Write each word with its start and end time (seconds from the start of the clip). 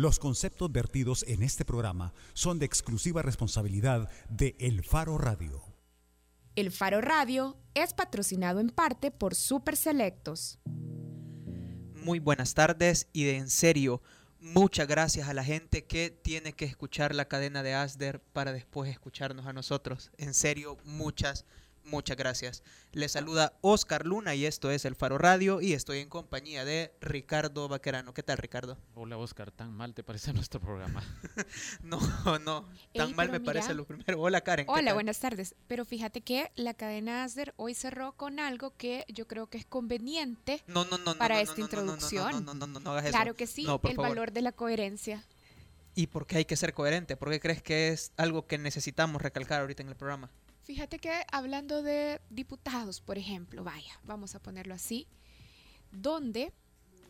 Los 0.00 0.18
conceptos 0.18 0.72
vertidos 0.72 1.26
en 1.28 1.42
este 1.42 1.66
programa 1.66 2.14
son 2.32 2.58
de 2.58 2.64
exclusiva 2.64 3.20
responsabilidad 3.20 4.08
de 4.30 4.56
El 4.58 4.82
Faro 4.82 5.18
Radio. 5.18 5.62
El 6.56 6.70
Faro 6.70 7.02
Radio 7.02 7.58
es 7.74 7.92
patrocinado 7.92 8.60
en 8.60 8.70
parte 8.70 9.10
por 9.10 9.34
Super 9.34 9.76
Selectos. 9.76 10.58
Muy 11.92 12.18
buenas 12.18 12.54
tardes 12.54 13.08
y 13.12 13.24
de 13.24 13.36
en 13.36 13.50
serio, 13.50 14.00
muchas 14.38 14.88
gracias 14.88 15.28
a 15.28 15.34
la 15.34 15.44
gente 15.44 15.84
que 15.84 16.08
tiene 16.08 16.54
que 16.54 16.64
escuchar 16.64 17.14
la 17.14 17.28
cadena 17.28 17.62
de 17.62 17.74
Asder 17.74 18.22
para 18.22 18.54
después 18.54 18.90
escucharnos 18.90 19.44
a 19.44 19.52
nosotros. 19.52 20.12
En 20.16 20.32
serio, 20.32 20.78
muchas, 20.82 21.44
Muchas 21.90 22.16
gracias. 22.16 22.62
Les 22.92 23.10
saluda 23.10 23.52
Oscar 23.62 24.06
Luna 24.06 24.36
y 24.36 24.46
esto 24.46 24.70
es 24.70 24.84
El 24.84 24.94
Faro 24.94 25.18
Radio 25.18 25.60
y 25.60 25.72
estoy 25.72 25.98
en 25.98 26.08
compañía 26.08 26.64
de 26.64 26.94
Ricardo 27.00 27.66
Vaquerano. 27.66 28.14
¿Qué 28.14 28.22
tal, 28.22 28.38
Ricardo? 28.38 28.78
Hola, 28.94 29.18
Oscar. 29.18 29.50
¿Tan 29.50 29.72
mal 29.72 29.92
te 29.92 30.04
parece 30.04 30.32
nuestro 30.32 30.60
programa? 30.60 31.02
no, 31.82 31.98
no. 32.38 32.68
Tan 32.94 33.16
mal 33.16 33.28
me 33.32 33.40
parece 33.40 33.74
lo 33.74 33.86
primero. 33.86 34.20
Hola, 34.20 34.40
Karen. 34.40 34.66
Hola, 34.68 34.94
buenas 34.94 35.18
tardes. 35.18 35.56
Pero 35.66 35.84
fíjate 35.84 36.20
que 36.20 36.52
la 36.54 36.74
cadena 36.74 37.24
Asder 37.24 37.54
hoy 37.56 37.74
cerró 37.74 38.12
con 38.12 38.38
algo 38.38 38.76
que 38.76 39.04
yo 39.08 39.26
creo 39.26 39.48
que 39.48 39.58
es 39.58 39.66
conveniente 39.66 40.62
para 41.18 41.40
esta 41.40 41.60
introducción. 41.60 42.44
No, 42.44 42.54
no, 42.54 42.68
no, 42.68 42.78
no, 42.78 42.92
hagas 42.92 43.06
eso. 43.06 43.16
Claro 43.16 43.34
que 43.34 43.48
sí, 43.48 43.66
el 43.82 43.96
valor 43.96 44.30
de 44.30 44.42
la 44.42 44.52
coherencia. 44.52 45.24
¿Y 45.96 46.06
por 46.06 46.28
qué 46.28 46.36
hay 46.36 46.44
que 46.44 46.54
ser 46.54 46.72
coherente? 46.72 47.16
¿Por 47.16 47.30
qué 47.30 47.40
crees 47.40 47.62
que 47.62 47.88
es 47.88 48.12
algo 48.16 48.46
que 48.46 48.58
necesitamos 48.58 49.20
recalcar 49.20 49.62
ahorita 49.62 49.82
en 49.82 49.88
el 49.88 49.96
programa? 49.96 50.30
Fíjate 50.70 51.00
que 51.00 51.10
hablando 51.32 51.82
de 51.82 52.20
diputados, 52.30 53.00
por 53.00 53.18
ejemplo, 53.18 53.64
vaya, 53.64 53.98
vamos 54.04 54.36
a 54.36 54.38
ponerlo 54.38 54.72
así, 54.72 55.08
donde, 55.90 56.52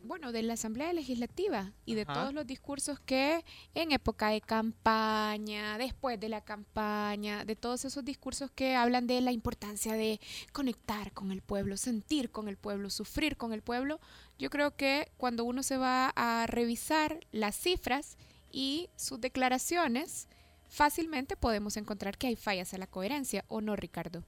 bueno, 0.02 0.32
de 0.32 0.42
la 0.42 0.54
Asamblea 0.54 0.94
Legislativa 0.94 1.70
y 1.84 1.94
de 1.94 2.06
todos 2.06 2.32
los 2.32 2.46
discursos 2.46 2.98
que 3.00 3.44
en 3.74 3.92
época 3.92 4.30
de 4.30 4.40
campaña, 4.40 5.76
después 5.76 6.18
de 6.18 6.30
la 6.30 6.40
campaña, 6.40 7.44
de 7.44 7.54
todos 7.54 7.84
esos 7.84 8.02
discursos 8.02 8.50
que 8.50 8.76
hablan 8.76 9.06
de 9.06 9.20
la 9.20 9.30
importancia 9.30 9.92
de 9.92 10.20
conectar 10.54 11.12
con 11.12 11.30
el 11.30 11.42
pueblo, 11.42 11.76
sentir 11.76 12.30
con 12.30 12.48
el 12.48 12.56
pueblo, 12.56 12.88
sufrir 12.88 13.36
con 13.36 13.52
el 13.52 13.60
pueblo, 13.60 14.00
yo 14.38 14.48
creo 14.48 14.74
que 14.74 15.12
cuando 15.18 15.44
uno 15.44 15.62
se 15.62 15.76
va 15.76 16.14
a 16.16 16.46
revisar 16.46 17.20
las 17.30 17.56
cifras 17.56 18.16
y 18.50 18.88
sus 18.96 19.20
declaraciones, 19.20 20.28
fácilmente 20.70 21.36
podemos 21.36 21.76
encontrar 21.76 22.16
que 22.16 22.28
hay 22.28 22.36
fallas 22.36 22.72
en 22.72 22.80
la 22.80 22.86
coherencia, 22.86 23.44
¿o 23.48 23.60
no, 23.60 23.76
Ricardo? 23.76 24.24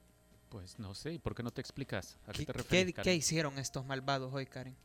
Pues 0.49 0.77
no 0.77 0.93
sé, 0.93 1.13
¿y 1.13 1.17
por 1.17 1.33
qué 1.33 1.41
no 1.41 1.49
te 1.49 1.61
explicas? 1.61 2.19
¿A 2.27 2.31
qué, 2.31 2.45
te 2.45 2.53
refieres, 2.53 2.93
¿Qué, 3.01 3.15
hicieron 3.15 3.57
estos 3.57 3.83
malvados 3.87 4.31
hoy, 4.31 4.45
Karen? 4.45 4.77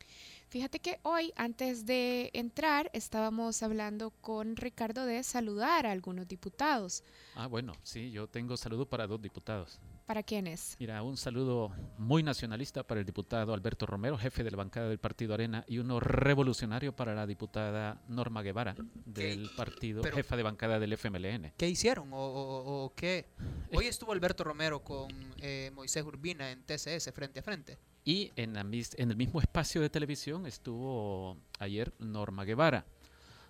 Fíjate 0.47 0.79
que 0.79 0.99
hoy, 1.03 1.31
antes 1.35 1.85
de 1.85 2.31
entrar, 2.33 2.89
estábamos 2.93 3.61
hablando 3.61 4.09
con 4.21 4.55
Ricardo 4.55 5.05
de 5.05 5.21
saludar 5.21 5.85
a 5.85 5.91
algunos 5.91 6.27
diputados. 6.27 7.03
Ah, 7.35 7.45
bueno, 7.45 7.73
sí, 7.83 8.09
yo 8.09 8.25
tengo 8.25 8.57
saludo 8.57 8.87
para 8.87 9.05
dos 9.05 9.21
diputados. 9.21 9.77
¿Para 10.09 10.23
quiénes? 10.23 10.75
Mira, 10.79 11.03
un 11.03 11.17
saludo 11.17 11.71
muy 11.99 12.23
nacionalista 12.23 12.81
para 12.81 12.99
el 12.99 13.05
diputado 13.05 13.53
Alberto 13.53 13.85
Romero, 13.85 14.17
jefe 14.17 14.43
de 14.43 14.49
la 14.49 14.57
bancada 14.57 14.89
del 14.89 14.97
Partido 14.97 15.35
Arena, 15.35 15.63
y 15.67 15.77
uno 15.77 15.99
revolucionario 15.99 16.95
para 16.95 17.13
la 17.13 17.27
diputada 17.27 18.01
Norma 18.07 18.41
Guevara, 18.41 18.75
del 19.05 19.51
partido, 19.55 20.01
jefa 20.01 20.35
de 20.35 20.41
bancada 20.41 20.79
del 20.79 20.93
FMLN. 20.93 21.53
¿Qué 21.55 21.69
hicieron 21.69 22.09
o, 22.11 22.91
qué? 22.95 23.27
Hoy 23.71 23.85
estuvo 23.85 24.11
Alberto 24.11 24.43
Romero 24.43 24.83
con 24.83 25.09
eh, 25.41 25.69
Moisés 25.75 26.03
Urbina 26.03 26.49
en 26.49 26.63
TCS 26.63 27.11
frente 27.13 27.41
a 27.41 27.43
frente. 27.43 27.77
Y 28.03 28.31
en, 28.35 28.55
en 28.57 29.11
el 29.11 29.15
mismo 29.15 29.39
espacio 29.39 29.79
de 29.79 29.91
televisión 29.91 30.47
estuvo 30.47 31.37
ayer 31.59 31.93
Norma 31.99 32.45
Guevara. 32.45 32.83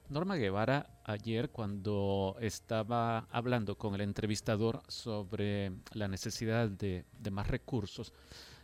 Norma 0.09 0.37
Guevara 0.37 0.89
ayer 1.03 1.51
cuando 1.51 2.35
estaba 2.41 3.27
hablando 3.29 3.77
con 3.77 3.93
el 3.93 4.01
entrevistador 4.01 4.81
sobre 4.87 5.71
la 5.93 6.07
necesidad 6.07 6.67
de, 6.67 7.05
más 7.31 7.47
recursos, 7.47 8.11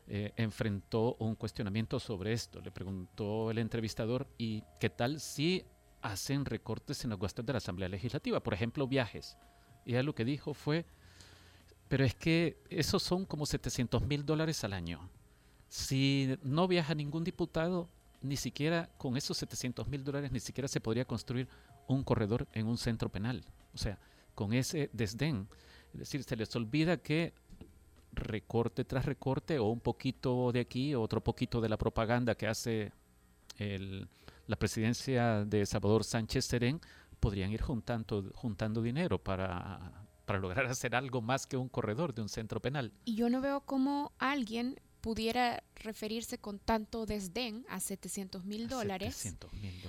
eh, 0.07 0.33
enfrentó 0.37 1.15
un 1.19 1.35
cuestionamiento 1.35 1.99
sobre 1.99 2.33
esto. 2.33 2.61
Le 2.61 2.71
preguntó 2.71 3.51
el 3.51 3.59
entrevistador, 3.59 4.27
¿y 4.39 4.63
qué 4.79 4.89
tal 4.89 5.19
si 5.19 5.63
hacen 6.01 6.45
recortes 6.45 7.03
en 7.03 7.11
los 7.11 7.19
gastos 7.19 7.45
de 7.45 7.53
la 7.53 7.57
Asamblea 7.57 7.89
Legislativa? 7.89 8.41
Por 8.41 8.55
ejemplo, 8.55 8.87
viajes. 8.87 9.37
Y 9.85 9.93
él 9.93 10.07
lo 10.07 10.15
que 10.15 10.25
dijo 10.25 10.55
fue, 10.55 10.87
pero 11.87 12.03
es 12.03 12.15
que 12.15 12.57
esos 12.71 13.03
son 13.03 13.23
como 13.23 13.45
700 13.45 14.01
mil 14.01 14.25
dólares 14.25 14.63
al 14.63 14.73
año. 14.73 15.11
Si 15.69 16.39
no 16.41 16.67
viaja 16.67 16.95
ningún 16.95 17.23
diputado, 17.23 17.87
ni 18.25 18.37
siquiera 18.37 18.89
con 18.97 19.17
esos 19.17 19.37
700 19.37 19.87
mil 19.87 20.03
dólares, 20.03 20.31
ni 20.31 20.39
siquiera 20.39 20.67
se 20.67 20.81
podría 20.81 21.05
construir 21.05 21.47
un 21.87 22.03
corredor 22.03 22.47
en 22.53 22.67
un 22.67 22.77
centro 22.77 23.09
penal. 23.09 23.45
O 23.73 23.77
sea, 23.77 23.99
con 24.33 24.53
ese 24.53 24.89
desdén. 24.93 25.47
Es 25.93 25.99
decir, 25.99 26.23
se 26.23 26.35
les 26.35 26.53
olvida 26.55 26.97
que 26.97 27.33
recorte 28.11 28.85
tras 28.85 29.05
recorte 29.05 29.59
o 29.59 29.65
un 29.65 29.79
poquito 29.79 30.51
de 30.51 30.61
aquí, 30.61 30.95
otro 30.95 31.23
poquito 31.23 31.61
de 31.61 31.69
la 31.69 31.77
propaganda 31.77 32.35
que 32.35 32.47
hace 32.47 32.91
la 34.47 34.55
presidencia 34.57 35.45
de 35.45 35.65
Salvador 35.65 36.03
Sánchez 36.03 36.45
Serén, 36.45 36.81
podrían 37.19 37.51
ir 37.51 37.61
juntando, 37.61 38.31
juntando 38.35 38.81
dinero 38.81 39.17
para, 39.17 40.05
para 40.25 40.39
lograr 40.39 40.65
hacer 40.67 40.95
algo 40.95 41.21
más 41.21 41.47
que 41.47 41.57
un 41.57 41.69
corredor 41.69 42.13
de 42.13 42.21
un 42.21 42.29
centro 42.29 42.61
penal. 42.61 42.91
Y 43.05 43.15
yo 43.15 43.29
no 43.29 43.41
veo 43.41 43.61
cómo 43.61 44.11
alguien 44.19 44.79
pudiera 45.05 45.61
referirse 45.75 46.39
con 46.39 46.57
tanto 46.57 47.05
desdén 47.05 47.63
a 47.69 47.79
700 47.79 48.43
mil 48.43 48.67
dólares, 48.67 49.35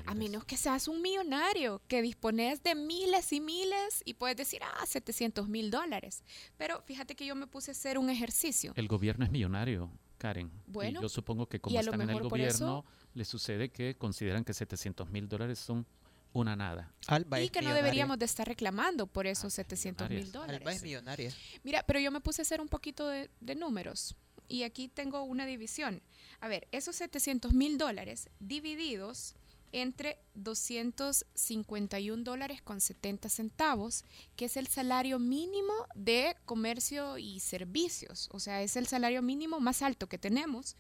a 0.05 0.15
menos 0.15 0.45
que 0.45 0.59
seas 0.59 0.89
un 0.89 1.01
millonario, 1.01 1.81
que 1.89 2.03
dispones 2.03 2.63
de 2.63 2.75
miles 2.75 3.33
y 3.33 3.41
miles 3.41 4.03
y 4.05 4.13
puedes 4.13 4.37
decir, 4.37 4.61
ah, 4.63 4.85
700 4.85 5.49
mil 5.49 5.71
dólares. 5.71 6.23
Pero 6.59 6.83
fíjate 6.83 7.17
que 7.17 7.25
yo 7.25 7.35
me 7.35 7.47
puse 7.47 7.71
a 7.71 7.73
hacer 7.73 7.97
un 7.97 8.11
ejercicio. 8.11 8.75
El 8.77 8.89
gobierno 8.89 9.25
es 9.25 9.31
millonario. 9.31 9.91
Karen. 10.19 10.51
Bueno, 10.67 11.01
y 11.01 11.03
yo 11.03 11.09
supongo 11.09 11.49
que 11.49 11.61
como 11.61 11.81
están 11.81 12.03
en 12.03 12.11
el 12.11 12.21
gobierno, 12.21 12.85
le 13.15 13.25
sucede 13.25 13.71
que 13.71 13.97
consideran 13.97 14.45
que 14.45 14.53
700 14.53 15.09
mil 15.09 15.31
dólares 15.31 15.59
son 15.59 15.87
una 16.35 16.57
nada. 16.57 16.93
y 17.41 17.49
que 17.49 17.63
no 17.63 17.73
deberíamos 17.73 18.19
de 18.19 18.27
estar 18.27 18.47
reclamando 18.47 19.07
por 19.07 19.27
esos 19.27 19.55
700 19.55 20.11
mil 20.11 20.31
dólares. 20.31 20.61
Alba 20.61 20.73
es 20.73 20.83
millonaria. 20.83 21.33
Mira, 21.63 21.83
pero 21.87 22.01
yo 22.01 22.11
me 22.11 22.21
puse 22.21 22.43
a 22.43 22.45
hacer 22.45 22.61
un 22.61 22.69
poquito 22.69 23.09
de 23.09 23.55
números 23.55 24.15
y 24.49 24.63
aquí 24.63 24.89
tengo 24.89 25.23
una 25.23 25.47
división. 25.47 26.03
A 26.41 26.49
ver, 26.49 26.69
esos 26.73 26.97
700 26.97 27.53
mil 27.53 27.79
dólares 27.79 28.29
divididos 28.41 29.35
entre 29.73 30.19
251 30.35 32.23
dólares 32.23 32.63
con 32.63 32.81
70 32.81 33.29
centavos, 33.29 34.05
que 34.37 34.47
es 34.47 34.57
el 34.57 34.69
salario 34.69 35.19
mínimo 35.19 35.73
de 35.95 36.37
comercio 36.45 37.19
y 37.19 37.41
servicios, 37.41 38.29
o 38.33 38.41
sea, 38.41 38.63
es 38.63 38.77
el 38.77 38.87
salario 38.87 39.21
mínimo 39.23 39.61
más 39.61 39.83
alto 39.83 40.09
que 40.09 40.19
tenemos, 40.19 40.77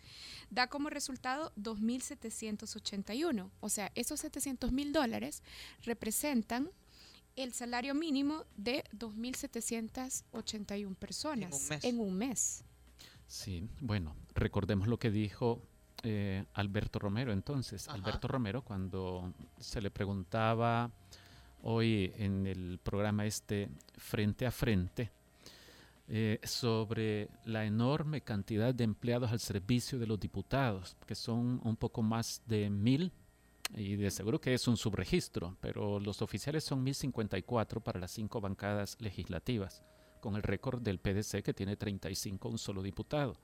da 0.51 0.69
como 0.69 0.89
resultado 0.89 1.53
2.781. 1.57 3.51
O 3.61 3.69
sea, 3.69 3.93
esos 3.95 4.21
700 4.21 4.73
mil 4.73 4.93
dólares 4.93 5.43
representan 5.83 6.71
el 7.35 7.53
salario 7.53 7.95
mínimo 7.95 8.45
de 8.57 8.83
2.781 8.99 10.95
personas 10.97 11.71
En 11.83 12.01
un 12.01 12.17
mes. 12.17 12.65
Sí, 13.27 13.69
bueno, 13.81 14.15
recordemos 14.35 14.87
lo 14.87 14.99
que 14.99 15.11
dijo 15.11 15.63
eh, 16.03 16.45
Alberto 16.55 16.99
Romero 16.99 17.33
entonces. 17.33 17.89
Alberto 17.89 18.29
Romero 18.29 18.63
cuando 18.63 19.33
se 19.59 19.81
le 19.81 19.91
preguntaba 19.91 20.91
hoy 21.63 22.13
en 22.17 22.47
el 22.47 22.79
programa 22.83 23.27
este 23.27 23.69
Frente 23.97 24.47
a 24.47 24.51
Frente 24.51 25.11
eh, 26.09 26.39
sobre 26.45 27.29
la 27.45 27.65
enorme 27.65 28.21
cantidad 28.21 28.73
de 28.73 28.85
empleados 28.85 29.33
al 29.33 29.41
servicio 29.41 29.99
de 29.99 30.07
los 30.07 30.21
diputados, 30.21 30.97
que 31.05 31.17
son 31.17 31.61
un 31.65 31.77
poco 31.77 32.03
más 32.03 32.43
de 32.47 32.71
mil, 32.71 33.11
y 33.75 33.97
de 33.97 34.13
seguro 34.13 34.41
que 34.41 34.55
es 34.55 34.69
un 34.69 34.77
subregistro, 34.77 35.57
pero 35.61 35.99
los 35.99 36.23
oficiales 36.23 36.63
son 36.63 36.85
1054 36.85 37.81
para 37.81 37.99
las 37.99 38.13
cinco 38.13 38.41
bancadas 38.41 38.97
legislativas 39.01 39.83
con 40.27 40.35
el 40.35 40.43
récord 40.43 40.83
del 40.83 40.99
PDC 40.99 41.41
que 41.45 41.55
tiene 41.55 41.77
35, 41.77 42.49
un 42.49 42.59
solo 42.59 42.83
diputado. 42.83 43.37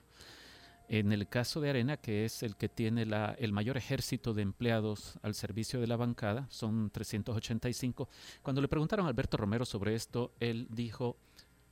En 0.89 1.13
el 1.13 1.29
caso 1.29 1.61
de 1.61 1.69
Arena, 1.69 1.95
que 1.95 2.25
es 2.25 2.43
el 2.43 2.57
que 2.57 2.67
tiene 2.67 3.05
la, 3.05 3.37
el 3.39 3.53
mayor 3.53 3.77
ejército 3.77 4.33
de 4.33 4.41
empleados 4.41 5.17
al 5.21 5.33
servicio 5.33 5.79
de 5.79 5.87
la 5.87 5.95
bancada, 5.95 6.45
son 6.49 6.89
385. 6.89 8.09
Cuando 8.41 8.61
le 8.61 8.67
preguntaron 8.67 9.05
a 9.05 9.09
Alberto 9.09 9.37
Romero 9.37 9.63
sobre 9.63 9.95
esto, 9.95 10.33
él 10.41 10.67
dijo, 10.71 11.15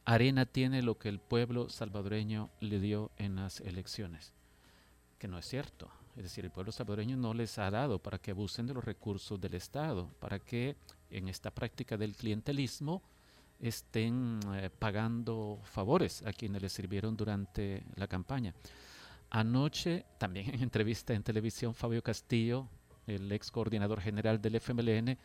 Arena 0.05 0.45
tiene 0.45 0.81
lo 0.81 0.97
que 0.97 1.09
el 1.09 1.19
pueblo 1.19 1.67
salvadoreño 1.67 2.49
le 2.61 2.79
dio 2.79 3.11
en 3.17 3.35
las 3.35 3.59
elecciones, 3.59 4.33
que 5.19 5.27
no 5.27 5.37
es 5.37 5.45
cierto. 5.45 5.91
Es 6.15 6.23
decir, 6.23 6.45
el 6.45 6.51
pueblo 6.51 6.71
salvadoreño 6.71 7.17
no 7.17 7.33
les 7.33 7.57
ha 7.57 7.69
dado 7.69 7.99
para 7.99 8.17
que 8.17 8.31
abusen 8.31 8.65
de 8.65 8.75
los 8.75 8.85
recursos 8.85 9.41
del 9.41 9.55
Estado, 9.55 10.07
para 10.21 10.39
que 10.39 10.77
en 11.09 11.27
esta 11.27 11.51
práctica 11.51 11.97
del 11.97 12.15
clientelismo 12.15 13.01
estén 13.61 14.39
eh, 14.53 14.69
pagando 14.69 15.59
favores 15.63 16.23
a 16.25 16.33
quienes 16.33 16.61
les 16.61 16.73
sirvieron 16.73 17.15
durante 17.15 17.85
la 17.95 18.07
campaña. 18.07 18.53
Anoche, 19.29 20.05
también 20.17 20.53
en 20.53 20.61
entrevista 20.63 21.13
en 21.13 21.23
televisión, 21.23 21.73
Fabio 21.73 22.01
Castillo, 22.01 22.67
el 23.07 23.31
ex 23.31 23.51
coordinador 23.51 24.01
general 24.01 24.41
del 24.41 24.55
FMLN, 24.55 25.17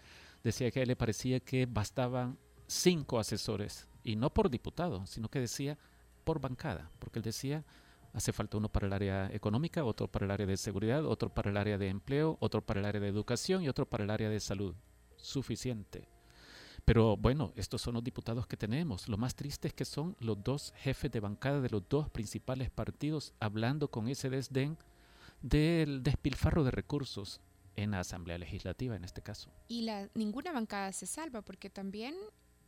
decía 0.44 0.70
que 0.70 0.80
a 0.80 0.82
él 0.82 0.88
le 0.88 0.96
parecía 0.96 1.40
que 1.40 1.66
bastaban 1.66 2.38
cinco 2.66 3.18
asesores, 3.18 3.88
y 4.04 4.16
no 4.16 4.32
por 4.32 4.50
diputado, 4.50 5.06
sino 5.06 5.28
que 5.28 5.40
decía 5.40 5.78
por 6.24 6.40
bancada, 6.40 6.90
porque 6.98 7.18
él 7.18 7.24
decía, 7.24 7.64
hace 8.12 8.32
falta 8.32 8.56
uno 8.56 8.68
para 8.68 8.86
el 8.86 8.92
área 8.92 9.30
económica, 9.32 9.84
otro 9.84 10.08
para 10.08 10.26
el 10.26 10.30
área 10.30 10.46
de 10.46 10.56
seguridad, 10.56 11.04
otro 11.04 11.28
para 11.28 11.50
el 11.50 11.56
área 11.56 11.78
de 11.78 11.88
empleo, 11.88 12.36
otro 12.40 12.64
para 12.64 12.80
el 12.80 12.86
área 12.86 13.00
de 13.00 13.08
educación 13.08 13.62
y 13.62 13.68
otro 13.68 13.88
para 13.88 14.04
el 14.04 14.10
área 14.10 14.28
de 14.28 14.40
salud. 14.40 14.74
Suficiente. 15.16 16.15
Pero 16.86 17.16
bueno, 17.16 17.52
estos 17.56 17.82
son 17.82 17.94
los 17.94 18.04
diputados 18.04 18.46
que 18.46 18.56
tenemos. 18.56 19.08
Lo 19.08 19.18
más 19.18 19.34
triste 19.34 19.66
es 19.66 19.74
que 19.74 19.84
son 19.84 20.16
los 20.20 20.42
dos 20.44 20.72
jefes 20.76 21.10
de 21.10 21.18
bancada 21.18 21.60
de 21.60 21.68
los 21.68 21.82
dos 21.88 22.08
principales 22.08 22.70
partidos 22.70 23.34
hablando 23.40 23.90
con 23.90 24.06
ese 24.06 24.30
desdén 24.30 24.78
del 25.42 26.04
despilfarro 26.04 26.62
de 26.62 26.70
recursos 26.70 27.40
en 27.74 27.90
la 27.90 28.00
Asamblea 28.00 28.38
Legislativa 28.38 28.94
en 28.94 29.02
este 29.02 29.20
caso. 29.20 29.50
Y 29.66 29.82
la, 29.82 30.08
ninguna 30.14 30.52
bancada 30.52 30.92
se 30.92 31.06
salva 31.06 31.42
porque 31.42 31.70
también 31.70 32.14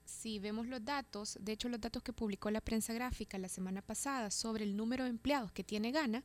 si 0.05 0.41
vemos 0.41 0.67
los 0.67 0.85
datos, 0.85 1.39
de 1.41 1.53
hecho 1.53 1.69
los 1.69 1.81
datos 1.81 2.03
que 2.03 2.13
publicó 2.13 2.51
la 2.51 2.61
prensa 2.61 2.93
gráfica 2.93 3.39
la 3.39 3.49
semana 3.49 3.83
pasada 3.83 4.33
sobre 4.33 4.65
el 4.65 4.77
número 4.77 5.05
de 5.05 5.11
empleados 5.11 5.53
que 5.53 5.63
tiene 5.63 5.93
Gana, 5.93 6.25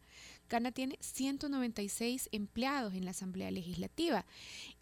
Gana 0.49 0.71
tiene 0.71 0.97
196 0.99 2.29
empleados 2.31 2.95
en 2.95 3.05
la 3.05 3.11
Asamblea 3.11 3.51
Legislativa, 3.51 4.25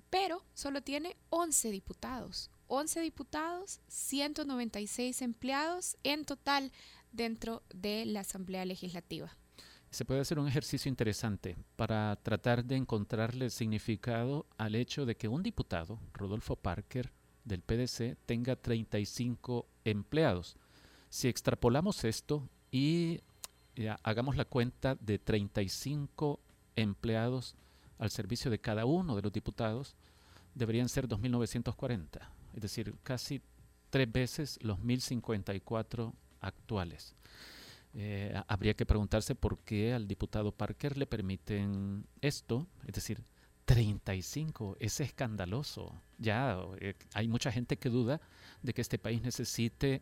pero 0.10 0.46
solo 0.54 0.82
tiene 0.82 1.18
11 1.30 1.72
diputados. 1.72 2.50
11 2.74 3.02
diputados, 3.02 3.82
196 3.90 5.22
empleados 5.24 5.98
en 6.04 6.24
total 6.24 6.72
dentro 7.12 7.64
de 7.74 8.06
la 8.06 8.22
Asamblea 8.22 8.64
Legislativa. 8.64 9.30
Se 9.90 10.06
puede 10.06 10.22
hacer 10.22 10.40
un 10.40 10.48
ejercicio 10.48 10.88
interesante 10.88 11.58
para 11.76 12.16
tratar 12.24 12.64
de 12.64 12.78
encontrarle 12.78 13.50
significado 13.50 14.46
al 14.58 14.76
hecho 14.76 15.06
de 15.06 15.18
que 15.18 15.28
un 15.28 15.44
diputado, 15.44 16.00
Rodolfo 16.14 16.56
Parker, 16.56 17.12
del 17.44 17.62
PDC, 17.62 18.16
tenga 18.26 18.56
35 18.56 19.68
empleados. 19.84 20.56
Si 21.10 21.28
extrapolamos 21.28 22.06
esto 22.06 22.48
y 22.72 23.20
hagamos 24.04 24.38
la 24.38 24.46
cuenta 24.46 24.96
de 24.96 25.20
35 25.20 26.40
empleados 26.78 27.56
al 28.00 28.12
servicio 28.12 28.50
de 28.50 28.62
cada 28.62 28.86
uno 28.86 29.18
de 29.18 29.24
los 29.24 29.34
diputados, 29.34 29.94
deberían 30.56 30.88
ser 30.88 31.10
2.940 31.10 32.30
es 32.56 32.62
decir, 32.62 32.96
casi 33.04 33.42
tres 33.90 34.12
veces 34.12 34.60
los 34.62 34.80
1054 34.80 36.14
actuales. 36.40 37.16
Eh, 37.94 38.34
habría 38.48 38.74
que 38.74 38.86
preguntarse 38.86 39.36
por 39.36 39.60
qué 39.60 39.94
al 39.94 40.08
diputado 40.08 40.54
Parker 40.54 40.98
le 40.98 41.06
permiten 41.06 42.06
esto, 42.22 42.68
es 42.88 42.94
decir, 42.94 43.24
35, 43.66 44.78
es 44.80 45.00
escandaloso. 45.00 46.02
Ya 46.18 46.58
eh, 46.80 46.96
hay 47.14 47.28
mucha 47.28 47.52
gente 47.52 47.78
que 47.78 47.90
duda 47.90 48.22
de 48.64 48.74
que 48.74 48.82
este 48.82 48.98
país 48.98 49.22
necesite 49.22 50.02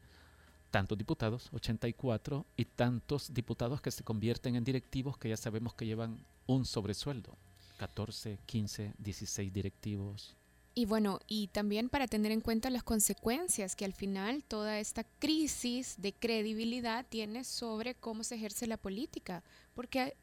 tantos 0.69 0.97
diputados, 0.97 1.49
84, 1.51 2.45
y 2.55 2.65
tantos 2.65 3.33
diputados 3.33 3.81
que 3.81 3.91
se 3.91 4.03
convierten 4.03 4.55
en 4.55 4.63
directivos 4.63 5.17
que 5.17 5.29
ya 5.29 5.37
sabemos 5.37 5.73
que 5.73 5.85
llevan 5.85 6.23
un 6.45 6.65
sobresueldo, 6.65 7.37
14, 7.79 8.39
15, 8.45 8.93
16 8.97 9.53
directivos. 9.53 10.35
Y 10.79 10.85
bueno, 10.85 11.19
y 11.27 11.47
también 11.47 11.89
para 11.89 12.07
tener 12.07 12.31
en 12.31 12.39
cuenta 12.39 12.69
las 12.69 12.83
consecuencias 12.83 13.75
que 13.75 13.83
al 13.83 13.91
final 13.91 14.45
toda 14.45 14.79
esta 14.79 15.03
crisis 15.03 15.95
de 15.97 16.13
credibilidad 16.13 17.05
tiene 17.09 17.43
sobre 17.43 17.95
cómo 17.95 18.23
se 18.23 18.35
ejerce 18.35 18.65
la 18.65 18.77
política, 18.77 19.43
porque 19.73 20.15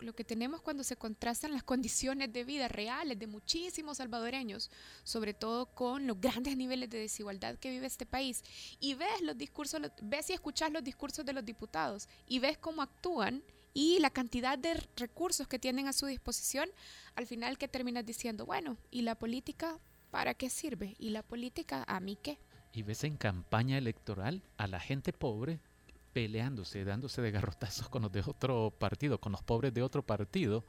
lo 0.00 0.12
que 0.12 0.24
tenemos 0.24 0.60
cuando 0.60 0.82
se 0.82 0.96
contrastan 0.96 1.52
las 1.52 1.62
condiciones 1.62 2.32
de 2.32 2.42
vida 2.42 2.66
reales 2.66 3.16
de 3.16 3.28
muchísimos 3.28 3.98
salvadoreños, 3.98 4.72
sobre 5.04 5.34
todo 5.34 5.66
con 5.66 6.08
los 6.08 6.20
grandes 6.20 6.56
niveles 6.56 6.90
de 6.90 6.98
desigualdad 6.98 7.56
que 7.60 7.70
vive 7.70 7.86
este 7.86 8.04
país, 8.04 8.42
y 8.80 8.94
ves 8.94 9.20
los 9.22 9.38
discursos, 9.38 9.82
ves 10.02 10.30
y 10.30 10.32
escuchas 10.32 10.72
los 10.72 10.82
discursos 10.82 11.24
de 11.24 11.32
los 11.32 11.44
diputados 11.44 12.08
y 12.26 12.40
ves 12.40 12.58
cómo 12.58 12.82
actúan 12.82 13.44
y 13.72 14.00
la 14.00 14.10
cantidad 14.10 14.58
de 14.58 14.74
recursos 14.96 15.46
que 15.46 15.60
tienen 15.60 15.86
a 15.86 15.92
su 15.92 16.06
disposición, 16.06 16.68
al 17.14 17.28
final 17.28 17.56
que 17.56 17.68
terminas 17.68 18.04
diciendo, 18.04 18.46
bueno, 18.46 18.76
¿y 18.90 19.02
la 19.02 19.14
política 19.14 19.78
¿para 20.12 20.34
qué 20.34 20.50
sirve? 20.50 20.94
¿Y 20.98 21.10
la 21.10 21.22
política 21.24 21.84
a 21.88 21.98
mí 21.98 22.16
qué? 22.22 22.38
Y 22.72 22.82
ves 22.82 23.02
en 23.02 23.16
campaña 23.16 23.78
electoral 23.78 24.42
a 24.58 24.68
la 24.68 24.78
gente 24.78 25.12
pobre 25.12 25.58
peleándose, 26.12 26.84
dándose 26.84 27.22
de 27.22 27.30
garrotazos 27.30 27.88
con 27.88 28.02
los 28.02 28.12
de 28.12 28.20
otro 28.20 28.70
partido, 28.78 29.18
con 29.18 29.32
los 29.32 29.42
pobres 29.42 29.72
de 29.72 29.82
otro 29.82 30.04
partido, 30.04 30.64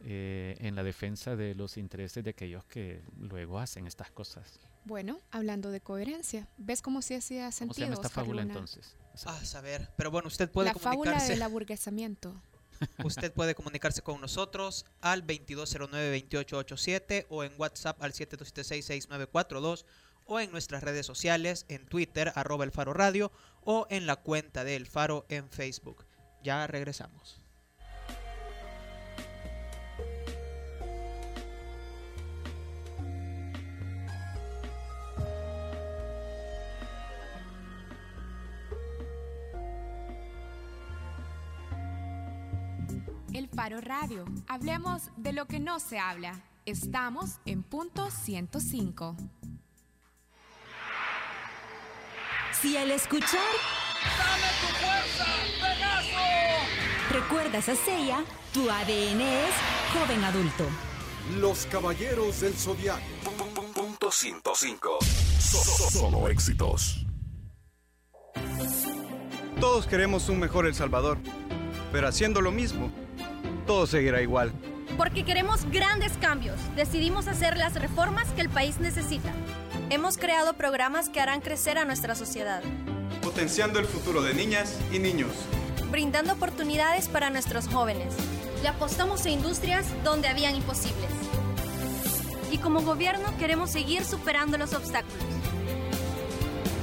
eh, 0.00 0.56
en 0.60 0.76
la 0.76 0.84
defensa 0.84 1.34
de 1.34 1.56
los 1.56 1.76
intereses 1.76 2.22
de 2.22 2.30
aquellos 2.30 2.64
que 2.64 3.02
luego 3.18 3.58
hacen 3.58 3.88
estas 3.88 4.10
cosas. 4.12 4.60
Bueno, 4.84 5.18
hablando 5.32 5.70
de 5.72 5.80
coherencia, 5.80 6.46
¿ves 6.56 6.80
cómo 6.80 7.02
se 7.02 7.16
hacía 7.16 7.50
sentido? 7.50 7.66
¿Cómo 7.68 7.74
se 7.74 7.80
llama 7.80 7.94
esta 7.94 8.08
fábula 8.08 8.42
entonces? 8.42 8.94
A 9.24 9.44
saber, 9.44 9.90
pero 9.96 10.12
bueno, 10.12 10.28
usted 10.28 10.48
puede 10.48 10.68
la 10.68 10.74
comunicarse. 10.74 11.10
La 11.10 11.18
fábula 11.18 11.28
del 11.34 11.42
aburguesamiento. 11.42 12.40
Usted 13.04 13.32
puede 13.32 13.54
comunicarse 13.54 14.02
con 14.02 14.20
nosotros 14.20 14.84
al 15.00 15.26
2209-2887 15.26 17.26
o 17.28 17.44
en 17.44 17.52
WhatsApp 17.56 18.02
al 18.02 18.12
7276-6942 18.12 19.84
o 20.26 20.40
en 20.40 20.50
nuestras 20.50 20.82
redes 20.82 21.06
sociales 21.06 21.64
en 21.68 21.86
Twitter 21.86 22.32
arroba 22.34 22.64
el 22.64 22.72
faro 22.72 22.92
radio 22.92 23.30
o 23.64 23.86
en 23.90 24.06
la 24.06 24.16
cuenta 24.16 24.64
de 24.64 24.76
El 24.76 24.86
Faro 24.86 25.24
en 25.28 25.48
Facebook. 25.50 26.04
Ya 26.42 26.66
regresamos. 26.66 27.40
Faro 43.56 43.80
Radio. 43.80 44.26
Hablemos 44.48 45.04
de 45.16 45.32
lo 45.32 45.46
que 45.46 45.58
no 45.58 45.80
se 45.80 45.98
habla. 45.98 46.42
Estamos 46.66 47.40
en 47.46 47.62
punto 47.62 48.10
105. 48.10 49.16
Si 52.60 52.76
al 52.76 52.90
escuchar... 52.90 53.40
¡Dame 54.18 54.48
tu 54.60 54.66
fuerza, 54.76 55.24
Pegaso! 55.54 56.18
Recuerdas 57.10 57.70
a 57.70 57.76
Seiya, 57.76 58.24
tu 58.52 58.68
ADN 58.70 59.22
es 59.22 59.54
joven 59.94 60.22
adulto. 60.24 60.66
Los 61.40 61.64
Caballeros 61.64 62.42
del 62.42 62.52
Zodiaco. 62.52 63.00
Punto 63.74 64.12
105. 64.12 64.98
Solo 65.40 66.28
éxitos. 66.28 67.06
Todos 69.58 69.86
queremos 69.86 70.28
un 70.28 70.40
mejor 70.40 70.66
El 70.66 70.74
Salvador, 70.74 71.16
pero 71.90 72.06
haciendo 72.06 72.42
lo 72.42 72.52
mismo 72.52 72.92
todo 73.66 73.86
seguirá 73.86 74.22
igual. 74.22 74.52
Porque 74.96 75.24
queremos 75.24 75.68
grandes 75.70 76.12
cambios, 76.20 76.56
decidimos 76.74 77.26
hacer 77.28 77.56
las 77.56 77.74
reformas 77.74 78.28
que 78.30 78.40
el 78.40 78.48
país 78.48 78.78
necesita. 78.78 79.32
Hemos 79.90 80.16
creado 80.16 80.54
programas 80.54 81.08
que 81.08 81.20
harán 81.20 81.40
crecer 81.40 81.76
a 81.76 81.84
nuestra 81.84 82.14
sociedad. 82.14 82.62
Potenciando 83.22 83.78
el 83.78 83.86
futuro 83.86 84.22
de 84.22 84.32
niñas 84.32 84.78
y 84.92 84.98
niños. 84.98 85.32
Brindando 85.90 86.32
oportunidades 86.32 87.08
para 87.08 87.30
nuestros 87.30 87.68
jóvenes. 87.68 88.14
Le 88.62 88.68
apostamos 88.68 89.26
a 89.26 89.30
industrias 89.30 89.86
donde 90.02 90.28
habían 90.28 90.54
imposibles. 90.54 91.10
Y 92.50 92.58
como 92.58 92.80
gobierno 92.82 93.36
queremos 93.38 93.70
seguir 93.70 94.04
superando 94.04 94.56
los 94.56 94.72
obstáculos. 94.72 95.24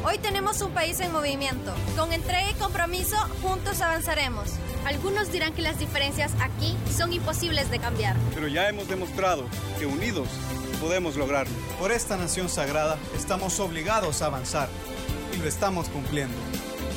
Hoy 0.05 0.17
tenemos 0.17 0.61
un 0.61 0.71
país 0.71 0.99
en 0.99 1.13
movimiento. 1.13 1.73
Con 1.97 2.11
entrega 2.11 2.51
y 2.51 2.53
compromiso, 2.55 3.15
juntos 3.41 3.81
avanzaremos. 3.81 4.49
Algunos 4.85 5.31
dirán 5.31 5.53
que 5.53 5.61
las 5.61 5.79
diferencias 5.79 6.33
aquí 6.41 6.75
son 6.95 7.13
imposibles 7.13 7.69
de 7.71 7.79
cambiar. 7.79 8.15
Pero 8.33 8.47
ya 8.47 8.67
hemos 8.67 8.87
demostrado 8.87 9.45
que 9.79 9.85
unidos 9.85 10.27
podemos 10.81 11.15
lograrlo. 11.15 11.53
Por 11.79 11.91
esta 11.91 12.17
nación 12.17 12.49
sagrada 12.49 12.97
estamos 13.15 13.59
obligados 13.59 14.21
a 14.21 14.25
avanzar 14.25 14.69
y 15.33 15.37
lo 15.37 15.47
estamos 15.47 15.87
cumpliendo. 15.89 16.35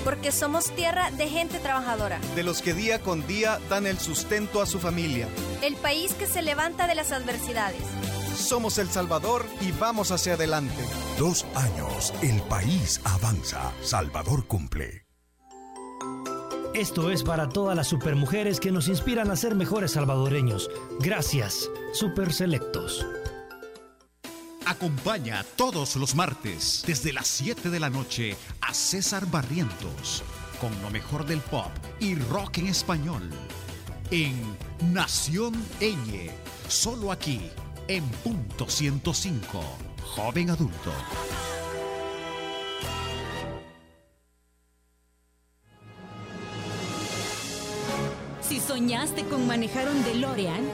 Porque 0.05 0.31
somos 0.33 0.71
tierra 0.71 1.11
de 1.12 1.28
gente 1.28 1.59
trabajadora. 1.59 2.19
De 2.35 2.43
los 2.43 2.62
que 2.62 2.75
día 2.75 3.00
con 3.00 3.26
día 3.26 3.59
dan 3.69 3.87
el 3.87 3.99
sustento 3.99 4.61
a 4.61 4.66
su 4.66 4.78
familia. 4.78 5.28
El 5.62 5.75
país 5.76 6.14
que 6.14 6.26
se 6.26 6.43
levanta 6.43 6.87
de 6.87 6.95
las 6.95 7.12
adversidades. 7.12 7.83
Somos 8.37 8.78
El 8.78 8.88
Salvador 8.90 9.47
y 9.61 9.73
vamos 9.73 10.11
hacia 10.11 10.35
adelante. 10.35 10.83
Dos 11.19 11.47
años, 11.55 12.12
el 12.23 12.43
país 12.43 13.00
avanza. 13.05 13.73
Salvador 13.83 14.47
cumple. 14.47 15.06
Esto 16.76 17.11
es 17.11 17.23
para 17.23 17.49
todas 17.49 17.75
las 17.75 17.88
supermujeres 17.88 18.61
que 18.61 18.71
nos 18.71 18.88
inspiran 18.88 19.30
a 19.30 19.37
ser 19.37 19.54
mejores 19.54 19.92
salvadoreños. 19.92 20.71
Gracias, 21.00 21.71
Super 21.95 22.35
Selectos. 22.35 23.06
Acompaña 24.66 25.42
todos 25.56 25.97
los 25.97 26.14
martes 26.14 26.85
desde 26.87 27.14
las 27.14 27.28
7 27.28 27.71
de 27.71 27.80
la 27.80 27.88
noche 27.88 28.37
a 28.61 28.75
César 28.75 29.25
Barrientos 29.30 30.23
con 30.61 30.71
lo 30.83 30.90
mejor 30.90 31.25
del 31.25 31.40
pop 31.40 31.71
y 31.99 32.14
rock 32.14 32.59
en 32.59 32.66
español 32.66 33.30
en 34.11 34.35
Nación 34.92 35.54
Eñe, 35.80 36.30
solo 36.68 37.11
aquí 37.11 37.40
en 37.88 38.04
punto 38.23 38.68
105 38.68 39.64
joven 40.14 40.50
adulto. 40.50 40.92
Si 48.49 48.61
soñaste 48.61 49.25
con 49.25 49.45
manejar 49.45 49.88
un 49.88 50.05
DeLorean, 50.05 50.65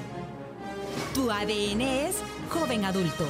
tu 1.14 1.31
ADN 1.31 1.81
es 1.81 2.17
joven 2.50 2.85
adulto. 2.85 3.26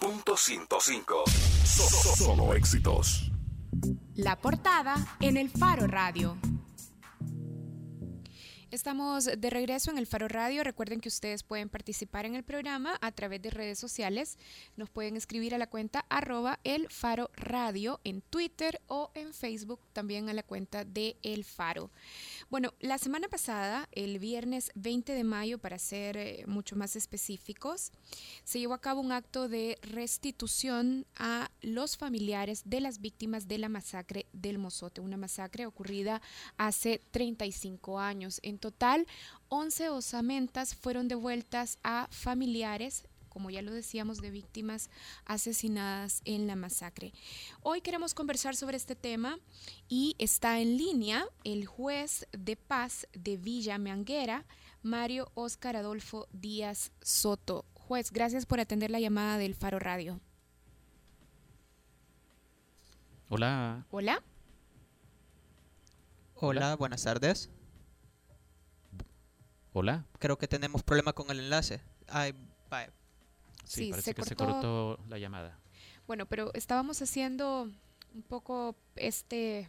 Punto 0.00 0.36
105. 0.36 1.24
solo 2.16 2.52
éxitos. 2.52 3.30
La 4.14 4.36
portada 4.36 4.96
en 5.20 5.38
el 5.38 5.48
Faro 5.48 5.86
Radio. 5.86 6.36
Estamos 8.74 9.26
de 9.26 9.50
regreso 9.50 9.92
en 9.92 9.98
el 9.98 10.06
Faro 10.08 10.26
Radio. 10.26 10.64
Recuerden 10.64 10.98
que 10.98 11.08
ustedes 11.08 11.44
pueden 11.44 11.68
participar 11.68 12.26
en 12.26 12.34
el 12.34 12.42
programa 12.42 12.98
a 13.00 13.12
través 13.12 13.40
de 13.40 13.50
redes 13.50 13.78
sociales. 13.78 14.36
Nos 14.76 14.90
pueden 14.90 15.16
escribir 15.16 15.54
a 15.54 15.58
la 15.58 15.68
cuenta 15.68 16.04
arroba 16.08 16.58
el 16.64 16.88
Faro 16.88 17.30
Radio 17.36 18.00
en 18.02 18.20
Twitter 18.20 18.80
o 18.88 19.12
en 19.14 19.32
Facebook 19.32 19.78
también 19.92 20.28
a 20.28 20.32
la 20.32 20.42
cuenta 20.42 20.84
de 20.84 21.16
El 21.22 21.44
Faro. 21.44 21.92
Bueno, 22.50 22.74
la 22.78 22.98
semana 22.98 23.28
pasada, 23.28 23.88
el 23.92 24.18
viernes 24.18 24.70
20 24.74 25.12
de 25.12 25.24
mayo, 25.24 25.58
para 25.58 25.78
ser 25.78 26.16
eh, 26.16 26.44
mucho 26.46 26.76
más 26.76 26.94
específicos, 26.94 27.90
se 28.44 28.60
llevó 28.60 28.74
a 28.74 28.80
cabo 28.80 29.00
un 29.00 29.12
acto 29.12 29.48
de 29.48 29.78
restitución 29.82 31.06
a 31.16 31.50
los 31.62 31.96
familiares 31.96 32.62
de 32.66 32.80
las 32.80 33.00
víctimas 33.00 33.48
de 33.48 33.58
la 33.58 33.68
masacre 33.68 34.26
del 34.32 34.58
Mozote, 34.58 35.00
una 35.00 35.16
masacre 35.16 35.66
ocurrida 35.66 36.20
hace 36.58 37.00
35 37.10 37.98
años. 37.98 38.40
En 38.42 38.58
total, 38.58 39.06
11 39.48 39.88
osamentas 39.88 40.74
fueron 40.74 41.08
devueltas 41.08 41.78
a 41.82 42.08
familiares 42.10 43.04
como 43.34 43.50
ya 43.50 43.60
lo 43.62 43.72
decíamos, 43.72 44.22
de 44.22 44.30
víctimas 44.30 44.88
asesinadas 45.26 46.22
en 46.24 46.46
la 46.46 46.54
masacre. 46.54 47.12
Hoy 47.62 47.80
queremos 47.80 48.14
conversar 48.14 48.54
sobre 48.54 48.76
este 48.76 48.94
tema 48.94 49.40
y 49.88 50.14
está 50.18 50.60
en 50.60 50.78
línea 50.78 51.26
el 51.42 51.66
juez 51.66 52.28
de 52.30 52.56
paz 52.56 53.08
de 53.12 53.36
Villa 53.36 53.76
Meanguera, 53.76 54.46
Mario 54.82 55.32
Oscar 55.34 55.76
Adolfo 55.76 56.28
Díaz 56.32 56.92
Soto. 57.02 57.66
Juez, 57.74 58.12
gracias 58.12 58.46
por 58.46 58.60
atender 58.60 58.90
la 58.90 59.00
llamada 59.00 59.36
del 59.36 59.56
Faro 59.56 59.80
Radio. 59.80 60.20
Hola. 63.28 63.84
Hola. 63.90 64.22
Hola, 66.36 66.76
buenas 66.76 67.02
tardes. 67.02 67.50
Hola. 69.72 70.06
Creo 70.20 70.38
que 70.38 70.46
tenemos 70.46 70.84
problema 70.84 71.12
con 71.14 71.32
el 71.32 71.40
enlace. 71.40 71.82
Ay, 72.06 72.32
bye. 72.70 73.03
Sí, 73.64 73.90
parece 73.90 74.14
que 74.14 74.24
se 74.24 74.36
cortó 74.36 74.98
la 75.08 75.18
llamada. 75.18 75.58
Bueno, 76.06 76.26
pero 76.26 76.52
estábamos 76.54 77.00
haciendo 77.00 77.70
un 78.14 78.22
poco 78.22 78.76
este, 78.96 79.68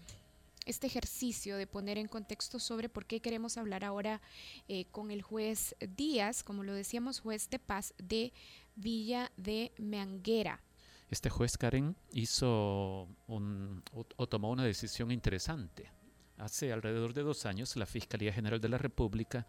este 0.66 0.88
ejercicio 0.88 1.58
de 1.58 1.68
poner 1.68 1.98
en 1.98 2.08
contexto 2.08 2.60
sobre 2.60 2.90
por 2.90 3.06
qué 3.06 3.20
queremos 3.20 3.58
hablar 3.58 3.84
ahora 3.84 4.22
eh, 4.68 4.86
con 4.92 5.12
el 5.12 5.22
juez 5.22 5.75
Díaz, 5.96 6.44
como 6.44 6.64
lo 6.64 6.74
decíamos, 6.74 7.20
juez 7.20 7.50
de 7.50 7.60
paz 7.60 7.94
de 7.98 8.34
Villa 8.75 9.32
de 9.38 9.72
Meanguera. 9.78 10.62
Este 11.10 11.30
juez 11.30 11.58
Karen 11.58 11.96
hizo 12.12 13.08
un, 13.28 13.84
o, 13.94 14.28
tomó 14.28 14.50
una 14.52 14.64
decisión 14.64 15.12
interesante. 15.12 15.92
Hace 16.38 16.74
alrededor 16.74 17.14
de 17.14 17.22
dos 17.22 17.46
años 17.46 17.75
la 17.75 17.86
Fiscalía 17.86 18.34
General 18.34 18.60
de 18.60 18.70
la 18.70 18.78
República 18.78 19.48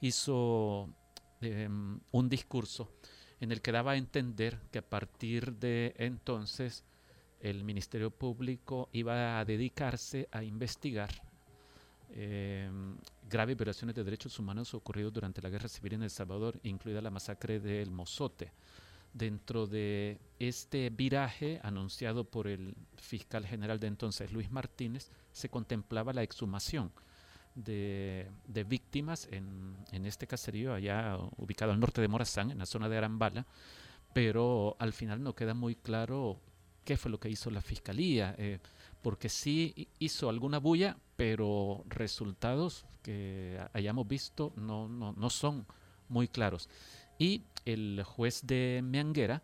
hizo 0.00 0.94
em, 1.40 1.98
un 2.12 2.28
discurso 2.28 2.92
en 3.40 3.52
el 3.52 3.60
que 3.60 3.72
daba 3.72 3.92
a 3.92 3.96
entender 3.96 4.58
que 4.70 4.78
a 4.78 4.88
partir 4.88 5.54
de 5.54 5.94
entonces 5.98 6.84
el 7.40 7.64
Ministerio 7.64 8.10
Público 8.10 8.88
iba 8.92 9.38
a 9.38 9.44
dedicarse 9.44 10.28
a 10.32 10.42
investigar 10.42 11.10
eh, 12.10 12.70
graves 13.28 13.56
violaciones 13.56 13.94
de 13.94 14.02
derechos 14.04 14.38
humanos 14.38 14.74
ocurridos 14.74 15.12
durante 15.12 15.42
la 15.42 15.50
Guerra 15.50 15.68
Civil 15.68 15.94
en 15.94 16.02
El 16.04 16.10
Salvador, 16.10 16.58
incluida 16.62 17.00
la 17.00 17.10
masacre 17.10 17.60
del 17.60 17.90
Mozote. 17.90 18.52
Dentro 19.12 19.66
de 19.66 20.18
este 20.38 20.90
viraje 20.90 21.60
anunciado 21.62 22.24
por 22.24 22.46
el 22.46 22.74
fiscal 22.96 23.46
general 23.46 23.80
de 23.80 23.86
entonces, 23.86 24.32
Luis 24.32 24.50
Martínez, 24.50 25.10
se 25.32 25.48
contemplaba 25.48 26.12
la 26.12 26.22
exhumación 26.22 26.92
de, 27.64 28.64
víctimas 28.66 29.28
en, 29.30 29.76
en, 29.92 30.06
este 30.06 30.26
caserío 30.26 30.74
allá 30.74 31.18
ubicado 31.36 31.72
al 31.72 31.80
norte 31.80 32.00
de 32.00 32.08
Morazán, 32.08 32.50
en 32.50 32.58
la 32.58 32.66
zona 32.66 32.88
de 32.88 32.98
Arambala, 32.98 33.46
pero 34.12 34.76
al 34.78 34.92
final 34.92 35.22
no 35.22 35.34
queda 35.34 35.54
muy 35.54 35.74
claro 35.76 36.40
qué 36.84 36.96
fue 36.96 37.10
lo 37.10 37.20
que 37.20 37.28
hizo 37.28 37.50
la 37.50 37.60
fiscalía, 37.60 38.34
eh, 38.38 38.60
porque 39.02 39.28
sí 39.28 39.88
hizo 39.98 40.28
alguna 40.28 40.58
bulla, 40.58 40.96
pero 41.16 41.84
resultados 41.88 42.86
que 43.02 43.60
hayamos 43.72 44.08
visto 44.08 44.52
no, 44.56 44.88
no, 44.88 45.12
no 45.12 45.30
son 45.30 45.66
muy 46.08 46.28
claros. 46.28 46.68
Y 47.18 47.42
el 47.64 48.02
juez 48.04 48.46
de 48.46 48.80
Meanguera, 48.82 49.42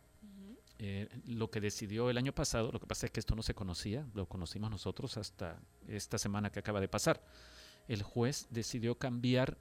eh, 0.79 1.09
lo 1.27 1.51
que 1.51 1.61
decidió 1.61 2.11
el 2.11 2.19
año 2.19 2.33
pasado, 2.33 2.73
lo 2.73 2.81
que 2.81 2.87
pasa 2.87 3.07
es 3.07 3.13
que 3.13 3.21
esto 3.21 3.35
no 3.37 3.43
se 3.43 3.55
conocía, 3.55 4.07
lo 4.15 4.27
conocimos 4.27 4.71
nosotros 4.71 5.17
hasta 5.17 5.61
esta 5.87 6.19
semana 6.19 6.51
que 6.51 6.61
acaba 6.61 6.81
de 6.81 6.89
pasar 6.89 7.21
el 7.89 8.03
juez 8.03 8.47
decidió 8.51 8.97
cambiar 8.97 9.59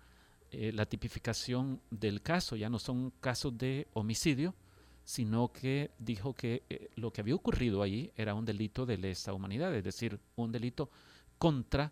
eh, 0.52 0.72
la 0.72 0.86
tipificación 0.86 1.82
del 1.90 2.22
caso. 2.22 2.56
Ya 2.56 2.70
no 2.70 2.80
son 2.80 3.12
casos 3.20 3.58
de 3.58 3.88
homicidio, 3.94 4.54
sino 5.04 5.52
que 5.52 5.92
dijo 6.00 6.34
que 6.34 6.64
eh, 6.70 6.90
lo 6.96 7.12
que 7.12 7.22
había 7.22 7.36
ocurrido 7.36 7.82
ahí 7.82 8.12
era 8.16 8.36
un 8.36 8.46
delito 8.46 8.86
de 8.86 8.98
lesa 8.98 9.34
humanidad, 9.34 9.76
es 9.76 9.84
decir, 9.84 10.20
un 10.36 10.52
delito 10.52 10.90
contra 11.38 11.92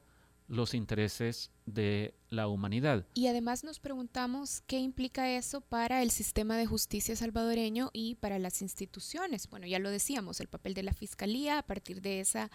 los 0.51 0.73
intereses 0.73 1.49
de 1.65 2.13
la 2.29 2.49
humanidad. 2.49 3.05
Y 3.13 3.27
además 3.27 3.63
nos 3.63 3.79
preguntamos 3.79 4.61
qué 4.67 4.79
implica 4.79 5.31
eso 5.31 5.61
para 5.61 6.03
el 6.03 6.11
sistema 6.11 6.57
de 6.57 6.65
justicia 6.65 7.15
salvadoreño 7.15 7.89
y 7.93 8.15
para 8.15 8.37
las 8.37 8.61
instituciones. 8.61 9.49
Bueno, 9.49 9.65
ya 9.65 9.79
lo 9.79 9.89
decíamos, 9.89 10.41
el 10.41 10.49
papel 10.49 10.73
de 10.73 10.83
la 10.83 10.91
Fiscalía 10.91 11.57
a 11.57 11.63
partir 11.63 12.01
de 12.01 12.19
esa 12.19 12.51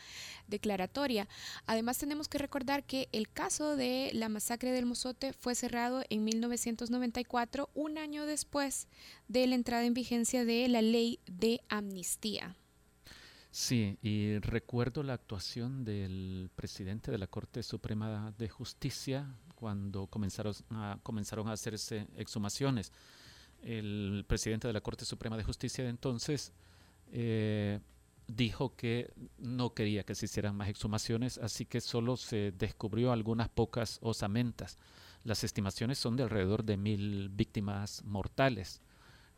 declaratoria. 0.47 1.27
Además 1.65 1.97
tenemos 1.97 2.29
que 2.29 2.37
recordar 2.37 2.85
que 2.85 3.09
el 3.13 3.31
caso 3.31 3.77
de 3.77 4.11
la 4.13 4.29
masacre 4.29 4.73
del 4.73 4.85
Mozote 4.85 5.33
fue 5.33 5.55
cerrado 5.55 6.05
en 6.11 6.23
1994, 6.23 7.71
un 7.73 7.97
año 7.97 8.27
después 8.27 8.89
de 9.27 9.47
la 9.47 9.55
entrada 9.55 9.87
en 9.87 9.95
vigencia 9.95 10.45
de 10.45 10.69
la 10.69 10.83
ley 10.83 11.21
de 11.27 11.63
amnistía. 11.71 12.57
Sí, 13.59 13.97
y 14.03 14.39
recuerdo 14.41 15.03
la 15.03 15.15
actuación 15.15 15.83
del 15.83 16.51
presidente 16.55 17.11
de 17.11 17.17
la 17.17 17.27
Corte 17.27 17.63
Suprema 17.63 18.35
de 18.37 18.51
Justicia 18.51 19.35
cuando 19.55 20.09
comenzaron 20.09 20.53
a, 20.69 20.99
comenzaron 21.03 21.49
a 21.49 21.53
hacerse 21.53 22.07
exhumaciones. 22.19 22.93
El 23.63 24.27
presidente 24.29 24.67
de 24.67 24.75
la 24.75 24.83
Corte 24.83 25.07
Suprema 25.07 25.39
de 25.39 25.45
Justicia 25.45 25.85
de 25.85 25.89
entonces 25.89 26.53
eh, 27.11 27.81
dijo 28.27 28.77
que 28.77 29.15
no 29.39 29.73
quería 29.73 30.05
que 30.05 30.15
se 30.15 30.27
hicieran 30.27 30.55
más 30.55 30.69
exhumaciones, 30.69 31.39
así 31.39 31.65
que 31.65 31.81
solo 31.81 32.19
se 32.19 32.53
descubrió 32.53 33.11
algunas 33.11 33.49
pocas 33.49 34.01
osamentas. 34.03 34.77
Las 35.25 35.45
estimaciones 35.45 35.97
son 35.97 36.15
de 36.19 36.25
alrededor 36.25 36.63
de 36.63 36.77
mil 36.77 37.31
víctimas 37.31 38.05
mortales. 38.05 38.83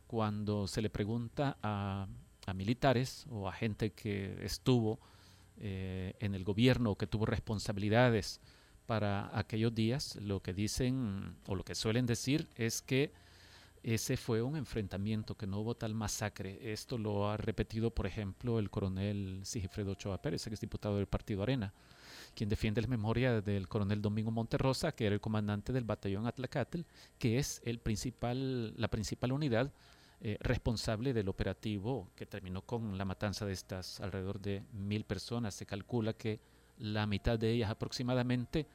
Cuando 0.08 0.66
se 0.66 0.82
le 0.82 0.90
pregunta 0.90 1.56
a 1.62 2.08
a 2.48 2.54
militares 2.54 3.26
o 3.30 3.48
a 3.48 3.52
gente 3.52 3.92
que 3.92 4.38
estuvo 4.44 4.98
eh, 5.58 6.14
en 6.20 6.34
el 6.34 6.44
gobierno 6.44 6.92
o 6.92 6.98
que 6.98 7.06
tuvo 7.06 7.26
responsabilidades 7.26 8.40
para 8.86 9.36
aquellos 9.38 9.74
días, 9.74 10.16
lo 10.16 10.40
que 10.40 10.54
dicen 10.54 11.36
o 11.46 11.54
lo 11.54 11.64
que 11.64 11.74
suelen 11.74 12.06
decir 12.06 12.48
es 12.56 12.80
que 12.80 13.12
ese 13.82 14.16
fue 14.16 14.42
un 14.42 14.56
enfrentamiento, 14.56 15.36
que 15.36 15.46
no 15.46 15.60
hubo 15.60 15.74
tal 15.74 15.94
masacre. 15.94 16.72
Esto 16.72 16.98
lo 16.98 17.30
ha 17.30 17.36
repetido, 17.36 17.90
por 17.90 18.06
ejemplo, 18.06 18.58
el 18.58 18.70
coronel 18.70 19.40
Sigifredo 19.44 19.92
Ochoa 19.92 20.20
Pérez, 20.20 20.44
que 20.44 20.54
es 20.54 20.60
diputado 20.60 20.96
del 20.96 21.06
Partido 21.06 21.42
Arena, 21.42 21.72
quien 22.34 22.48
defiende 22.48 22.82
la 22.82 22.88
memoria 22.88 23.40
del 23.40 23.68
coronel 23.68 24.02
Domingo 24.02 24.30
Monterrosa, 24.30 24.92
que 24.92 25.06
era 25.06 25.14
el 25.14 25.20
comandante 25.20 25.72
del 25.72 25.84
batallón 25.84 26.26
Atlacatl, 26.26 26.80
que 27.18 27.38
es 27.38 27.60
el 27.64 27.78
principal, 27.78 28.74
la 28.80 28.88
principal 28.88 29.32
unidad 29.32 29.72
eh, 30.20 30.36
responsable 30.40 31.12
del 31.12 31.28
operativo 31.28 32.10
que 32.16 32.26
terminó 32.26 32.62
con 32.62 32.98
la 32.98 33.04
matanza 33.04 33.46
de 33.46 33.52
estas 33.52 34.00
alrededor 34.00 34.40
de 34.40 34.64
mil 34.72 35.04
personas. 35.04 35.54
Se 35.54 35.66
calcula 35.66 36.12
que 36.12 36.40
la 36.78 37.06
mitad 37.06 37.38
de 37.38 37.52
ellas 37.52 37.70
aproximadamente 37.70 38.66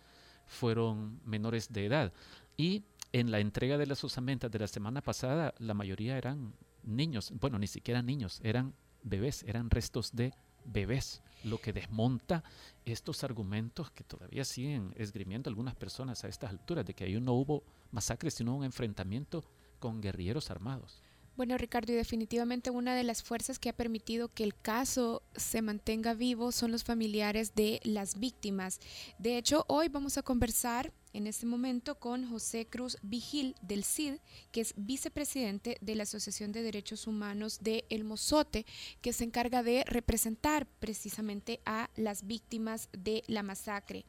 fueron 0.45 1.19
menores 1.25 1.71
de 1.71 1.85
edad. 1.85 2.13
Y 2.57 2.83
en 3.11 3.31
la 3.31 3.39
entrega 3.39 3.77
de 3.77 3.87
las 3.87 4.03
osamentas 4.03 4.51
de 4.51 4.59
la 4.59 4.67
semana 4.67 5.01
pasada, 5.01 5.53
la 5.59 5.73
mayoría 5.73 6.17
eran 6.17 6.53
niños, 6.83 7.31
bueno, 7.39 7.59
ni 7.59 7.67
siquiera 7.67 8.01
niños, 8.01 8.39
eran 8.43 8.73
bebés, 9.03 9.43
eran 9.43 9.69
restos 9.69 10.15
de 10.15 10.33
bebés, 10.65 11.21
lo 11.43 11.59
que 11.59 11.73
desmonta 11.73 12.43
estos 12.85 13.23
argumentos 13.23 13.91
que 13.91 14.03
todavía 14.03 14.45
siguen 14.45 14.93
esgrimiendo 14.95 15.49
algunas 15.49 15.75
personas 15.75 16.23
a 16.23 16.27
estas 16.27 16.51
alturas, 16.51 16.85
de 16.85 16.93
que 16.93 17.03
ahí 17.03 17.19
no 17.19 17.33
hubo 17.33 17.63
masacre, 17.91 18.31
sino 18.31 18.55
un 18.55 18.63
enfrentamiento 18.63 19.43
con 19.79 20.01
guerrilleros 20.01 20.49
armados. 20.49 21.01
Bueno, 21.35 21.57
Ricardo, 21.57 21.91
y 21.91 21.95
definitivamente 21.95 22.69
una 22.69 22.93
de 22.95 23.03
las 23.03 23.23
fuerzas 23.23 23.57
que 23.57 23.69
ha 23.69 23.73
permitido 23.73 24.27
que 24.27 24.43
el 24.43 24.55
caso 24.55 25.23
se 25.35 25.63
mantenga 25.63 26.13
vivo 26.13 26.51
son 26.51 26.71
los 26.71 26.83
familiares 26.83 27.55
de 27.55 27.79
las 27.83 28.19
víctimas. 28.19 28.79
De 29.17 29.39
hecho, 29.39 29.65
hoy 29.67 29.89
vamos 29.89 30.19
a 30.19 30.21
conversar 30.21 30.93
en 31.11 31.25
este 31.25 31.47
momento 31.47 31.95
con 31.95 32.29
José 32.29 32.67
Cruz 32.67 32.99
Vigil 33.01 33.55
del 33.63 33.83
CID, 33.83 34.17
que 34.51 34.61
es 34.61 34.75
vicepresidente 34.77 35.77
de 35.81 35.95
la 35.95 36.03
Asociación 36.03 36.51
de 36.51 36.61
Derechos 36.61 37.07
Humanos 37.07 37.59
de 37.63 37.85
El 37.89 38.03
Mozote, 38.03 38.67
que 39.01 39.11
se 39.11 39.23
encarga 39.23 39.63
de 39.63 39.85
representar 39.87 40.67
precisamente 40.79 41.61
a 41.65 41.89
las 41.95 42.27
víctimas 42.27 42.89
de 42.95 43.23
la 43.25 43.41
masacre. 43.41 44.05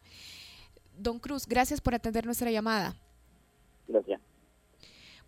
Don 0.99 1.19
Cruz, 1.19 1.47
gracias 1.47 1.81
por 1.81 1.95
atender 1.95 2.27
nuestra 2.27 2.51
llamada. 2.51 2.95
Gracias. 3.89 4.21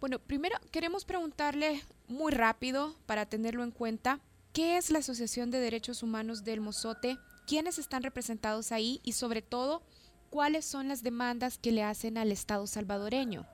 Bueno, 0.01 0.19
primero 0.19 0.57
queremos 0.73 1.07
preguntarle 1.07 1.81
muy 2.07 2.31
rápido 2.31 2.95
para 3.07 3.25
tenerlo 3.25 3.63
en 3.63 3.71
cuenta, 3.71 4.21
¿qué 4.53 4.77
es 4.77 4.91
la 4.91 4.99
Asociación 4.99 5.51
de 5.51 5.59
Derechos 5.59 6.03
Humanos 6.03 6.45
del 6.45 6.61
Mozote? 6.61 7.17
¿Quiénes 7.47 7.79
están 7.79 8.03
representados 8.03 8.73
ahí? 8.73 9.01
Y 9.05 9.13
sobre 9.13 9.41
todo, 9.41 9.81
¿cuáles 10.29 10.67
son 10.67 10.89
las 10.89 11.03
demandas 11.03 11.59
que 11.59 11.73
le 11.73 11.83
hacen 11.83 12.19
al 12.19 12.31
Estado 12.31 12.67
salvadoreño? 12.67 13.47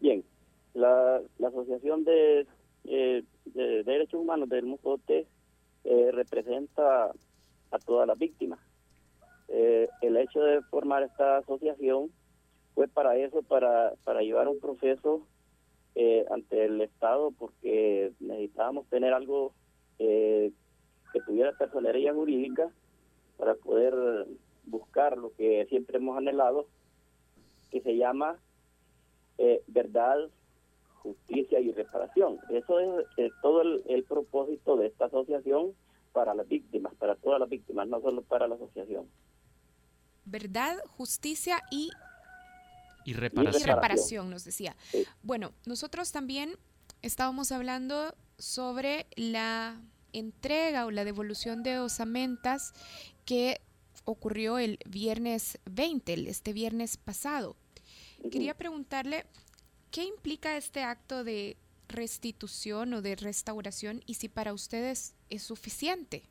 Bien, 0.00 0.24
la, 0.74 1.20
Asociación 1.46 2.02
de, 2.02 2.46
eh, 2.84 3.22
de, 3.44 3.84
Derechos 3.84 4.20
Humanos 4.20 4.48
del 4.48 4.66
Mozote 4.66 5.28
eh, 5.84 6.10
representa 6.12 7.12
a 7.70 7.78
todas 7.78 8.08
las 8.08 8.18
víctimas. 8.18 8.58
Eh, 9.46 9.88
el 10.02 10.16
hecho 10.16 10.40
de 10.40 10.60
formar 10.62 11.04
esta 11.04 11.38
asociación 11.38 12.10
fue 12.74 12.88
para 12.88 13.16
eso, 13.16 13.42
para, 13.42 13.94
para 14.04 14.22
llevar 14.22 14.48
un 14.48 14.60
proceso 14.60 15.26
eh, 15.94 16.24
ante 16.30 16.64
el 16.64 16.80
Estado, 16.80 17.32
porque 17.32 18.12
necesitábamos 18.20 18.86
tener 18.86 19.12
algo 19.12 19.52
eh, 19.98 20.52
que 21.12 21.20
tuviera 21.22 21.52
personería 21.52 22.14
jurídica 22.14 22.70
para 23.36 23.54
poder 23.54 24.26
buscar 24.64 25.18
lo 25.18 25.32
que 25.34 25.66
siempre 25.68 25.98
hemos 25.98 26.16
anhelado, 26.16 26.66
que 27.70 27.80
se 27.80 27.96
llama 27.96 28.38
eh, 29.38 29.62
verdad, 29.66 30.18
justicia 31.02 31.60
y 31.60 31.72
reparación. 31.72 32.38
Eso 32.50 32.78
es, 33.16 33.32
todo 33.42 33.62
el, 33.62 33.82
el, 33.88 34.04
propósito 34.04 34.76
de 34.76 34.86
esta 34.86 35.06
asociación 35.06 35.74
para 36.12 36.34
las 36.34 36.46
víctimas, 36.46 36.94
para 36.94 37.16
todas 37.16 37.40
las 37.40 37.48
víctimas, 37.48 37.88
no 37.88 38.00
solo 38.00 38.22
para 38.22 38.46
la 38.46 38.54
asociación. 38.54 39.08
Verdad, 40.24 40.78
justicia 40.96 41.62
y 41.70 41.90
y 43.04 43.14
reparación. 43.14 43.68
reparación, 43.68 44.30
nos 44.30 44.44
decía. 44.44 44.76
Bueno, 45.22 45.52
nosotros 45.66 46.12
también 46.12 46.56
estábamos 47.02 47.52
hablando 47.52 48.14
sobre 48.38 49.06
la 49.16 49.80
entrega 50.12 50.86
o 50.86 50.90
la 50.90 51.04
devolución 51.04 51.62
de 51.62 51.78
osamentas 51.78 52.72
que 53.24 53.60
ocurrió 54.04 54.58
el 54.58 54.78
viernes 54.86 55.58
20, 55.70 56.28
este 56.28 56.52
viernes 56.52 56.96
pasado. 56.96 57.56
Quería 58.30 58.56
preguntarle, 58.56 59.26
¿qué 59.90 60.04
implica 60.04 60.56
este 60.56 60.82
acto 60.82 61.24
de 61.24 61.56
restitución 61.88 62.94
o 62.94 63.02
de 63.02 63.16
restauración 63.16 64.02
y 64.06 64.14
si 64.14 64.28
para 64.28 64.52
ustedes 64.52 65.14
es 65.28 65.42
suficiente? 65.42 66.24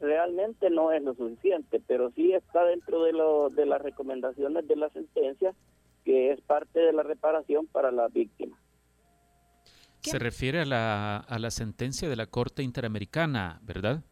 Realmente 0.00 0.70
no 0.70 0.92
es 0.92 1.02
lo 1.02 1.14
suficiente, 1.14 1.82
pero 1.86 2.10
sí 2.12 2.32
está 2.32 2.64
dentro 2.64 3.02
de, 3.02 3.12
lo, 3.12 3.50
de 3.50 3.66
las 3.66 3.82
recomendaciones 3.82 4.66
de 4.66 4.76
la 4.76 4.88
sentencia, 4.90 5.54
que 6.04 6.32
es 6.32 6.40
parte 6.40 6.80
de 6.80 6.92
la 6.92 7.02
reparación 7.02 7.66
para 7.66 7.90
las 7.90 8.12
víctimas. 8.12 8.58
Se 10.00 10.18
refiere 10.18 10.60
a 10.60 10.64
la, 10.64 11.16
a 11.18 11.38
la 11.38 11.50
sentencia 11.50 12.08
de 12.08 12.16
la 12.16 12.26
Corte 12.26 12.62
Interamericana, 12.62 13.60
¿verdad? 13.62 14.02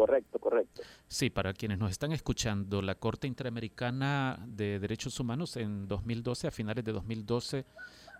correcto, 0.00 0.38
correcto. 0.38 0.82
Sí, 1.08 1.28
para 1.28 1.52
quienes 1.52 1.78
nos 1.78 1.90
están 1.90 2.12
escuchando, 2.12 2.80
la 2.80 2.94
Corte 2.94 3.26
Interamericana 3.26 4.42
de 4.46 4.78
Derechos 4.78 5.20
Humanos 5.20 5.56
en 5.56 5.86
2012, 5.88 6.48
a 6.48 6.50
finales 6.50 6.84
de 6.84 6.92
2012, 6.92 7.66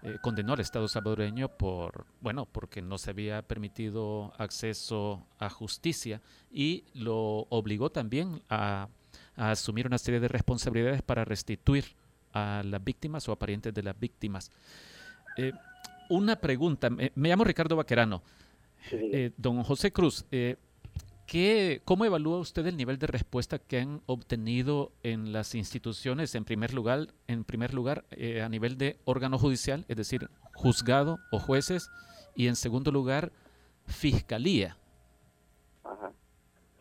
eh, 0.02 0.16
condenó 0.22 0.54
al 0.54 0.60
Estado 0.60 0.88
salvadoreño 0.88 1.48
por, 1.48 2.06
bueno, 2.20 2.46
porque 2.46 2.80
no 2.80 2.96
se 2.96 3.10
había 3.10 3.42
permitido 3.42 4.32
acceso 4.38 5.26
a 5.38 5.50
justicia 5.50 6.22
y 6.50 6.84
lo 6.94 7.46
obligó 7.50 7.90
también 7.90 8.42
a, 8.48 8.88
asumir 9.36 9.86
una 9.86 9.98
serie 9.98 10.20
de 10.20 10.28
responsabilidades 10.28 11.02
para 11.02 11.24
restituir 11.24 11.84
a 12.32 12.62
las 12.64 12.82
víctimas 12.82 13.28
o 13.28 13.32
a 13.32 13.38
parientes 13.38 13.72
de 13.72 13.82
las 13.82 13.98
víctimas. 13.98 14.50
Eh, 15.36 15.52
una 16.10 16.36
pregunta, 16.36 16.90
me, 16.90 17.10
llamo 17.14 17.44
Ricardo 17.44 17.76
Vaquerano. 17.76 18.22
Eh, 18.90 19.32
don 19.36 19.62
José 19.62 19.92
Cruz, 19.92 20.24
¿Cómo 21.84 22.04
evalúa 22.04 22.38
usted 22.38 22.66
el 22.66 22.76
nivel 22.76 22.98
de 22.98 23.06
respuesta 23.06 23.60
que 23.60 23.78
han 23.78 24.02
obtenido 24.06 24.90
en 25.04 25.32
las 25.32 25.54
instituciones, 25.54 26.34
en 26.34 26.44
primer 26.44 26.74
lugar, 26.74 27.14
en 27.28 27.44
primer 27.44 27.72
lugar 27.72 28.04
eh, 28.10 28.42
a 28.42 28.48
nivel 28.48 28.76
de 28.76 28.98
órgano 29.04 29.38
judicial, 29.38 29.84
es 29.86 29.96
decir, 29.96 30.28
juzgado 30.54 31.20
o 31.30 31.38
jueces, 31.38 31.88
y 32.34 32.48
en 32.48 32.56
segundo 32.56 32.90
lugar, 32.90 33.30
fiscalía? 33.86 34.76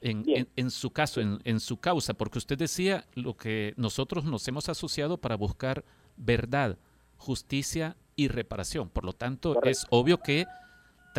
En, 0.02 0.72
su 0.72 0.92
caso, 0.92 1.22
en, 1.22 1.60
su 1.60 1.78
causa, 1.78 2.16
porque 2.16 2.40
usted 2.40 2.58
decía 2.58 3.06
lo 3.14 3.38
que 3.38 3.74
nosotros 3.78 4.24
nos 4.24 4.48
hemos 4.48 4.68
asociado 4.68 5.18
para 5.18 5.36
buscar 5.36 5.84
verdad, 6.18 6.80
justicia 7.18 7.98
y 8.16 8.30
reparación. 8.30 8.90
Por 8.90 9.06
lo 9.06 9.14
tanto, 9.14 9.62
es 9.64 9.86
obvio 9.90 10.20
que 10.20 10.46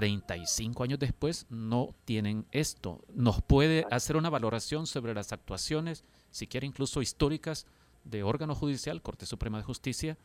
35 0.01 0.83
años 0.83 0.99
después 0.99 1.47
no 1.51 1.91
tienen 2.07 2.47
esto. 2.53 3.03
¿Nos 3.13 3.43
puede 3.43 3.85
hacer 3.91 4.17
una 4.17 4.31
valoración 4.31 4.87
sobre 4.87 5.13
las 5.13 5.31
actuaciones, 5.35 6.07
siquiera 6.31 6.67
incluso 6.67 7.03
históricas, 7.03 7.67
de 8.05 8.23
órgano 8.23 8.55
judicial, 8.55 9.03
Corte 9.03 9.27
Suprema 9.27 9.59
de 9.59 9.65
Justicia 9.65 10.17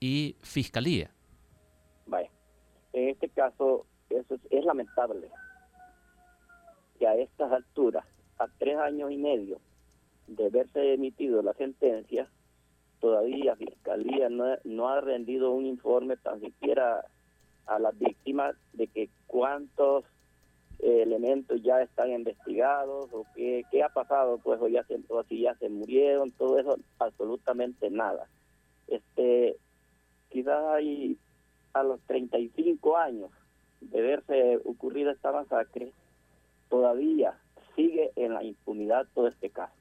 y 0.00 0.36
Fiscalía? 0.40 1.10
Vaya, 2.06 2.30
en 2.94 3.10
este 3.10 3.28
caso 3.28 3.84
eso 4.08 4.38
es, 4.48 4.64
lamentable 4.64 5.28
que 6.98 7.06
a 7.06 7.14
estas 7.16 7.52
alturas, 7.52 8.06
a 8.38 8.46
tres 8.58 8.78
años 8.78 9.10
y 9.12 9.18
medio 9.18 9.60
de 10.28 10.46
haberse 10.46 10.94
emitido 10.94 11.42
la 11.42 11.52
sentencia, 11.52 12.26
todavía 13.00 13.54
Fiscalía 13.56 14.30
no, 14.30 14.56
no 14.64 14.88
ha 14.88 15.02
rendido 15.02 15.50
un 15.50 15.66
informe 15.66 16.16
tan 16.16 16.40
siquiera 16.40 17.04
a 17.70 17.78
las 17.78 17.96
víctimas 17.98 18.56
de 18.72 18.88
que 18.88 19.08
cuántos 19.26 20.04
elementos 20.80 21.62
ya 21.62 21.80
están 21.82 22.10
investigados 22.10 23.08
o 23.12 23.24
qué, 23.34 23.64
qué, 23.70 23.82
ha 23.82 23.88
pasado, 23.90 24.38
pues 24.38 24.60
o 24.60 24.68
ya 24.68 24.82
se, 24.84 24.98
o 25.08 25.22
si 25.24 25.42
ya 25.42 25.54
se 25.54 25.68
murieron, 25.68 26.32
todo 26.32 26.58
eso, 26.58 26.78
absolutamente 26.98 27.90
nada. 27.90 28.26
Este, 28.88 29.56
quizás 30.30 30.64
hay 30.74 31.16
a 31.72 31.84
los 31.84 32.00
35 32.02 32.96
años 32.96 33.30
de 33.80 34.00
verse 34.00 34.60
ocurrida 34.64 35.12
esta 35.12 35.30
masacre, 35.30 35.92
todavía 36.68 37.38
sigue 37.76 38.10
en 38.16 38.34
la 38.34 38.42
impunidad 38.42 39.06
todo 39.14 39.28
este 39.28 39.50
caso. 39.50 39.79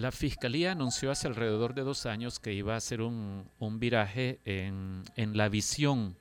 La 0.00 0.12
Fiscalía 0.12 0.72
anunció 0.72 1.10
hace 1.10 1.28
alrededor 1.28 1.74
de 1.74 1.82
dos 1.82 2.06
años 2.06 2.40
que 2.40 2.54
iba 2.54 2.72
a 2.72 2.78
hacer 2.78 3.02
un, 3.02 3.44
viraje 3.78 4.40
en, 4.46 5.04
la 5.36 5.50
visión 5.50 6.16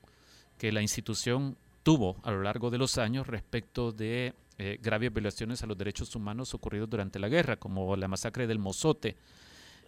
que 0.58 0.74
la 0.74 0.82
institución 0.82 1.56
tuvo 1.82 2.18
a 2.24 2.32
lo 2.32 2.42
largo 2.42 2.72
de 2.72 2.78
los 2.78 2.98
años 2.98 3.28
respecto 3.28 3.94
de 3.94 4.34
eh, 4.58 4.80
graves 4.82 5.13
violaciones 5.13 5.63
a 5.63 5.65
los 5.65 5.78
derechos 5.78 6.13
humanos 6.13 6.54
ocurridos 6.54 6.89
durante 6.89 7.20
la 7.20 7.30
guerra, 7.30 7.56
como 7.56 7.96
la 7.96 8.10
masacre 8.10 8.48
del 8.48 8.60
Mozote. 8.60 9.15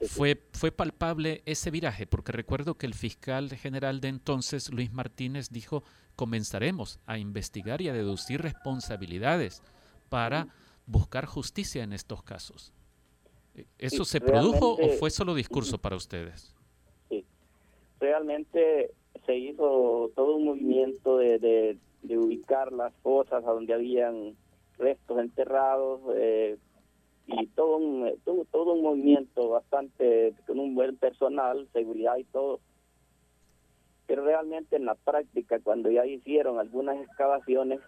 Fue, 0.07 0.41
fue 0.53 0.71
palpable 0.71 1.43
ese 1.45 1.69
viraje, 1.69 2.07
porque 2.07 2.31
recuerdo 2.31 2.75
que 2.75 2.85
el 2.85 2.93
fiscal 2.93 3.49
general 3.57 3.99
de 3.99 4.07
entonces, 4.07 4.71
Luis 4.71 4.93
Martínez, 4.93 5.49
dijo, 5.49 5.83
comenzaremos 6.15 7.01
a 7.05 7.17
investigar 7.17 7.81
y 7.81 7.89
a 7.89 7.93
deducir 7.93 8.41
responsabilidades 8.41 9.61
para 10.07 10.47
buscar 10.85 11.25
justicia 11.25 11.83
en 11.83 11.91
estos 11.91 12.23
casos. 12.23 12.71
¿Eso 13.77 14.05
se 14.05 14.21
produjo 14.21 14.75
o 14.75 14.87
fue 14.99 15.09
solo 15.09 15.35
discurso 15.35 15.77
para 15.77 15.95
ustedes? 15.95 16.55
Sí, 17.09 17.25
realmente 17.99 18.91
se 19.25 19.37
hizo 19.37 20.11
todo 20.15 20.35
un 20.37 20.45
movimiento 20.45 21.17
de, 21.17 21.77
de, 22.01 22.17
ubicar 22.17 22.71
las 22.71 22.93
fosas 23.01 23.43
a 23.45 23.51
donde 23.51 23.73
habían 23.73 24.35
restos 24.77 25.19
enterrados 25.19 26.01
eh, 26.15 26.57
y 27.27 27.47
todo 27.47 27.77
un, 27.77 28.13
todo, 28.25 28.45
todo 28.51 28.73
un 28.73 28.81
movimiento 28.81 29.49
bastante 29.49 30.33
con 30.47 30.59
un 30.59 30.75
buen 30.75 30.97
personal, 30.97 31.67
seguridad 31.73 32.17
y 32.17 32.23
todo. 32.25 32.59
Pero 34.07 34.25
realmente 34.25 34.75
en 34.75 34.85
la 34.85 34.95
práctica, 34.95 35.59
cuando 35.59 35.89
ya 35.89 36.05
hicieron 36.05 36.59
algunas 36.59 36.97
excavaciones, 37.01 37.79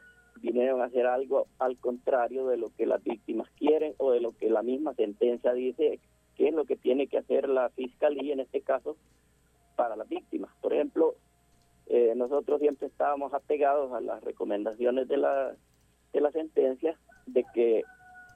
vinieron 0.44 0.82
a 0.82 0.86
hacer 0.86 1.08
algo 1.08 1.48
al 1.58 1.78
contrario 1.78 2.46
de 2.48 2.58
lo 2.58 2.70
que 2.76 2.86
las 2.86 3.02
víctimas 3.02 3.50
quieren 3.58 3.96
o 3.98 4.12
de 4.12 4.20
lo 4.20 4.34
que 4.34 4.50
la 4.50 4.62
misma 4.62 4.94
sentencia 4.94 5.54
dice 5.54 6.00
que 6.36 6.50
es 6.50 6.54
lo 6.54 6.66
que 6.66 6.76
tiene 6.76 7.08
que 7.08 7.18
hacer 7.18 7.48
la 7.48 7.70
fiscalía 7.70 8.34
en 8.34 8.42
este 8.42 8.62
caso 8.62 8.98
para 9.78 9.96
las 9.96 10.10
víctimas. 10.10 10.52
Por 10.62 10.74
ejemplo, 10.74 11.16
eh, 11.88 12.14
nosotros 12.18 12.60
siempre 12.60 12.88
estábamos 12.88 13.34
apegados 13.34 13.94
a 13.94 14.02
las 14.02 14.22
recomendaciones 14.22 15.08
de 15.08 15.18
la, 15.18 15.56
de 16.12 16.22
la 16.22 16.32
sentencia 16.32 17.00
de 17.26 17.46
que 17.54 17.84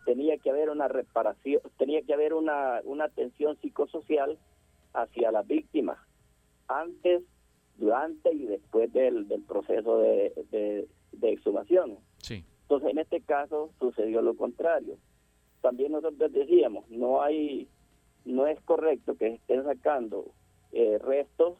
tenía 0.05 0.37
que 0.37 0.49
haber 0.49 0.69
una 0.69 0.87
reparación, 0.87 1.61
tenía 1.77 2.01
que 2.03 2.13
haber 2.13 2.33
una, 2.33 2.79
una 2.85 3.05
atención 3.05 3.57
psicosocial 3.57 4.37
hacia 4.93 5.31
las 5.31 5.45
víctimas 5.45 5.97
antes, 6.69 7.23
durante 7.75 8.33
y 8.33 8.45
después 8.45 8.91
del, 8.93 9.27
del 9.27 9.43
proceso 9.43 9.99
de, 9.99 10.33
de, 10.51 10.87
exhumación. 11.21 11.97
Sí. 12.17 12.43
Entonces, 12.63 12.91
en 12.91 12.99
este 12.99 13.21
caso 13.21 13.71
sucedió 13.79 14.21
lo 14.21 14.35
contrario. 14.35 14.97
También 15.61 15.91
nosotros 15.93 16.31
decíamos, 16.31 16.89
no 16.89 17.21
hay, 17.21 17.67
no 18.25 18.47
es 18.47 18.59
correcto 18.61 19.15
que 19.15 19.35
estén 19.35 19.63
sacando 19.63 20.31
eh, 20.71 20.99
restos 20.99 21.57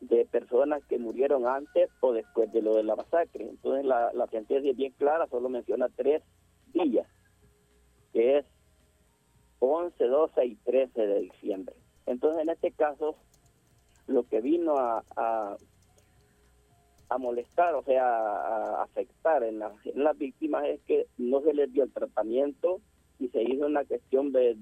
de 0.00 0.24
personas 0.26 0.84
que 0.86 0.98
murieron 0.98 1.46
antes 1.46 1.90
o 2.00 2.12
después 2.12 2.52
de 2.52 2.62
lo 2.62 2.74
de 2.74 2.84
la 2.84 2.96
masacre. 2.96 3.48
Entonces 3.48 3.84
la, 3.84 4.12
la 4.12 4.26
sentencia 4.28 4.70
es 4.70 4.76
bien 4.76 4.92
clara, 4.98 5.26
solo 5.28 5.48
menciona 5.48 5.88
tres 5.94 6.22
días, 6.72 7.08
que 8.12 8.38
es 8.38 8.46
11, 9.58 10.04
12 10.04 10.46
y 10.46 10.54
13 10.56 11.06
de 11.06 11.20
diciembre. 11.20 11.76
Entonces 12.06 12.42
en 12.42 12.50
este 12.50 12.72
caso 12.72 13.16
lo 14.06 14.24
que 14.28 14.40
vino 14.40 14.76
a, 14.76 15.02
a, 15.16 15.56
molestar, 17.18 17.74
o 17.74 17.82
sea, 17.82 18.04
a, 18.04 18.82
afectar 18.82 19.42
en, 19.42 19.62
en, 19.62 20.04
las 20.04 20.18
víctimas 20.18 20.64
es 20.66 20.80
que 20.82 21.06
no 21.18 21.40
se 21.42 21.54
les 21.54 21.72
dio 21.72 21.84
el 21.84 21.92
tratamiento 21.92 22.80
y 23.18 23.28
se 23.28 23.42
hizo 23.42 23.66
una 23.66 23.84
cuestión 23.84 24.32
de, 24.32 24.54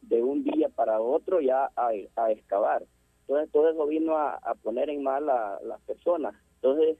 de, 0.00 0.22
un 0.22 0.44
día 0.44 0.68
para 0.68 1.00
otro 1.00 1.40
ya 1.40 1.70
a, 1.76 1.90
a 2.16 2.30
excavar. 2.30 2.84
Entonces 3.22 3.50
todo 3.52 3.68
eso 3.68 3.86
vino 3.86 4.16
a, 4.16 4.38
poner 4.62 4.88
en 4.88 5.02
mal 5.02 5.28
a 5.28 5.58
las 5.62 5.80
personas. 5.82 6.34
Entonces, 6.56 6.96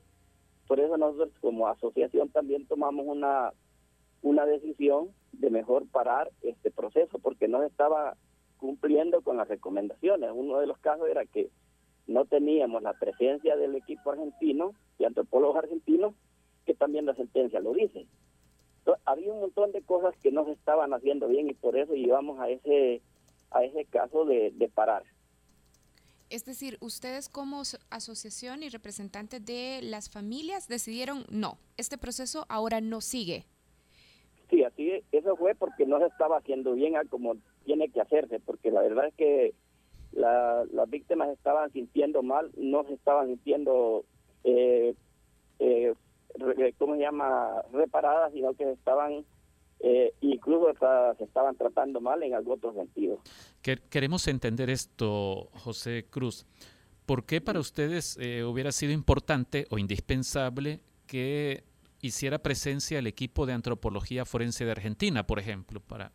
por 0.66 0.80
eso 0.80 0.96
nosotros 0.96 1.32
como 1.40 1.68
asociación 1.68 2.28
también 2.30 2.66
tomamos 2.66 3.06
una, 3.06 3.52
una 4.22 4.44
decisión 4.44 5.10
de 5.32 5.50
mejor 5.50 5.86
parar 5.88 6.30
este 6.42 6.70
proceso 6.70 7.18
porque 7.20 7.46
no 7.46 7.62
estaba 7.62 8.16
cumpliendo 8.58 9.22
con 9.22 9.36
las 9.36 9.48
recomendaciones. 9.48 10.30
Uno 10.34 10.58
de 10.58 10.66
los 10.66 10.78
casos 10.78 11.08
era 11.08 11.24
que 11.24 11.50
no 12.06 12.24
teníamos 12.24 12.82
la 12.82 12.92
presencia 12.94 13.56
del 13.56 13.74
equipo 13.74 14.10
argentino 14.10 14.72
y 14.98 15.04
antropólogos 15.04 15.56
argentinos, 15.56 16.14
que 16.64 16.74
también 16.74 17.06
la 17.06 17.14
sentencia 17.14 17.60
lo 17.60 17.72
dice. 17.72 18.06
Entonces, 18.78 19.02
había 19.04 19.32
un 19.32 19.40
montón 19.40 19.72
de 19.72 19.82
cosas 19.82 20.14
que 20.22 20.30
no 20.30 20.44
se 20.44 20.52
estaban 20.52 20.92
haciendo 20.94 21.28
bien 21.28 21.48
y 21.48 21.54
por 21.54 21.76
eso 21.76 21.94
llevamos 21.94 22.38
a 22.40 22.48
ese 22.48 23.02
a 23.50 23.64
ese 23.64 23.84
caso 23.84 24.24
de, 24.24 24.52
de 24.52 24.68
parar. 24.68 25.04
Es 26.28 26.44
decir, 26.44 26.76
ustedes 26.80 27.28
como 27.28 27.62
asociación 27.90 28.64
y 28.64 28.68
representantes 28.68 29.44
de 29.44 29.80
las 29.82 30.10
familias 30.10 30.66
decidieron 30.66 31.24
no, 31.30 31.58
este 31.76 31.98
proceso 31.98 32.44
ahora 32.48 32.80
no 32.80 33.00
sigue. 33.00 33.44
Sí, 34.50 34.64
así 34.64 34.92
eso 35.12 35.36
fue 35.36 35.54
porque 35.54 35.86
no 35.86 35.98
se 35.98 36.06
estaba 36.06 36.38
haciendo 36.38 36.72
bien 36.74 36.96
a 36.96 37.04
como 37.04 37.36
tiene 37.64 37.88
que 37.88 38.00
hacerse, 38.00 38.40
porque 38.40 38.70
la 38.70 38.80
verdad 38.80 39.06
es 39.06 39.14
que 39.14 39.54
las 40.16 40.90
víctimas 40.90 41.28
estaban 41.30 41.70
sintiendo 41.72 42.22
mal, 42.22 42.50
no 42.56 42.84
se 42.84 42.94
estaban 42.94 43.28
sintiendo, 43.28 44.04
eh, 44.44 44.94
eh, 45.58 45.94
¿cómo 46.78 46.94
se 46.94 47.00
llama?, 47.00 47.62
reparadas, 47.72 48.32
sino 48.32 48.54
que 48.54 48.72
estaban 48.72 49.24
eh, 49.80 50.14
incluso 50.22 50.72
se 51.18 51.24
estaban 51.24 51.54
tratando 51.56 52.00
mal 52.00 52.22
en 52.22 52.34
algún 52.34 52.54
otro 52.54 52.72
sentido. 52.72 53.20
Queremos 53.90 54.26
entender 54.26 54.70
esto, 54.70 55.50
José 55.52 56.06
Cruz. 56.08 56.46
¿Por 57.04 57.24
qué 57.24 57.40
para 57.40 57.60
ustedes 57.60 58.16
eh, 58.20 58.42
hubiera 58.44 58.72
sido 58.72 58.92
importante 58.92 59.66
o 59.70 59.78
indispensable 59.78 60.80
que 61.06 61.62
hiciera 62.00 62.38
presencia 62.38 62.98
el 62.98 63.06
equipo 63.06 63.46
de 63.46 63.52
antropología 63.52 64.24
forense 64.24 64.64
de 64.64 64.72
Argentina, 64.72 65.26
por 65.26 65.38
ejemplo? 65.38 65.80
Para 65.80 66.12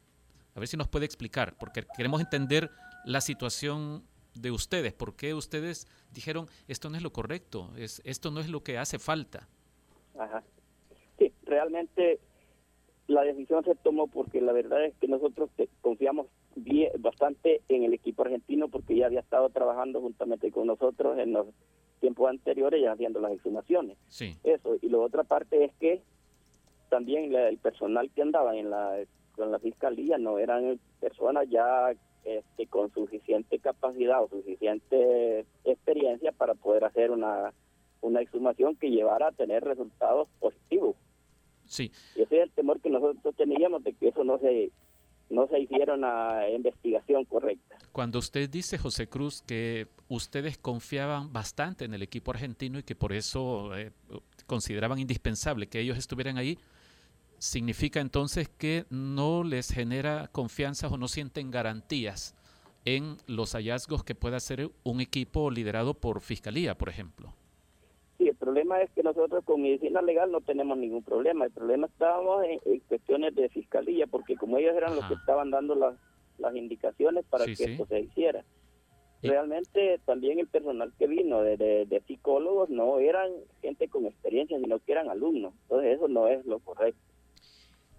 a 0.53 0.59
ver 0.59 0.67
si 0.67 0.75
nos 0.75 0.87
puede 0.87 1.05
explicar, 1.05 1.55
porque 1.57 1.85
queremos 1.95 2.19
entender 2.19 2.69
la 3.05 3.21
situación 3.21 4.03
de 4.35 4.51
ustedes. 4.51 4.93
¿Por 4.93 5.15
qué 5.15 5.33
ustedes 5.33 5.87
dijeron 6.11 6.47
esto 6.67 6.89
no 6.89 6.97
es 6.97 7.03
lo 7.03 7.11
correcto, 7.11 7.71
es, 7.77 8.01
esto 8.05 8.31
no 8.31 8.39
es 8.39 8.49
lo 8.49 8.63
que 8.63 8.77
hace 8.77 8.99
falta? 8.99 9.47
Ajá. 10.17 10.43
Sí, 11.17 11.33
realmente 11.43 12.19
la 13.07 13.23
decisión 13.23 13.63
se 13.63 13.75
tomó 13.75 14.07
porque 14.07 14.41
la 14.41 14.53
verdad 14.53 14.85
es 14.85 14.95
que 14.95 15.07
nosotros 15.07 15.49
confiamos 15.81 16.27
bien, 16.55 16.91
bastante 16.99 17.61
en 17.67 17.83
el 17.83 17.93
equipo 17.93 18.23
argentino 18.23 18.69
porque 18.69 18.95
ya 18.95 19.07
había 19.07 19.19
estado 19.19 19.49
trabajando 19.49 20.01
juntamente 20.01 20.51
con 20.51 20.67
nosotros 20.67 21.17
en 21.17 21.33
los 21.33 21.47
tiempos 21.99 22.29
anteriores 22.29 22.81
ya 22.81 22.93
haciendo 22.93 23.19
las 23.19 23.33
exhumaciones. 23.33 23.97
Sí. 24.07 24.35
Eso. 24.43 24.75
Y 24.81 24.89
la 24.89 24.99
otra 24.99 25.23
parte 25.23 25.65
es 25.65 25.73
que 25.75 26.01
también 26.89 27.33
el 27.33 27.57
personal 27.57 28.11
que 28.11 28.21
andaba 28.21 28.55
en 28.55 28.69
la 28.69 28.97
con 29.35 29.51
la 29.51 29.59
fiscalía 29.59 30.17
no 30.17 30.39
eran 30.39 30.79
personas 30.99 31.47
ya 31.49 31.93
este, 32.23 32.67
con 32.67 32.91
suficiente 32.93 33.59
capacidad 33.59 34.23
o 34.23 34.29
suficiente 34.29 35.45
experiencia 35.63 36.31
para 36.31 36.53
poder 36.55 36.85
hacer 36.85 37.11
una, 37.11 37.53
una 38.01 38.21
exhumación 38.21 38.75
que 38.75 38.89
llevara 38.89 39.27
a 39.27 39.31
tener 39.31 39.63
resultados 39.63 40.27
positivos. 40.39 40.95
Sí. 41.65 41.91
Y 42.15 42.21
ese 42.21 42.37
es 42.37 42.43
el 42.43 42.51
temor 42.51 42.81
que 42.81 42.89
nosotros 42.89 43.35
teníamos 43.35 43.83
de 43.83 43.93
que 43.93 44.09
eso 44.09 44.23
no 44.23 44.37
se 44.39 44.71
no 45.31 45.47
se 45.47 45.59
hiciera 45.59 45.93
una 45.93 46.49
investigación 46.49 47.23
correcta. 47.25 47.77
Cuando 47.93 48.19
usted 48.19 48.49
dice, 48.49 48.77
José 48.77 49.07
Cruz, 49.07 49.41
que 49.41 49.87
ustedes 50.09 50.57
confiaban 50.57 51.31
bastante 51.31 51.85
en 51.85 51.93
el 51.93 52.01
equipo 52.03 52.31
argentino 52.31 52.79
y 52.79 52.83
que 52.83 52.95
por 52.95 53.13
eso 53.13 53.73
eh, 53.75 53.91
consideraban 54.45 54.99
indispensable 54.99 55.67
que 55.67 55.79
ellos 55.79 55.97
estuvieran 55.97 56.37
ahí, 56.37 56.57
significa 57.41 57.99
entonces 57.99 58.49
que 58.49 58.85
no 58.91 59.43
les 59.43 59.71
genera 59.73 60.29
confianza 60.31 60.87
o 60.87 60.97
no 60.97 61.07
sienten 61.07 61.49
garantías 61.49 62.35
en 62.85 63.17
los 63.25 63.53
hallazgos 63.53 64.03
que 64.03 64.13
pueda 64.13 64.37
hacer 64.37 64.69
un 64.83 65.01
equipo 65.01 65.49
liderado 65.49 65.95
por 65.95 66.21
Fiscalía, 66.21 66.77
por 66.77 66.87
ejemplo. 66.87 67.33
Sí, 68.19 68.27
el 68.27 68.35
problema 68.35 68.79
es 68.81 68.91
que 68.91 69.01
nosotros 69.01 69.43
con 69.43 69.63
medicina 69.63 70.03
legal 70.03 70.31
no 70.31 70.41
tenemos 70.41 70.77
ningún 70.77 71.01
problema. 71.01 71.45
El 71.45 71.51
problema 71.51 71.87
estábamos 71.87 72.45
en, 72.45 72.79
cuestiones 72.81 73.33
de 73.33 73.49
fiscalía, 73.49 74.05
porque 74.05 74.35
como 74.35 74.59
ellos 74.59 74.75
eran 74.75 74.95
los 74.95 75.05
que 75.05 75.15
estaban 75.15 75.49
dando 75.49 75.73
las, 75.73 75.95
las 76.37 76.55
indicaciones 76.55 77.25
para 77.25 77.45
que 77.45 77.53
esto 77.53 77.87
se 77.87 78.01
hiciera. 78.01 78.45
Realmente 79.23 79.99
también 80.05 80.39
el 80.39 80.47
personal 80.47 80.93
que 80.97 81.07
vino 81.07 81.41
de, 81.41 81.57
de, 81.57 82.01
psicólogos 82.07 82.69
no 82.69 82.99
eran 82.99 83.31
gente 83.63 83.87
con 83.87 84.05
experiencia, 84.05 84.59
sino 84.59 84.77
que 84.77 84.91
eran 84.91 85.09
alumnos. 85.09 85.53
Entonces 85.63 85.95
eso 85.95 86.07
no 86.07 86.27
es 86.27 86.45
lo 86.45 86.59
correcto. 86.59 87.10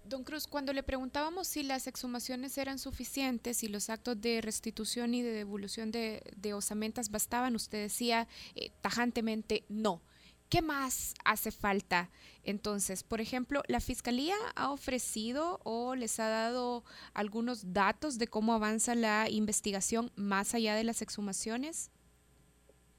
Don 0.05 0.23
Cruz, 0.23 0.47
cuando 0.47 0.73
le 0.73 0.83
preguntábamos 0.83 1.47
si 1.47 1.63
las 1.63 1.87
exhumaciones 1.87 2.57
eran 2.57 2.77
suficientes 2.77 3.63
y 3.63 3.67
los 3.67 3.89
actos 3.89 4.19
de 4.19 4.41
restitución 4.41 5.13
y 5.13 5.21
de 5.21 5.31
devolución 5.31 5.91
de, 5.91 6.21
de 6.35 6.53
osamentas 6.53 7.09
bastaban, 7.09 7.55
usted 7.55 7.83
decía 7.83 8.27
eh, 8.55 8.71
tajantemente 8.81 9.63
no. 9.69 10.01
¿Qué 10.49 10.61
más 10.61 11.15
hace 11.25 11.49
falta 11.49 12.11
entonces? 12.43 13.03
Por 13.03 13.21
ejemplo, 13.21 13.63
¿la 13.67 13.79
Fiscalía 13.79 14.35
ha 14.55 14.71
ofrecido 14.71 15.59
o 15.63 15.95
les 15.95 16.19
ha 16.19 16.27
dado 16.27 16.83
algunos 17.15 17.73
datos 17.73 18.19
de 18.19 18.27
cómo 18.27 18.53
avanza 18.53 18.93
la 18.93 19.29
investigación 19.31 20.11
más 20.15 20.53
allá 20.53 20.75
de 20.75 20.83
las 20.83 21.01
exhumaciones? 21.01 21.91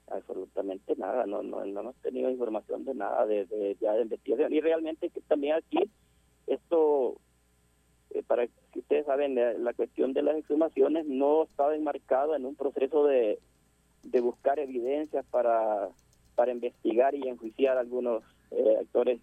Absolutamente 0.07 0.95
nada, 0.97 1.25
no, 1.25 1.43
no, 1.43 1.65
no 1.65 1.79
hemos 1.79 1.95
tenido 1.97 2.29
información 2.29 2.83
de 2.83 2.93
nada 2.93 3.25
de, 3.25 3.77
ya 3.79 3.93
de 3.93 4.01
investigación. 4.01 4.51
Y 4.51 4.59
realmente 4.59 5.09
que 5.09 5.21
también 5.21 5.55
aquí, 5.55 5.89
esto, 6.47 7.17
eh, 8.11 8.23
para 8.23 8.47
que 8.47 8.79
ustedes 8.79 9.05
saben, 9.05 9.35
la, 9.35 9.73
cuestión 9.73 10.13
de 10.13 10.21
las 10.21 10.37
exhumaciones 10.37 11.05
no 11.05 11.43
estaba 11.43 11.75
enmarcado 11.75 12.35
en 12.35 12.45
un 12.45 12.55
proceso 12.55 13.05
de, 13.05 13.39
de 14.03 14.21
buscar 14.21 14.59
evidencias 14.59 15.25
para 15.27 15.89
para 16.35 16.51
investigar 16.51 17.15
y 17.15 17.27
enjuiciar 17.27 17.77
algunos 17.77 18.23
eh, 18.51 18.77
actores 18.81 19.19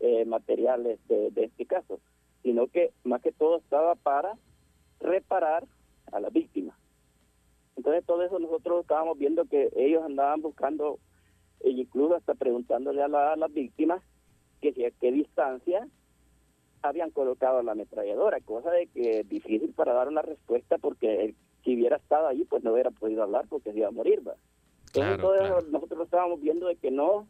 eh, 0.00 0.24
materiales 0.24 0.98
de, 1.08 1.32
este 1.36 1.66
caso, 1.66 2.00
sino 2.42 2.68
que 2.68 2.92
más 3.04 3.20
que 3.20 3.32
todo 3.32 3.58
estaba 3.58 3.94
para 3.96 4.36
reparar 5.00 5.64
a 6.12 6.20
la 6.20 6.30
víctima. 6.30 6.76
Entonces 7.76 8.04
todo 8.06 8.22
eso 8.22 8.38
nosotros 8.38 8.82
estábamos 8.82 9.18
viendo 9.18 9.44
que 9.44 9.70
ellos 9.76 10.02
andaban 10.04 10.42
buscando, 10.42 10.98
e 11.60 11.70
incluso 11.70 12.14
hasta 12.14 12.34
preguntándole 12.34 13.02
a, 13.02 13.08
las 13.08 13.52
víctimas 13.52 14.02
que 14.60 14.72
si 14.72 14.84
a 14.84 14.90
qué 14.90 15.10
distancia 15.12 15.88
habían 16.82 17.10
colocado 17.10 17.62
la 17.62 17.72
ametralladora, 17.72 18.40
cosa 18.40 18.70
de 18.70 18.86
que 18.88 19.20
es 19.20 19.28
difícil 19.28 19.72
para 19.72 19.92
dar 19.92 20.08
una 20.08 20.22
respuesta 20.22 20.78
porque 20.78 21.34
si 21.64 21.74
hubiera 21.74 21.96
estado 21.96 22.28
ahí 22.28 22.44
pues 22.44 22.62
no 22.64 22.72
hubiera 22.72 22.90
podido 22.90 23.22
hablar 23.22 23.46
porque 23.48 23.72
se 23.72 23.78
iba 23.78 23.88
a 23.88 23.92
morir. 23.92 24.22
¿va? 24.26 24.34
nosotros 25.70 26.04
estábamos 26.04 26.40
viendo 26.40 26.66
de 26.66 26.76
que 26.76 26.90
no 26.90 27.26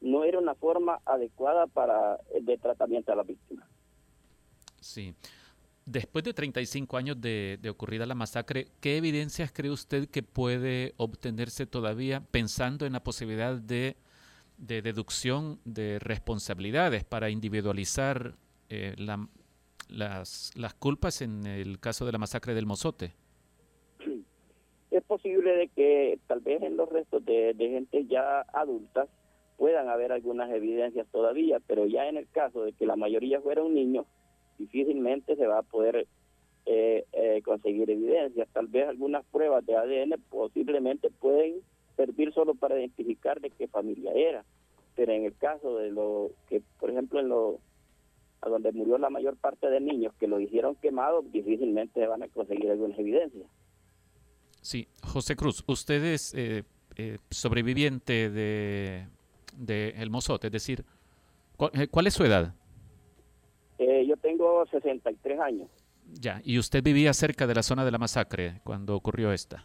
no 0.00 0.24
era 0.24 0.38
una 0.38 0.54
forma 0.54 1.00
adecuada 1.06 1.66
para 1.66 2.20
de 2.40 2.58
tratamiento 2.58 3.12
a 3.12 3.16
la 3.16 3.22
víctima. 3.22 3.66
Sí. 4.80 5.14
Después 5.86 6.24
de 6.24 6.34
35 6.34 6.96
años 6.96 7.20
de, 7.20 7.58
de, 7.62 7.70
ocurrida 7.70 8.06
la 8.06 8.14
masacre, 8.14 8.66
¿qué 8.80 8.96
evidencias 8.96 9.52
cree 9.52 9.70
usted 9.70 10.08
que 10.08 10.22
puede 10.22 10.94
obtenerse 10.96 11.64
todavía 11.64 12.22
pensando 12.30 12.86
en 12.86 12.92
la 12.92 13.02
posibilidad 13.02 13.56
de, 13.56 13.96
de 14.58 14.82
deducción 14.82 15.60
de 15.64 15.98
responsabilidades 15.98 17.04
para 17.04 17.30
individualizar 17.30 18.34
eh, 18.68 18.94
la, 18.98 19.28
las, 19.88 20.52
las 20.56 20.74
culpas 20.74 21.22
en 21.22 21.46
el 21.46 21.78
caso 21.78 22.06
de 22.06 22.12
la 22.12 22.18
masacre 22.18 22.54
del 22.54 22.66
Mozote? 22.66 23.14
Es 24.90 25.02
posible 25.04 25.54
de 25.54 25.68
que 25.68 26.18
tal 26.26 26.40
vez 26.40 26.62
en 26.62 26.76
los 26.76 26.88
restos 26.88 27.24
de, 27.24 27.54
gente 27.58 28.06
ya 28.06 28.40
adultas 28.52 29.08
puedan 29.58 29.88
haber 29.88 30.12
algunas 30.12 30.50
evidencias 30.50 31.06
todavía, 31.12 31.60
pero 31.66 31.86
ya 31.86 32.08
en 32.08 32.16
el 32.16 32.28
caso 32.30 32.62
de 32.62 32.72
que 32.72 32.86
la 32.86 32.96
mayoría 32.96 33.40
fueron 33.40 33.74
niños, 33.74 34.06
difícilmente 34.58 35.36
se 35.36 35.46
va 35.46 35.58
a 35.58 35.62
poder 35.62 36.06
eh, 36.66 37.04
eh, 37.12 37.42
conseguir 37.44 37.90
evidencia. 37.90 38.46
Tal 38.52 38.68
vez 38.68 38.88
algunas 38.88 39.24
pruebas 39.26 39.66
de 39.66 39.76
ADN 39.76 40.14
posiblemente 40.30 41.10
pueden 41.10 41.60
servir 41.96 42.32
solo 42.32 42.54
para 42.54 42.78
identificar 42.78 43.40
de 43.40 43.50
qué 43.50 43.68
familia 43.68 44.12
era, 44.12 44.44
pero 44.94 45.12
en 45.12 45.24
el 45.24 45.36
caso 45.36 45.76
de 45.76 45.90
lo 45.90 46.30
que, 46.48 46.62
por 46.78 46.90
ejemplo, 46.90 47.20
en 47.20 47.28
lo 47.28 47.58
a 48.42 48.48
donde 48.48 48.72
murió 48.72 48.98
la 48.98 49.10
mayor 49.10 49.36
parte 49.36 49.68
de 49.68 49.80
niños 49.80 50.14
que 50.18 50.26
lo 50.26 50.40
hicieron 50.40 50.76
quemado, 50.76 51.22
difícilmente 51.22 52.06
van 52.06 52.22
a 52.22 52.28
conseguir 52.28 52.70
algunas 52.70 52.98
evidencias. 52.98 53.46
Sí, 54.60 54.88
José 55.02 55.36
Cruz, 55.36 55.64
usted 55.66 56.02
es 56.04 56.34
eh, 56.34 56.64
eh, 56.96 57.18
sobreviviente 57.30 58.30
de, 58.30 59.06
de 59.56 59.90
El 59.96 60.10
Mozote, 60.10 60.48
es 60.48 60.52
decir, 60.52 60.84
¿cuál, 61.56 61.70
¿cuál 61.90 62.06
es 62.06 62.14
su 62.14 62.24
edad? 62.24 62.52
Eh, 63.78 64.06
yo 64.06 64.16
tengo 64.16 64.66
63 64.66 65.40
años. 65.40 65.68
Ya, 66.12 66.40
¿y 66.44 66.58
usted 66.58 66.82
vivía 66.82 67.12
cerca 67.12 67.46
de 67.46 67.54
la 67.54 67.62
zona 67.62 67.84
de 67.84 67.90
la 67.90 67.98
masacre 67.98 68.60
cuando 68.64 68.96
ocurrió 68.96 69.32
esta? 69.32 69.64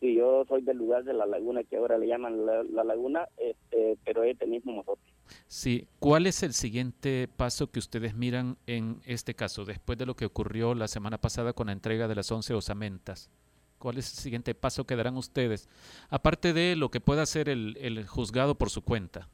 Sí, 0.00 0.14
yo 0.14 0.44
soy 0.46 0.62
del 0.62 0.78
lugar 0.78 1.04
de 1.04 1.14
la 1.14 1.26
laguna 1.26 1.62
que 1.64 1.76
ahora 1.76 1.98
le 1.98 2.06
llaman 2.06 2.44
la, 2.44 2.62
la 2.62 2.84
laguna, 2.84 3.28
este, 3.36 3.98
pero 4.04 4.22
es 4.22 4.40
el 4.40 4.50
mismo 4.50 4.72
mozote. 4.72 5.13
Sí, 5.54 5.86
¿cuál 6.00 6.26
es 6.26 6.42
el 6.42 6.52
siguiente 6.52 7.28
paso 7.28 7.70
que 7.70 7.78
ustedes 7.78 8.16
miran 8.16 8.56
en 8.66 9.00
este 9.06 9.34
caso, 9.34 9.64
después 9.64 9.96
de 9.96 10.04
lo 10.04 10.16
que 10.16 10.26
ocurrió 10.26 10.74
la 10.74 10.88
semana 10.88 11.16
pasada 11.18 11.52
con 11.52 11.68
la 11.68 11.72
entrega 11.72 12.08
de 12.08 12.16
las 12.16 12.32
11 12.32 12.54
osamentas? 12.54 13.30
¿Cuál 13.78 13.98
es 13.98 14.10
el 14.10 14.18
siguiente 14.18 14.56
paso 14.56 14.84
que 14.84 14.96
darán 14.96 15.16
ustedes? 15.16 15.68
Aparte 16.10 16.54
de 16.54 16.74
lo 16.74 16.90
que 16.90 17.00
pueda 17.00 17.22
hacer 17.22 17.48
el, 17.48 17.76
el 17.80 18.04
juzgado 18.04 18.56
por 18.56 18.68
su 18.68 18.82
cuenta. 18.82 19.28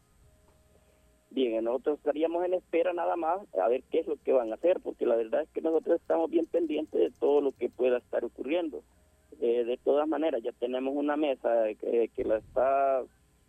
Bien, 1.30 1.64
nosotros 1.64 1.96
estaríamos 1.96 2.44
en 2.44 2.52
espera 2.52 2.92
nada 2.92 3.16
más 3.16 3.40
a 3.54 3.68
ver 3.68 3.82
qué 3.90 4.00
es 4.00 4.06
lo 4.06 4.16
que 4.22 4.34
van 4.34 4.52
a 4.52 4.56
hacer, 4.56 4.78
porque 4.80 5.06
la 5.06 5.16
verdad 5.16 5.40
es 5.40 5.48
que 5.54 5.62
nosotros 5.62 6.02
estamos 6.02 6.28
bien 6.28 6.44
pendientes 6.44 7.00
de 7.00 7.10
todo 7.18 7.40
lo 7.40 7.52
que 7.52 7.70
pueda 7.70 7.96
estar 7.96 8.26
ocurriendo. 8.26 8.82
Eh, 9.40 9.64
de 9.64 9.78
todas 9.78 10.06
maneras, 10.06 10.42
ya 10.42 10.52
tenemos 10.52 10.94
una 10.94 11.16
mesa 11.16 11.48
que, 11.80 12.10
que 12.14 12.24
la 12.24 12.36
está 12.36 13.04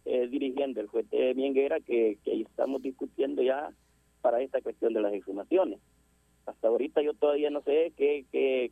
eh, 0.05 0.27
dirigiendo 0.27 0.81
el 0.81 0.87
juez 0.87 1.09
de 1.09 1.33
Mienguera, 1.35 1.79
que, 1.79 2.17
que 2.23 2.41
estamos 2.41 2.81
discutiendo 2.81 3.41
ya 3.41 3.71
para 4.21 4.41
esta 4.41 4.61
cuestión 4.61 4.93
de 4.93 5.01
las 5.01 5.13
exhumaciones. 5.13 5.79
Hasta 6.45 6.67
ahorita 6.67 7.01
yo 7.01 7.13
todavía 7.13 7.49
no 7.49 7.61
sé 7.61 7.93
qué, 7.95 8.25
qué, 8.31 8.71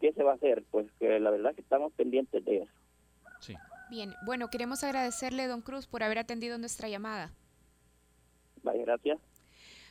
qué 0.00 0.12
se 0.12 0.22
va 0.22 0.32
a 0.32 0.34
hacer, 0.36 0.64
pues 0.70 0.86
que 0.98 1.18
la 1.20 1.30
verdad 1.30 1.54
que 1.54 1.60
estamos 1.60 1.92
pendientes 1.92 2.44
de 2.44 2.58
eso. 2.58 2.72
Sí. 3.40 3.54
Bien, 3.90 4.12
bueno, 4.26 4.48
queremos 4.48 4.84
agradecerle, 4.84 5.46
don 5.46 5.62
Cruz, 5.62 5.86
por 5.86 6.02
haber 6.02 6.18
atendido 6.18 6.58
nuestra 6.58 6.88
llamada. 6.88 7.32
Vaya, 8.62 8.82
gracias. 8.84 9.18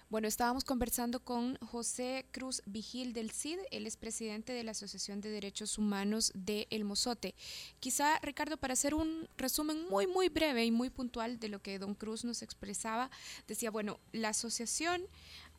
Bueno, 0.09 0.29
estábamos 0.29 0.63
conversando 0.63 1.19
con 1.19 1.57
José 1.57 2.25
Cruz 2.31 2.61
Vigil 2.65 3.11
del 3.11 3.29
CID, 3.29 3.59
él 3.71 3.85
es 3.85 3.97
presidente 3.97 4.53
de 4.53 4.63
la 4.63 4.71
Asociación 4.71 5.19
de 5.19 5.29
Derechos 5.29 5.77
Humanos 5.77 6.31
de 6.33 6.65
El 6.69 6.85
Mozote. 6.85 7.35
Quizá, 7.81 8.17
Ricardo, 8.19 8.55
para 8.55 8.71
hacer 8.71 8.93
un 8.93 9.27
resumen 9.35 9.85
muy, 9.89 10.07
muy 10.07 10.29
breve 10.29 10.63
y 10.63 10.71
muy 10.71 10.89
puntual 10.89 11.41
de 11.41 11.49
lo 11.49 11.61
que 11.61 11.77
don 11.77 11.93
Cruz 11.93 12.23
nos 12.23 12.41
expresaba, 12.41 13.11
decía, 13.49 13.69
bueno, 13.69 13.99
la 14.13 14.29
asociación 14.29 15.01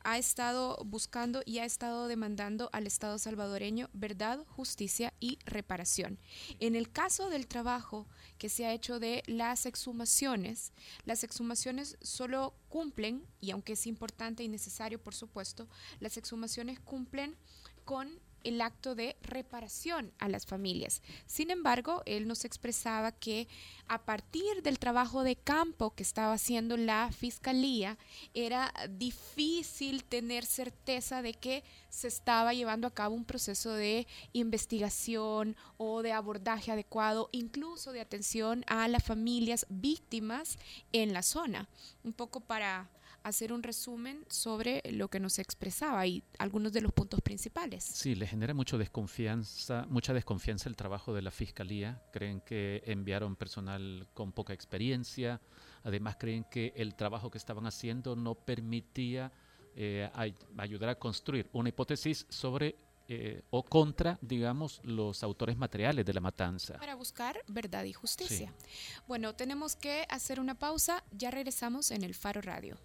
ha 0.04 0.18
estado 0.18 0.78
buscando 0.84 1.42
y 1.44 1.58
ha 1.58 1.64
estado 1.64 2.08
demandando 2.08 2.70
al 2.72 2.86
Estado 2.86 3.18
salvadoreño 3.18 3.88
verdad, 3.92 4.44
justicia 4.46 5.12
y 5.20 5.38
reparación. 5.44 6.18
En 6.60 6.76
el 6.76 6.90
caso 6.90 7.30
del 7.30 7.46
trabajo 7.46 8.06
que 8.38 8.48
se 8.48 8.66
ha 8.66 8.72
hecho 8.72 8.98
de 8.98 9.22
las 9.26 9.66
exhumaciones, 9.66 10.72
las 11.04 11.24
exhumaciones 11.24 11.96
solo 12.00 12.54
cumplen, 12.68 13.26
y 13.40 13.50
aunque 13.50 13.74
es 13.74 13.86
importante 13.86 14.42
y 14.42 14.48
necesario, 14.48 15.02
por 15.02 15.14
supuesto, 15.14 15.68
las 16.00 16.16
exhumaciones 16.16 16.80
cumplen 16.80 17.36
con 17.84 18.20
el 18.44 18.60
acto 18.60 18.94
de 18.94 19.16
reparación 19.22 20.12
a 20.18 20.28
las 20.28 20.46
familias. 20.46 21.02
Sin 21.26 21.50
embargo, 21.50 22.02
él 22.06 22.26
nos 22.26 22.44
expresaba 22.44 23.12
que 23.12 23.48
a 23.88 24.04
partir 24.04 24.62
del 24.62 24.78
trabajo 24.78 25.22
de 25.22 25.36
campo 25.36 25.94
que 25.94 26.02
estaba 26.02 26.34
haciendo 26.34 26.76
la 26.76 27.10
fiscalía, 27.10 27.96
era 28.34 28.72
difícil 28.90 30.04
tener 30.04 30.44
certeza 30.44 31.22
de 31.22 31.34
que 31.34 31.64
se 31.88 32.08
estaba 32.08 32.52
llevando 32.52 32.86
a 32.86 32.94
cabo 32.94 33.14
un 33.14 33.24
proceso 33.24 33.72
de 33.72 34.06
investigación 34.32 35.56
o 35.78 36.02
de 36.02 36.12
abordaje 36.12 36.70
adecuado, 36.70 37.28
incluso 37.32 37.92
de 37.92 38.00
atención 38.00 38.64
a 38.66 38.86
las 38.88 39.02
familias 39.02 39.66
víctimas 39.68 40.58
en 40.92 41.12
la 41.12 41.22
zona. 41.22 41.68
Un 42.04 42.12
poco 42.12 42.40
para 42.40 42.88
hacer 43.22 43.52
un 43.52 43.62
resumen 43.62 44.24
sobre 44.28 44.82
lo 44.90 45.08
que 45.08 45.20
nos 45.20 45.38
expresaba 45.38 46.06
y 46.06 46.22
algunos 46.38 46.72
de 46.72 46.80
los 46.80 46.92
puntos 46.92 47.20
principales. 47.20 47.84
Sí, 47.84 48.14
le 48.14 48.26
genera 48.26 48.54
mucho 48.54 48.78
desconfianza, 48.78 49.86
mucha 49.88 50.12
desconfianza 50.12 50.68
el 50.68 50.76
trabajo 50.76 51.12
de 51.14 51.22
la 51.22 51.30
fiscalía. 51.30 52.02
Creen 52.12 52.40
que 52.40 52.82
enviaron 52.86 53.36
personal 53.36 54.08
con 54.14 54.32
poca 54.32 54.52
experiencia. 54.52 55.40
Además, 55.84 56.16
creen 56.18 56.44
que 56.50 56.72
el 56.76 56.94
trabajo 56.94 57.30
que 57.30 57.38
estaban 57.38 57.66
haciendo 57.66 58.16
no 58.16 58.34
permitía 58.34 59.32
eh, 59.76 60.10
ay 60.14 60.34
ayudar 60.56 60.88
a 60.88 60.94
construir 60.96 61.48
una 61.52 61.68
hipótesis 61.68 62.26
sobre 62.28 62.74
eh, 63.10 63.42
o 63.50 63.62
contra, 63.62 64.18
digamos, 64.20 64.80
los 64.84 65.22
autores 65.22 65.56
materiales 65.56 66.04
de 66.04 66.12
la 66.12 66.20
matanza. 66.20 66.74
Para 66.78 66.94
buscar 66.94 67.42
verdad 67.48 67.84
y 67.84 67.94
justicia. 67.94 68.52
Sí. 68.58 69.00
Bueno, 69.06 69.34
tenemos 69.34 69.76
que 69.76 70.04
hacer 70.10 70.38
una 70.40 70.58
pausa. 70.58 71.02
Ya 71.12 71.30
regresamos 71.30 71.90
en 71.90 72.02
el 72.02 72.14
Faro 72.14 72.42
Radio. 72.42 72.76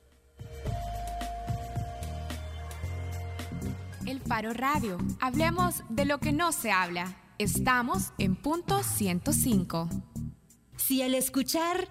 El 4.06 4.20
Faro 4.20 4.54
Radio. 4.54 4.98
Hablemos 5.22 5.84
de 5.90 6.06
lo 6.06 6.20
que 6.20 6.32
no 6.34 6.52
se 6.52 6.72
habla. 6.72 7.16
Estamos 7.38 8.12
en 8.18 8.36
punto 8.36 8.84
105. 8.84 9.90
Si 10.76 11.02
al 11.02 11.16
escuchar... 11.16 11.88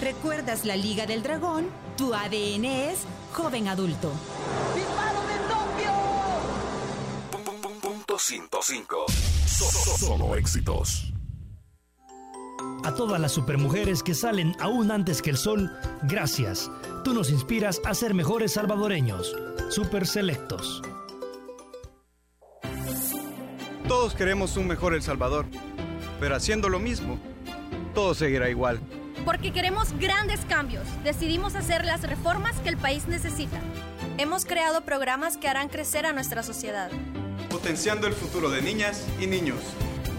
¿Recuerdas 0.00 0.64
la 0.64 0.76
Liga 0.76 1.06
del 1.06 1.22
Dragón? 1.22 1.68
Tu 1.96 2.12
ADN 2.12 2.64
es 2.64 3.06
joven 3.32 3.68
adulto. 3.68 4.12
¡Disparo 4.74 5.20
de 5.22 5.36
Tokio! 5.48 5.92
Punto 7.80 8.18
105. 8.18 9.06
Solo 9.98 10.34
éxitos. 10.34 11.05
A 12.86 12.94
todas 12.94 13.20
las 13.20 13.32
supermujeres 13.32 14.00
que 14.04 14.14
salen 14.14 14.54
aún 14.60 14.92
antes 14.92 15.20
que 15.20 15.30
el 15.30 15.36
sol, 15.36 15.72
gracias. 16.04 16.70
Tú 17.02 17.14
nos 17.14 17.30
inspiras 17.30 17.80
a 17.84 17.94
ser 17.94 18.14
mejores 18.14 18.52
salvadoreños. 18.52 19.34
Super 19.70 20.06
Selectos. 20.06 20.82
Todos 23.88 24.14
queremos 24.14 24.56
un 24.56 24.68
mejor 24.68 24.94
El 24.94 25.02
Salvador, 25.02 25.46
pero 26.20 26.36
haciendo 26.36 26.68
lo 26.68 26.78
mismo, 26.78 27.18
todo 27.92 28.14
seguirá 28.14 28.50
igual. 28.50 28.78
Porque 29.24 29.52
queremos 29.52 29.92
grandes 29.98 30.44
cambios, 30.44 30.84
decidimos 31.02 31.56
hacer 31.56 31.84
las 31.84 32.02
reformas 32.02 32.54
que 32.60 32.68
el 32.68 32.76
país 32.76 33.08
necesita. 33.08 33.58
Hemos 34.16 34.44
creado 34.44 34.82
programas 34.82 35.36
que 35.36 35.48
harán 35.48 35.70
crecer 35.70 36.06
a 36.06 36.12
nuestra 36.12 36.44
sociedad. 36.44 36.92
Potenciando 37.50 38.06
el 38.06 38.12
futuro 38.12 38.48
de 38.48 38.62
niñas 38.62 39.08
y 39.18 39.26
niños. 39.26 39.58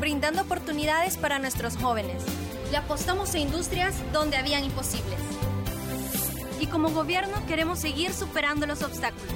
Brindando 0.02 0.42
oportunidades 0.42 1.16
para 1.16 1.40
nuestros 1.40 1.78
jóvenes. 1.78 2.26
Le 2.72 2.78
apostamos 2.78 3.34
a 3.34 3.40
industrias 3.40 3.96
donde 4.12 4.36
habían 4.36 4.64
imposibles. 4.64 5.20
Y 6.60 6.68
como 6.68 6.90
gobierno 6.90 7.46
queremos 7.48 7.80
seguir 7.80 8.14
superando 8.14 8.66
los 8.68 8.82
obstáculos. 8.82 9.34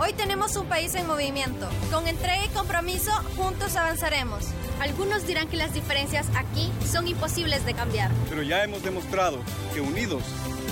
Hoy 0.00 0.12
tenemos 0.14 0.56
un 0.56 0.66
país 0.66 0.94
en 0.94 1.06
movimiento. 1.06 1.68
Con 1.92 2.08
entrega 2.08 2.44
y 2.44 2.48
compromiso, 2.48 3.12
juntos 3.36 3.76
avanzaremos. 3.76 4.46
Algunos 4.80 5.26
dirán 5.26 5.46
que 5.48 5.58
las 5.58 5.74
diferencias 5.74 6.26
aquí 6.34 6.72
son 6.90 7.06
imposibles 7.06 7.64
de 7.66 7.74
cambiar. 7.74 8.10
Pero 8.28 8.42
ya 8.42 8.64
hemos 8.64 8.82
demostrado 8.82 9.38
que 9.74 9.80
unidos 9.80 10.22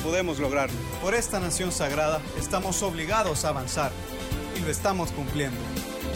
podemos 0.02 0.38
lograrlo. 0.38 0.76
Por 1.02 1.14
esta 1.14 1.38
nación 1.38 1.70
sagrada 1.72 2.20
estamos 2.38 2.82
obligados 2.82 3.44
a 3.44 3.50
avanzar 3.50 3.92
y 4.56 4.60
lo 4.60 4.70
estamos 4.70 5.12
cumpliendo. 5.12 5.58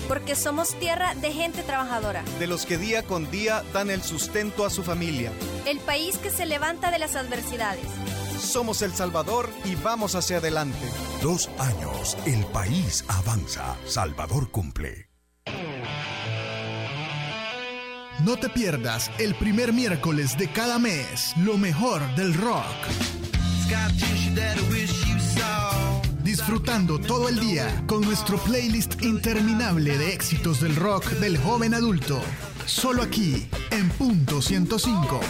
Porque 0.09 0.35
somos 0.35 0.79
tierra 0.79 1.15
de 1.15 1.33
gente 1.33 1.63
trabajadora. 1.63 2.23
De 2.39 2.47
los 2.47 2.67
que 2.67 2.79
día 2.79 3.03
con 3.03 3.31
día 3.31 3.63
dan 3.73 3.91
el 3.91 4.03
sustento 4.03 4.65
a 4.65 4.71
su 4.71 4.83
familia. 4.83 5.33
El 5.67 5.79
país 5.81 6.19
que 6.19 6.31
se 6.31 6.47
levanta 6.47 6.91
de 6.91 6.99
las 6.99 7.17
adversidades. 7.17 7.87
Somos 8.39 8.83
El 8.83 8.93
Salvador 8.93 9.49
y 9.65 9.77
vamos 9.77 10.15
hacia 10.15 10.39
adelante. 10.39 10.87
Dos 11.23 11.49
años, 11.59 12.17
el 12.27 12.45
país 12.47 13.05
avanza. 13.09 13.77
Salvador 13.87 14.51
cumple. 14.51 15.09
No 18.25 18.37
te 18.37 18.49
pierdas 18.49 19.11
el 19.19 19.35
primer 19.35 19.73
miércoles 19.73 20.39
de 20.39 20.49
cada 20.53 20.79
mes 20.79 21.35
lo 21.39 21.59
mejor 21.59 22.03
del 22.15 22.35
rock. 22.35 22.63
Disfrutando 26.43 26.99
todo 26.99 27.29
el 27.29 27.39
día 27.39 27.85
con 27.87 28.01
nuestro 28.01 28.37
playlist 28.37 29.01
interminable 29.01 29.97
de 29.97 30.13
éxitos 30.13 30.61
del 30.61 30.75
rock 30.75 31.05
del 31.21 31.39
joven 31.39 31.73
adulto. 31.73 32.21
Solo 32.67 33.05
aquí, 33.05 33.47
en 33.71 33.89
punto 33.91 34.43
105. 34.43 35.21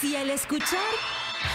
Si 0.00 0.16
al 0.16 0.30
escuchar 0.30 0.78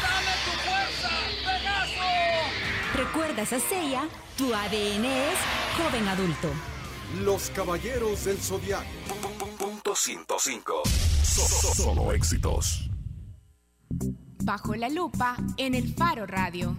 ¡Dame 0.04 0.34
tu 0.46 0.52
fuerza, 0.62 1.10
Pegaso! 1.44 2.96
recuerdas 2.96 3.54
a 3.54 3.60
Seiya, 3.60 4.04
tu 4.38 4.54
ADN 4.54 5.06
es 5.06 5.38
joven 5.80 6.08
adulto. 6.08 6.73
Los 7.22 7.50
caballeros 7.52 8.26
del 8.26 8.38
zodiaco. 8.38 8.88
Punto 9.60 9.96
105. 9.96 10.84
So- 11.24 11.74
solo 11.76 12.12
éxitos. 12.12 12.90
Bajo 14.44 14.76
la 14.76 14.90
lupa 14.90 15.38
en 15.58 15.76
el 15.76 15.94
Faro 15.94 16.26
Radio. 16.26 16.76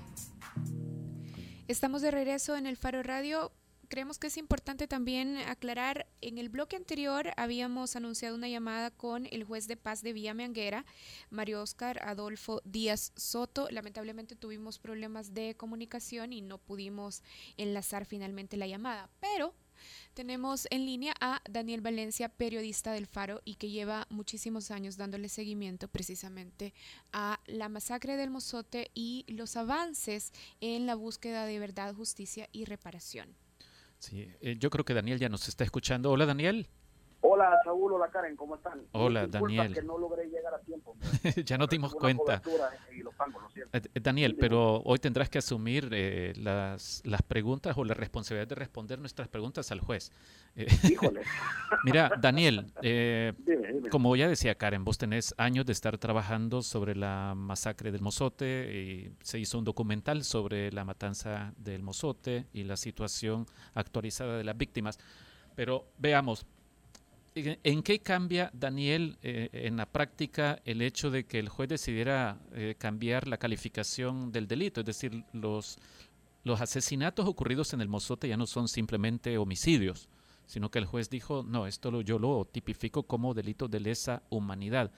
Estamos 1.69 2.03
de 2.03 2.11
regreso 2.11 2.57
en 2.57 2.67
el 2.67 2.77
Faro 2.77 3.03
Radio. 3.03 3.53
Creemos 3.89 4.19
que 4.19 4.27
es 4.27 4.37
importante 4.39 4.89
también 4.89 5.37
aclarar, 5.37 6.07
en 6.21 6.39
el 6.39 6.49
bloque 6.49 6.75
anterior 6.75 7.31
habíamos 7.37 7.95
anunciado 7.95 8.35
una 8.35 8.49
llamada 8.49 8.91
con 8.91 9.27
el 9.31 9.45
juez 9.45 9.69
de 9.69 9.77
paz 9.77 10.03
de 10.03 10.13
Villa 10.13 10.33
Anguera, 10.33 10.85
Mario 11.31 11.63
Oscar 11.63 12.01
Adolfo 12.03 12.61
Díaz 12.65 13.13
Soto. 13.15 13.69
Lamentablemente 13.71 14.35
tuvimos 14.37 14.79
problemas 14.79 15.33
de 15.33 15.55
comunicación 15.57 16.33
y 16.33 16.41
no 16.41 16.59
pudimos 16.59 17.23
enlazar 17.57 18.05
finalmente 18.05 18.57
la 18.57 18.67
llamada, 18.67 19.11
pero 19.21 19.55
tenemos 20.15 20.67
en 20.71 20.87
línea 20.87 21.15
a 21.21 21.41
Daniel 21.49 21.81
Valencia, 21.81 22.29
periodista 22.29 22.93
del 22.93 23.07
Faro 23.07 23.41
y 23.45 23.57
que 23.57 23.71
lleva 23.71 24.07
muchísimos 24.11 24.71
años 24.71 24.97
dándole 24.97 25.29
seguimiento 25.29 25.89
precisamente 25.89 26.75
a 27.13 27.41
la 27.47 27.69
masacre 27.69 28.17
del 28.17 28.31
Mozote 28.31 28.91
y 28.95 29.25
los 29.29 29.57
avances 29.57 30.33
en 30.61 30.87
la 30.87 30.95
búsqueda 30.95 31.47
de 31.47 31.59
verdad, 31.59 31.95
justicia 31.95 32.49
y 32.53 32.65
reparación. 32.65 33.35
Sí, 33.99 34.29
eh, 34.41 34.57
yo 34.59 34.71
creo 34.71 34.85
que 34.85 34.95
Daniel 34.95 35.19
ya 35.19 35.29
nos 35.29 35.49
está 35.49 35.65
escuchando. 35.65 36.11
Hola, 36.11 36.27
Daniel. 36.27 36.69
Hola, 37.27 37.59
Saúl, 37.65 37.91
hola 37.95 38.11
Karen, 38.11 38.37
¿cómo 38.37 38.57
están? 38.57 38.83
Hola, 38.93 39.27
Daniel. 39.27 39.73
que 39.73 39.81
no 39.81 39.97
logré 39.97 40.27
llegar 40.27 40.53
a 40.53 40.59
tiempo. 40.59 40.95
ya 41.47 41.57
nos 41.57 41.71
dimos 41.71 41.95
cuenta. 41.95 42.43
Eh, 43.73 43.81
eh, 43.95 44.01
Daniel, 44.01 44.37
pero 44.39 44.83
hoy 44.83 44.99
tendrás 44.99 45.31
que 45.31 45.39
asumir 45.39 45.89
eh, 45.91 46.35
las, 46.37 47.01
las 47.07 47.23
preguntas 47.23 47.79
o 47.79 47.85
la 47.85 47.95
responsabilidad 47.95 48.47
de 48.47 48.57
responder 48.57 48.99
nuestras 48.99 49.29
preguntas 49.29 49.73
al 49.73 49.81
juez. 49.81 50.13
Eh, 50.57 50.69
Mira, 51.85 52.13
Daniel, 52.21 52.73
eh, 52.81 53.33
Dime, 53.39 53.73
dime. 53.73 53.89
como 53.89 54.15
ya 54.15 54.29
decía 54.29 54.55
Karen, 54.55 54.85
vos 54.85 54.99
tenés 54.99 55.35
años 55.37 55.67
de 55.67 55.73
estar 55.73 55.99
trabajando 55.99 56.63
sobre 56.63 56.95
la 56.95 57.35
masacre 57.35 57.91
del 57.91 58.03
Mozote 58.03 58.73
y 58.73 59.17
se 59.21 59.41
hizo 59.41 59.59
un 59.59 59.65
documental 59.65 60.23
sobre 60.23 60.71
la 60.71 60.85
matanza 60.85 61.53
del 61.57 61.83
Mozote 61.83 62.47
y 62.53 62.63
la 62.63 62.77
situación 62.77 63.47
actualizada 63.75 64.37
de 64.37 64.45
las 64.45 64.57
víctimas. 64.57 65.01
Pero 65.57 65.87
veamos, 65.99 66.47
¿En 67.37 67.83
qué 67.83 67.99
cambia, 67.99 68.51
Daniel, 68.53 69.19
eh, 69.21 69.49
en 69.53 69.77
la 69.77 69.87
práctica 69.87 70.61
el 70.65 70.81
hecho 70.81 71.11
de 71.11 71.25
que 71.25 71.41
el 71.41 71.49
juez 71.49 71.69
decidiera 71.69 72.39
eh, 72.53 72.77
cambiar 72.79 73.27
la 73.27 73.39
calificación 73.39 74.31
del 74.31 74.47
delito? 74.47 74.81
Es 74.81 74.87
decir, 74.87 75.25
los, 75.33 75.79
los 76.45 76.61
asesinatos 76.61 77.27
ocurridos 77.27 77.73
en 77.73 77.81
el 77.81 77.89
Mozote 77.89 78.29
ya 78.29 78.37
no 78.37 78.47
son 78.47 78.69
simplemente 78.69 79.37
homicidios, 79.37 80.09
sino 80.47 80.71
que 80.71 80.79
el 80.79 80.85
juez 80.85 81.11
dijo, 81.11 81.43
no, 81.43 81.67
esto 81.67 81.91
lo, 81.91 82.03
yo 82.03 82.21
lo 82.21 82.45
tipifico 82.45 83.03
como 83.03 83.35
delito 83.35 83.67
de 83.67 83.81
lesa 83.81 84.23
humanidad. 84.31 84.93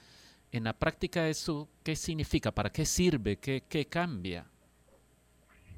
En 0.53 0.65
la 0.65 0.75
práctica 0.75 1.31
eso, 1.31 1.71
¿qué 1.83 1.97
significa? 1.97 2.53
¿Para 2.53 2.69
qué 2.69 2.85
sirve? 2.85 3.39
¿Qué, 3.39 3.65
qué 3.67 3.87
cambia? 3.87 4.47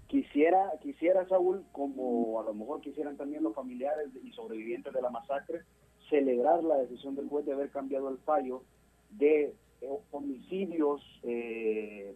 Quisiera, 0.09 0.73
quisiera, 0.83 1.25
Saúl, 1.29 1.65
como 1.71 2.41
a 2.41 2.43
lo 2.43 2.53
mejor 2.53 2.81
quisieran 2.81 3.17
también 3.17 3.45
los 3.45 3.55
familiares 3.55 4.09
y 4.25 4.33
sobrevivientes 4.33 4.93
de 4.93 5.03
la 5.03 5.11
masacre, 5.11 5.63
celebrar 6.09 6.63
la 6.65 6.77
decisión 6.79 7.15
del 7.17 7.29
juez 7.29 7.45
de 7.47 7.53
haber 7.53 7.71
cambiado 7.71 8.09
el 8.09 8.19
fallo 8.19 8.63
de 9.11 9.55
eh, 9.81 9.99
homicidios. 10.11 11.03
eh, 11.23 12.15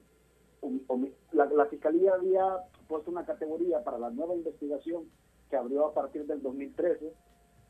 la, 1.32 1.46
la 1.46 1.66
Fiscalía 1.66 2.14
había 2.14 2.44
puesto 2.88 3.10
una 3.10 3.24
categoría 3.24 3.82
para 3.82 3.98
la 3.98 4.10
nueva 4.10 4.34
investigación 4.34 5.04
que 5.50 5.56
abrió 5.56 5.86
a 5.86 5.94
partir 5.94 6.24
del 6.26 6.40
2013 6.42 7.12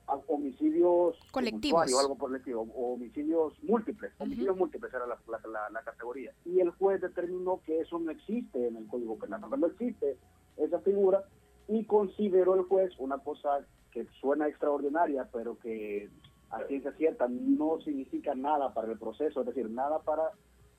a 0.08 0.16
homicidios 0.26 1.16
Colectivos. 1.30 1.62
tumultuarios, 1.86 2.00
algo 2.00 2.16
por 2.16 2.30
el 2.30 2.36
estilo, 2.36 2.62
o 2.62 2.94
homicidios 2.94 3.54
múltiples, 3.62 4.12
homicidios 4.18 4.56
múltiples 4.56 4.92
era 4.92 5.06
la, 5.06 5.18
la- 5.28 5.40
la- 5.50 5.70
la 5.70 5.82
categoría. 5.82 6.32
Y 6.44 6.60
el 6.60 6.70
juez 6.70 7.00
determinó 7.00 7.60
que 7.64 7.80
eso 7.80 7.98
no 7.98 8.10
existe 8.10 8.66
en 8.66 8.76
el 8.76 8.86
Código 8.88 9.16
Penal, 9.16 9.40
no 9.56 9.66
existe 9.66 10.16
esa 10.56 10.80
figura, 10.80 11.24
y 11.68 11.84
consideró 11.84 12.54
el 12.56 12.62
juez 12.62 12.92
una 12.98 13.18
cosa 13.18 13.64
que 13.92 14.06
suena 14.20 14.48
extraordinaria, 14.48 15.28
pero 15.32 15.58
que 15.58 16.08
a 16.50 16.64
ciencia 16.66 16.92
cierta 16.92 17.28
no 17.28 17.80
significa 17.80 18.34
nada 18.34 18.72
para 18.74 18.90
el 18.92 18.98
proceso, 18.98 19.40
es 19.40 19.46
decir, 19.46 19.70
nada 19.70 20.00
para 20.00 20.30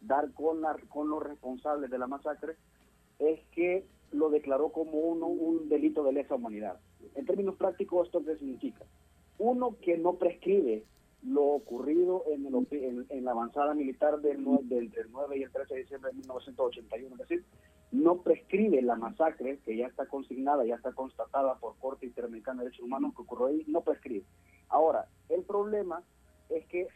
dar 0.01 0.31
con, 0.33 0.61
la- 0.61 0.77
con 0.89 1.09
los 1.09 1.23
responsables 1.23 1.89
de 1.89 1.97
la 1.97 2.07
masacre, 2.07 2.55
es 3.19 3.39
que 3.51 3.85
lo 4.11 4.29
declaró 4.29 4.69
como 4.71 4.91
uno, 4.99 5.27
un 5.27 5.69
delito 5.69 6.03
de 6.03 6.13
lesa 6.13 6.35
humanidad. 6.35 6.79
En 7.15 7.25
términos 7.25 7.55
prácticos, 7.55 8.07
¿esto 8.07 8.23
qué 8.23 8.35
significa? 8.37 8.83
Uno, 9.37 9.77
que 9.81 9.97
no 9.97 10.13
prescribe 10.15 10.83
lo 11.23 11.43
ocurrido 11.45 12.23
en, 12.27 12.45
el 12.45 13.07
en- 13.09 13.25
la 13.25 13.31
avanzada 13.31 13.73
militar 13.73 14.19
del, 14.21 14.43
del, 14.67 14.83
entre 14.85 15.01
el 15.03 15.11
9 15.11 15.37
y 15.37 15.43
el 15.43 15.51
13 15.51 15.73
de 15.73 15.79
diciembre 15.81 16.11
de 16.11 16.17
1981, 16.17 17.15
es 17.15 17.19
decir, 17.29 17.45
no 17.93 18.17
prescribe 18.23 18.81
la 18.81 18.95
masacre 18.95 19.59
que 19.59 19.77
ya 19.77 19.85
está 19.85 20.07
consignada, 20.07 20.65
ya 20.65 20.75
está 20.75 20.91
constatada 20.93 21.55
por 21.59 21.77
Corte 21.77 22.07
Interamericana 22.07 22.59
de 22.59 22.65
Derechos 22.65 22.85
Humanos 22.85 23.13
que 23.15 23.21
ocurrió 23.21 23.45
ahí, 23.47 23.63
no 23.67 23.81
prescribe. 23.81 24.25
Ahora, 24.67 25.07
el 25.29 25.43
problema 25.43 26.03
es 26.49 26.65
que 26.67 26.87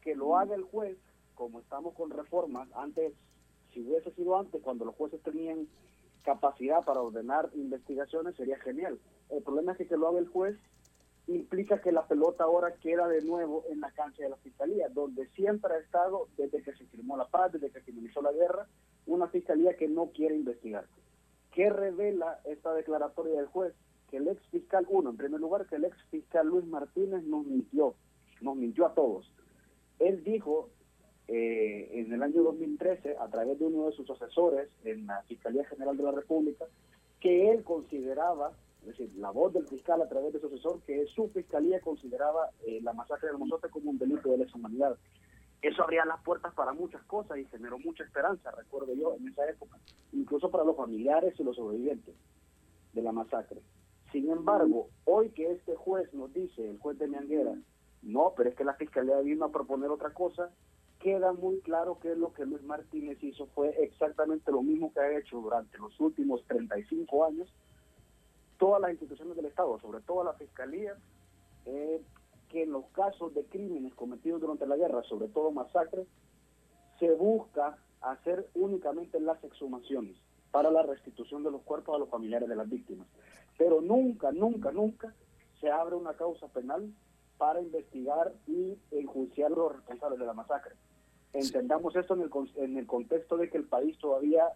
que 0.00 0.14
lo 0.14 0.36
haga 0.36 0.54
el 0.54 0.62
juez, 0.62 0.98
como 1.34 1.60
estamos 1.60 1.94
con 1.94 2.10
reformas, 2.10 2.68
antes, 2.74 3.14
si 3.72 3.80
hubiese 3.80 4.12
sido 4.12 4.38
antes, 4.38 4.62
cuando 4.62 4.84
los 4.84 4.94
jueces 4.94 5.20
tenían 5.22 5.66
capacidad 6.22 6.84
para 6.84 7.00
ordenar 7.00 7.50
investigaciones, 7.54 8.36
sería 8.36 8.58
genial. 8.60 9.00
El 9.30 9.42
problema 9.42 9.72
es 9.72 9.78
que 9.78 9.86
que 9.86 9.96
lo 9.96 10.08
haga 10.08 10.18
el 10.18 10.28
juez 10.28 10.56
implica 11.26 11.80
que 11.80 11.92
la 11.92 12.06
pelota 12.06 12.44
ahora 12.44 12.74
queda 12.76 13.08
de 13.08 13.22
nuevo 13.22 13.64
en 13.70 13.80
la 13.80 13.90
cancha 13.92 14.22
de 14.22 14.28
la 14.28 14.36
fiscalía, 14.36 14.88
donde 14.88 15.26
siempre 15.28 15.74
ha 15.74 15.78
estado 15.78 16.28
desde 16.36 16.62
que 16.62 16.74
se 16.74 16.86
firmó 16.86 17.16
la 17.16 17.26
paz, 17.26 17.52
desde 17.52 17.70
que 17.70 17.80
finalizó 17.80 18.20
la 18.20 18.32
guerra, 18.32 18.66
una 19.06 19.28
fiscalía 19.28 19.76
que 19.76 19.88
no 19.88 20.10
quiere 20.10 20.36
investigar. 20.36 20.86
¿Qué 21.52 21.70
revela 21.70 22.40
esta 22.44 22.74
declaratoria 22.74 23.36
del 23.36 23.46
juez? 23.46 23.74
Que 24.10 24.18
el 24.18 24.28
ex 24.28 24.42
fiscal, 24.48 24.86
uno, 24.88 25.10
en 25.10 25.16
primer 25.16 25.40
lugar, 25.40 25.66
que 25.66 25.76
el 25.76 25.84
ex 25.84 25.96
fiscal 26.10 26.46
Luis 26.46 26.66
Martínez 26.66 27.22
nos 27.24 27.46
mintió, 27.46 27.94
nos 28.40 28.56
mintió 28.56 28.86
a 28.86 28.94
todos. 28.94 29.30
Él 29.98 30.22
dijo 30.24 30.68
eh, 31.28 31.88
en 31.92 32.12
el 32.12 32.22
año 32.22 32.42
2013, 32.42 33.16
a 33.18 33.28
través 33.28 33.58
de 33.58 33.64
uno 33.64 33.86
de 33.86 33.92
sus 33.92 34.10
asesores 34.10 34.68
en 34.84 35.06
la 35.06 35.22
Fiscalía 35.22 35.64
General 35.64 35.96
de 35.96 36.02
la 36.02 36.12
República, 36.12 36.66
que 37.20 37.50
él 37.50 37.64
consideraba, 37.64 38.52
es 38.84 38.98
decir, 38.98 39.10
la 39.16 39.30
voz 39.30 39.52
del 39.54 39.66
fiscal 39.66 40.02
a 40.02 40.08
través 40.08 40.34
de 40.34 40.40
su 40.40 40.46
asesor, 40.46 40.82
que 40.82 41.06
su 41.06 41.28
fiscalía 41.30 41.80
consideraba 41.80 42.50
eh, 42.66 42.80
la 42.82 42.92
masacre 42.92 43.28
del 43.28 43.38
Mozote 43.38 43.70
como 43.70 43.90
un 43.90 43.98
delito 43.98 44.30
de 44.30 44.38
lesa 44.38 44.56
humanidad. 44.56 44.98
Eso 45.62 45.82
abría 45.82 46.04
las 46.04 46.22
puertas 46.22 46.52
para 46.52 46.74
muchas 46.74 47.02
cosas 47.04 47.38
y 47.38 47.46
generó 47.46 47.78
mucha 47.78 48.04
esperanza, 48.04 48.50
recuerdo 48.50 48.92
yo, 48.94 49.14
en 49.14 49.28
esa 49.28 49.48
época, 49.48 49.78
incluso 50.12 50.50
para 50.50 50.64
los 50.64 50.76
familiares 50.76 51.34
y 51.38 51.44
los 51.44 51.56
sobrevivientes 51.56 52.14
de 52.92 53.02
la 53.02 53.12
masacre. 53.12 53.62
Sin 54.12 54.30
embargo, 54.30 54.90
hoy 55.06 55.30
que 55.30 55.52
este 55.52 55.74
juez 55.74 56.12
nos 56.12 56.32
dice, 56.34 56.68
el 56.68 56.78
juez 56.78 56.98
de 56.98 57.08
Mianguera, 57.08 57.54
no, 58.02 58.34
pero 58.36 58.50
es 58.50 58.54
que 58.54 58.64
la 58.64 58.74
fiscalía 58.74 59.18
vino 59.20 59.46
a 59.46 59.50
proponer 59.50 59.90
otra 59.90 60.10
cosa, 60.10 60.50
queda 61.00 61.32
muy 61.32 61.60
claro 61.60 61.98
que 61.98 62.14
lo 62.14 62.34
que 62.34 62.44
Luis 62.44 62.62
Martínez 62.62 63.22
hizo 63.22 63.46
fue 63.46 63.70
exactamente 63.82 64.52
lo 64.52 64.62
mismo 64.62 64.92
que 64.92 65.00
ha 65.00 65.18
hecho 65.18 65.40
durante 65.40 65.78
los 65.78 65.98
últimos 65.98 66.44
35 66.46 67.24
años 67.24 67.48
todas 68.64 68.80
las 68.80 68.92
instituciones 68.92 69.36
del 69.36 69.44
Estado, 69.44 69.78
sobre 69.78 70.00
todo 70.00 70.24
la 70.24 70.32
Fiscalía, 70.32 70.96
eh, 71.66 72.00
que 72.48 72.62
en 72.62 72.72
los 72.72 72.86
casos 72.92 73.34
de 73.34 73.44
crímenes 73.44 73.92
cometidos 73.92 74.40
durante 74.40 74.66
la 74.66 74.78
guerra, 74.78 75.02
sobre 75.02 75.28
todo 75.28 75.50
masacres, 75.50 76.06
se 76.98 77.12
busca 77.14 77.76
hacer 78.00 78.48
únicamente 78.54 79.20
las 79.20 79.44
exhumaciones 79.44 80.16
para 80.50 80.70
la 80.70 80.82
restitución 80.82 81.42
de 81.44 81.50
los 81.50 81.60
cuerpos 81.60 81.94
a 81.94 81.98
los 81.98 82.08
familiares 82.08 82.48
de 82.48 82.56
las 82.56 82.66
víctimas. 82.66 83.06
Pero 83.58 83.82
nunca, 83.82 84.32
nunca, 84.32 84.72
nunca 84.72 85.14
se 85.60 85.70
abre 85.70 85.96
una 85.96 86.14
causa 86.14 86.48
penal 86.48 86.90
para 87.36 87.60
investigar 87.60 88.32
y 88.46 88.78
enjuiciar 88.92 89.52
a 89.52 89.56
los 89.56 89.72
responsables 89.74 90.18
de 90.18 90.24
la 90.24 90.32
masacre. 90.32 90.74
Entendamos 91.34 91.94
esto 91.96 92.14
en 92.14 92.22
el, 92.22 92.30
en 92.56 92.78
el 92.78 92.86
contexto 92.86 93.36
de 93.36 93.50
que 93.50 93.58
el 93.58 93.64
país 93.64 93.98
todavía 93.98 94.48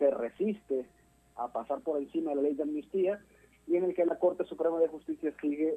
se 0.00 0.10
resiste 0.10 0.88
a 1.36 1.52
pasar 1.52 1.80
por 1.80 2.00
encima 2.00 2.30
de 2.30 2.36
la 2.36 2.42
ley 2.42 2.54
de 2.54 2.62
amnistía 2.62 3.24
y 3.66 3.76
en 3.76 3.84
el 3.84 3.94
que 3.94 4.04
la 4.04 4.18
Corte 4.18 4.44
Suprema 4.44 4.78
de 4.78 4.88
Justicia 4.88 5.32
sigue 5.40 5.76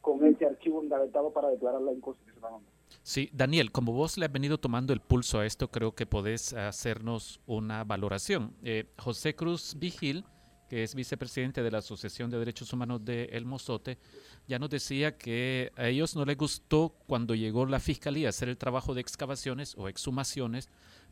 con 0.00 0.24
ese 0.24 0.46
archivo 0.46 0.82
engavetado 0.82 1.32
para 1.32 1.48
declararla 1.48 1.92
inconstitucional. 1.92 2.60
Sí, 3.02 3.30
Daniel, 3.32 3.70
como 3.72 3.92
vos 3.92 4.18
le 4.18 4.26
has 4.26 4.32
venido 4.32 4.58
tomando 4.58 4.92
el 4.92 5.00
pulso 5.00 5.38
a 5.38 5.46
esto, 5.46 5.70
creo 5.70 5.94
que 5.94 6.06
podés 6.06 6.52
hacernos 6.52 7.40
una 7.46 7.84
valoración. 7.84 8.54
Eh, 8.62 8.86
José 8.98 9.34
Cruz 9.34 9.76
Vigil, 9.78 10.24
que 10.68 10.82
es 10.82 10.94
vicepresidente 10.94 11.62
de 11.62 11.70
la 11.70 11.78
Asociación 11.78 12.30
de 12.30 12.38
Derechos 12.38 12.72
Humanos 12.72 13.04
de 13.04 13.24
El 13.26 13.46
Mozote, 13.46 13.98
ya 14.46 14.58
nos 14.58 14.70
decía 14.70 15.16
que 15.16 15.72
a 15.76 15.88
ellos 15.88 16.16
no 16.16 16.24
les 16.24 16.36
gustó 16.36 16.94
cuando 17.06 17.34
llegó 17.34 17.64
la 17.66 17.80
fiscalía 17.80 18.28
a 18.28 18.30
hacer 18.30 18.48
el 18.48 18.58
trabajo 18.58 18.94
de 18.94 19.00
excavaciones 19.00 19.74
o 19.78 19.88
exhumaciones 19.88 20.68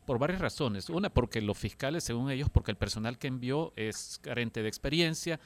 por 0.07 0.19
varias 0.19 0.39
razones. 0.39 0.89
Una, 0.89 1.09
porque 1.09 1.41
los 1.41 1.57
fiscales, 1.57 2.05
según 2.05 2.31
ellos, 2.31 2.49
porque 2.49 2.71
el 2.71 2.77
personal 2.77 3.19
que 3.19 3.27
envió 3.27 3.73
es 3.75 4.19
carente 4.23 4.63
de 4.63 4.69
experiencia 4.69 5.37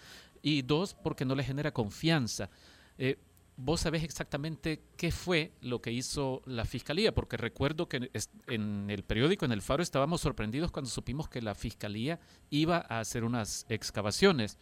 y 0.43 0.61
dos, 0.61 0.93
porque 0.93 1.25
no 1.25 1.33
le 1.33 1.43
genera 1.43 1.73
confianza. 1.73 2.51
Eh, 2.99 3.17
¿Vos 3.57 3.81
sabés 3.81 4.03
exactamente 4.03 4.79
qué 4.97 5.11
fue 5.11 5.51
lo 5.61 5.81
que 5.81 5.91
hizo 5.91 6.43
la 6.45 6.65
fiscalía? 6.65 7.11
Porque 7.13 7.37
recuerdo 7.37 7.89
que 7.89 8.11
en 8.47 8.89
el 8.89 9.03
periódico, 9.03 9.45
en 9.45 9.51
el 9.51 9.63
Faro, 9.63 9.81
estábamos 9.81 10.21
sorprendidos 10.21 10.71
cuando 10.71 10.89
supimos 10.89 11.27
que 11.27 11.41
la 11.41 11.55
fiscalía 11.55 12.19
iba 12.51 12.85
a 12.87 12.99
hacer 12.99 13.23
unas 13.23 13.65
excavaciones. 13.67 14.59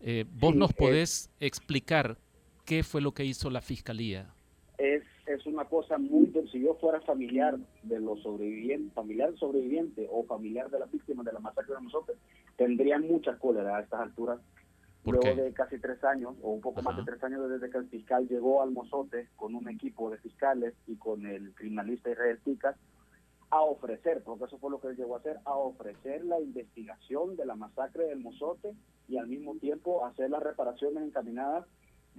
Eh, 0.00 0.26
¿Vos 0.30 0.54
nos 0.54 0.74
podés 0.74 1.30
explicar 1.40 2.18
qué 2.66 2.82
fue 2.82 3.00
lo 3.00 3.12
que 3.12 3.24
hizo 3.24 3.48
la 3.48 3.62
fiscalía? 3.62 4.30
Es, 4.76 5.02
es 5.28 5.46
una 5.46 5.64
cosa 5.64 5.98
muy... 5.98 6.32
Si 6.50 6.60
yo 6.60 6.74
fuera 6.74 7.00
familiar 7.02 7.58
de 7.82 8.00
los 8.00 8.22
sobrevivientes, 8.22 8.92
familiar 8.94 9.36
sobreviviente 9.36 10.08
o 10.10 10.24
familiar 10.24 10.70
de 10.70 10.78
las 10.78 10.90
víctimas 10.90 11.26
de 11.26 11.32
la 11.32 11.40
masacre 11.40 11.74
de 11.74 11.82
nosotros, 11.82 12.16
tendría 12.56 12.98
mucha 12.98 13.38
cólera 13.38 13.76
a 13.76 13.80
estas 13.82 14.00
alturas. 14.00 14.40
Luego 15.04 15.42
de 15.42 15.52
casi 15.52 15.78
tres 15.78 16.02
años, 16.04 16.34
o 16.42 16.50
un 16.50 16.60
poco 16.60 16.82
más 16.82 16.96
de 16.96 17.04
tres 17.04 17.22
años 17.22 17.48
desde 17.48 17.70
que 17.70 17.78
el 17.78 17.88
fiscal 17.88 18.28
llegó 18.28 18.62
al 18.62 18.72
Mozote 18.72 19.28
con 19.36 19.54
un 19.54 19.68
equipo 19.68 20.10
de 20.10 20.18
fiscales 20.18 20.74
y 20.86 20.96
con 20.96 21.24
el 21.24 21.54
criminalista 21.54 22.10
Israel 22.10 22.38
Ticas, 22.44 22.76
a 23.50 23.62
ofrecer, 23.62 24.22
porque 24.22 24.44
eso 24.44 24.58
fue 24.58 24.70
lo 24.70 24.80
que 24.80 24.88
él 24.88 24.96
llegó 24.96 25.14
a 25.14 25.20
hacer, 25.20 25.38
a 25.44 25.54
ofrecer 25.54 26.24
la 26.24 26.38
investigación 26.40 27.36
de 27.36 27.46
la 27.46 27.54
masacre 27.54 28.04
del 28.04 28.20
Mozote 28.20 28.74
y 29.08 29.16
al 29.16 29.28
mismo 29.28 29.54
tiempo 29.56 30.04
hacer 30.04 30.28
las 30.28 30.42
reparaciones 30.42 31.02
encaminadas 31.02 31.64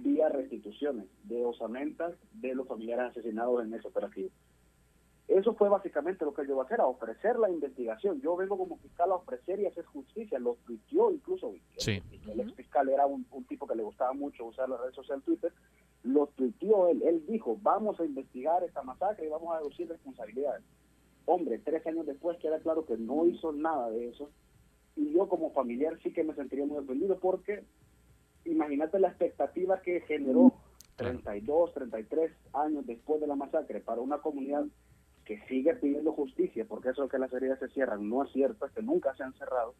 vía 0.02 0.28
restituciones 0.28 1.06
de 1.24 1.44
osamentas 1.44 2.14
de 2.32 2.54
los 2.54 2.66
familiares 2.66 3.10
asesinados 3.10 3.64
en 3.64 3.74
ese 3.74 3.88
operativo. 3.88 4.30
Eso 5.30 5.54
fue 5.54 5.68
básicamente 5.68 6.24
lo 6.24 6.34
que 6.34 6.42
él 6.42 6.48
llegó 6.48 6.62
a 6.62 6.64
hacer, 6.64 6.80
a 6.80 6.86
ofrecer 6.86 7.38
la 7.38 7.48
investigación. 7.48 8.20
Yo 8.20 8.34
vengo 8.34 8.58
como 8.58 8.78
fiscal 8.78 9.12
a 9.12 9.14
ofrecer 9.14 9.60
y 9.60 9.66
hacer 9.66 9.84
justicia. 9.84 10.40
Lo 10.40 10.56
tuiteó 10.66 11.12
incluso. 11.12 11.54
El 11.86 12.40
ex 12.40 12.52
fiscal 12.54 12.88
era 12.88 13.06
un, 13.06 13.24
tipo 13.48 13.64
que 13.68 13.76
le 13.76 13.84
gustaba 13.84 14.12
mucho 14.12 14.46
usar 14.46 14.68
la 14.68 14.76
red 14.76 14.90
social 14.92 15.22
Twitter. 15.22 15.52
Lo 16.02 16.26
tuiteó 16.34 16.88
él. 16.88 17.02
Él 17.02 17.24
dijo, 17.28 17.56
vamos 17.62 18.00
a 18.00 18.04
investigar 18.04 18.64
esta 18.64 18.82
masacre 18.82 19.26
y 19.26 19.30
vamos 19.30 19.54
a 19.54 19.58
deducir 19.58 19.88
responsabilidades. 19.88 20.64
Hombre, 21.26 21.60
tres 21.60 21.86
años 21.86 22.06
después 22.06 22.36
queda 22.38 22.58
claro 22.58 22.84
que 22.84 22.96
no 22.96 23.24
hizo 23.24 23.52
nada 23.52 23.88
de 23.90 24.08
eso. 24.08 24.30
Y 24.96 25.12
yo 25.12 25.28
como 25.28 25.52
familiar 25.52 25.96
sí 26.02 26.12
que 26.12 26.24
me 26.24 26.34
sentiría 26.34 26.66
muy 26.66 26.78
ofendido 26.78 27.20
porque 27.20 27.62
imagínate 28.44 28.98
la 28.98 29.08
expectativa 29.08 29.80
que 29.82 30.00
generó 30.02 30.52
32, 30.96 31.72
33 31.74 32.32
años 32.52 32.86
después 32.86 33.20
de 33.20 33.26
la 33.26 33.36
masacre 33.36 33.80
para 33.80 34.00
una 34.00 34.18
comunidad 34.18 34.64
que 35.24 35.40
sigue 35.46 35.74
pidiendo 35.74 36.12
justicia, 36.12 36.64
porque 36.68 36.90
eso 36.90 37.08
que 37.08 37.18
las 37.18 37.32
heridas 37.32 37.58
se 37.58 37.68
cierran. 37.68 38.08
No 38.08 38.24
es 38.24 38.32
cierto, 38.32 38.66
es 38.66 38.72
que 38.72 38.82
nunca 38.82 39.14
se 39.14 39.22
han 39.22 39.32
cerrado, 39.34 39.74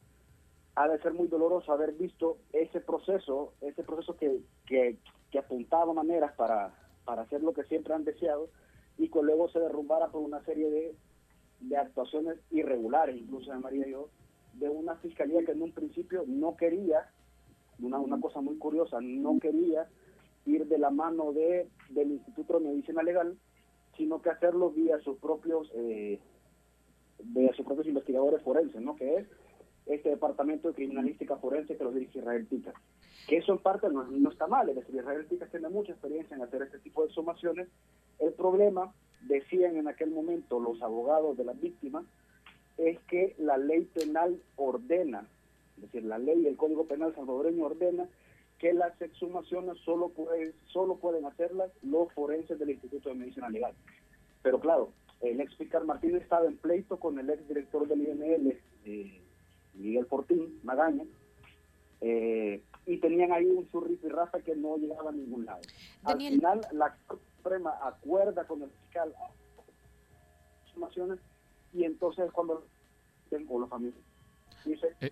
ha 0.77 0.89
de 0.89 1.01
ser 1.01 1.13
muy 1.13 1.29
doloroso 1.29 1.73
haber 1.73 1.93
visto 1.93 2.39
ese 2.53 2.81
proceso, 2.81 3.53
ese 3.61 3.83
proceso 3.83 4.17
que, 4.17 4.41
que, 4.67 4.99
apuntaba 5.39 5.93
maneras 5.93 6.33
para, 6.37 6.75
para 7.05 7.23
hacer 7.23 7.43
lo 7.43 7.53
que 7.53 7.65
siempre 7.65 7.95
han 7.95 8.05
deseado 8.05 8.49
y 8.99 9.09
que 9.09 9.23
luego 9.23 9.49
se 9.49 9.61
derrumbara 9.61 10.09
por 10.09 10.23
una 10.23 10.45
serie 10.45 10.71
de, 10.71 10.95
de 11.61 11.77
actuaciones 11.77 12.39
irregulares, 12.51 13.17
incluso 13.17 13.51
de 13.51 13.59
María 13.59 13.87
y 13.87 13.93
yo, 13.93 14.09
de 14.55 14.69
una 14.69 14.97
fiscalía 14.97 15.45
que 15.45 15.53
en 15.53 15.63
un 15.63 15.73
principio 15.73 16.25
no 16.27 16.57
quería, 16.57 17.11
una, 17.83 17.99
una 17.99 18.21
cosa 18.21 18.41
muy 18.41 18.57
curiosa, 18.57 18.99
no 19.01 19.39
quería 19.39 19.89
ir 20.47 20.67
de 20.67 20.79
la 20.79 20.91
mano 20.91 21.33
de, 21.33 21.69
del 21.91 22.13
Instituto 22.13 22.59
de 22.59 22.69
Medicina 22.69 23.03
Legal, 23.03 23.37
sino 23.97 24.23
que 24.23 24.31
hacerlo 24.31 24.71
vía 24.71 24.99
sus 25.01 25.19
propios 25.19 25.71
eh, 25.75 26.19
vía 27.23 27.53
sus 27.55 27.67
propios 27.67 27.87
investigadores 27.87 28.43
forenses, 28.43 28.81
¿no? 28.81 28.97
Que 28.97 29.17
es 29.17 29.27
este 29.87 30.11
departamento 30.11 30.69
de 30.69 30.75
criminalística 30.75 31.37
forense 31.37 31.77
que 31.77 31.85
lo 31.85 31.93
dirige 31.93 32.19
Israel 32.19 32.47
Tica. 32.49 32.73
Que 33.29 33.39
eso 33.39 33.53
en 33.53 33.59
parte 33.59 33.89
no, 33.91 34.05
no 34.05 34.31
está 34.31 34.47
mal, 34.47 34.69
es 34.69 34.77
decir, 34.77 34.95
Israel 34.95 35.27
Tica 35.29 35.47
tiene 35.47 35.69
mucha 35.69 35.93
experiencia 35.93 36.37
en 36.37 36.43
hacer 36.43 36.63
este 36.63 36.79
tipo 36.79 37.05
de 37.05 37.13
sumaciones. 37.13 37.69
El 38.19 38.33
problema, 38.33 38.95
decían 39.27 39.77
en 39.77 39.89
aquel 39.89 40.11
momento 40.11 40.61
los 40.61 40.81
abogados 40.83 41.37
de 41.37 41.45
las 41.45 41.61
víctimas, 41.61 42.05
es 42.77 42.99
que 43.01 43.35
la 43.39 43.59
ley 43.59 43.85
penal 43.93 44.41
ordena, 44.57 45.27
es 45.81 45.93
decir, 45.93 46.05
la 46.05 46.19
ley 46.19 46.43
y 46.43 46.47
el 46.47 46.57
Código 46.57 46.85
Penal 46.85 47.15
salvadoreño 47.15 47.65
ordena 47.65 48.07
que 48.59 48.75
las 48.75 49.01
exhumaciones 49.01 49.79
solo, 49.79 50.11
pueden 50.11 50.53
solo 50.67 50.97
pueden 50.97 51.25
hacerlas 51.25 51.71
los 51.83 52.13
forenses 52.13 52.59
del 52.59 52.71
Instituto 52.71 53.09
de 53.09 53.15
Medicina 53.15 53.49
Legal. 53.49 53.73
Pero 54.43 54.61
claro, 54.61 54.93
el 55.23 55.41
ex 55.41 55.57
fiscal 55.57 55.87
Martínez 55.87 56.23
estaba 56.23 56.47
en 56.47 56.59
pleito 56.59 56.99
con 56.99 57.19
el 57.19 57.31
ex 57.31 57.49
director 57.49 57.89
del 57.89 58.03
INL, 58.03 58.59
eh, 58.85 59.23
Miguel 59.75 60.05
Fortín 60.05 60.61
Magaña, 60.63 61.05
eh, 62.03 62.63
y 62.85 62.99
tenían 62.99 63.33
ahí 63.33 63.47
un 63.47 63.67
rafa 64.11 64.41
que 64.41 64.55
no 64.55 64.77
llegaba 64.77 65.09
a 65.09 65.15
ningún 65.15 65.47
lado. 65.47 65.63
Al 66.05 66.19
final, 66.19 66.61
la 66.73 66.95
Suprema 67.39 67.79
acuerda 67.83 68.47
con 68.47 68.63
el 68.63 68.71
fiscal 68.71 69.15
exhumaciones 70.67 71.19
y 71.73 71.85
entonces 71.85 72.31
cuando 72.33 72.67
tengo 73.31 73.59
la 73.59 73.67
familia 73.69 74.01
dice... 74.67 74.95
Eh, 75.01 75.11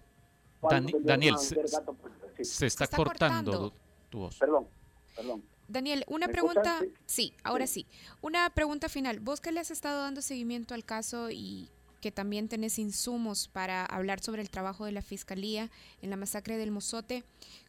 Daniel, 0.60 1.36
se, 1.38 2.66
está, 2.66 2.86
cortando, 2.88 3.72
tu 4.10 4.18
voz. 4.18 4.36
Perdón, 4.38 4.68
perdón. 5.14 5.44
Daniel, 5.68 6.04
una 6.08 6.28
pregunta, 6.28 6.80
sí. 7.04 7.34
ahora 7.44 7.66
sí. 7.66 7.86
Una 8.22 8.48
pregunta 8.50 8.88
final. 8.88 9.20
Vos 9.20 9.40
que 9.40 9.52
le 9.52 9.60
has 9.60 9.70
estado 9.70 10.02
dando 10.02 10.22
seguimiento 10.22 10.74
al 10.74 10.84
caso 10.84 11.30
y 11.30 11.68
que 12.00 12.10
también 12.10 12.48
tenés 12.48 12.78
insumos 12.78 13.48
para 13.48 13.84
hablar 13.84 14.20
sobre 14.20 14.42
el 14.42 14.50
trabajo 14.50 14.84
de 14.84 14.92
la 14.92 15.02
Fiscalía 15.02 15.70
en 16.00 16.10
la 16.10 16.16
masacre 16.16 16.56
del 16.56 16.70
Mozote, 16.70 17.24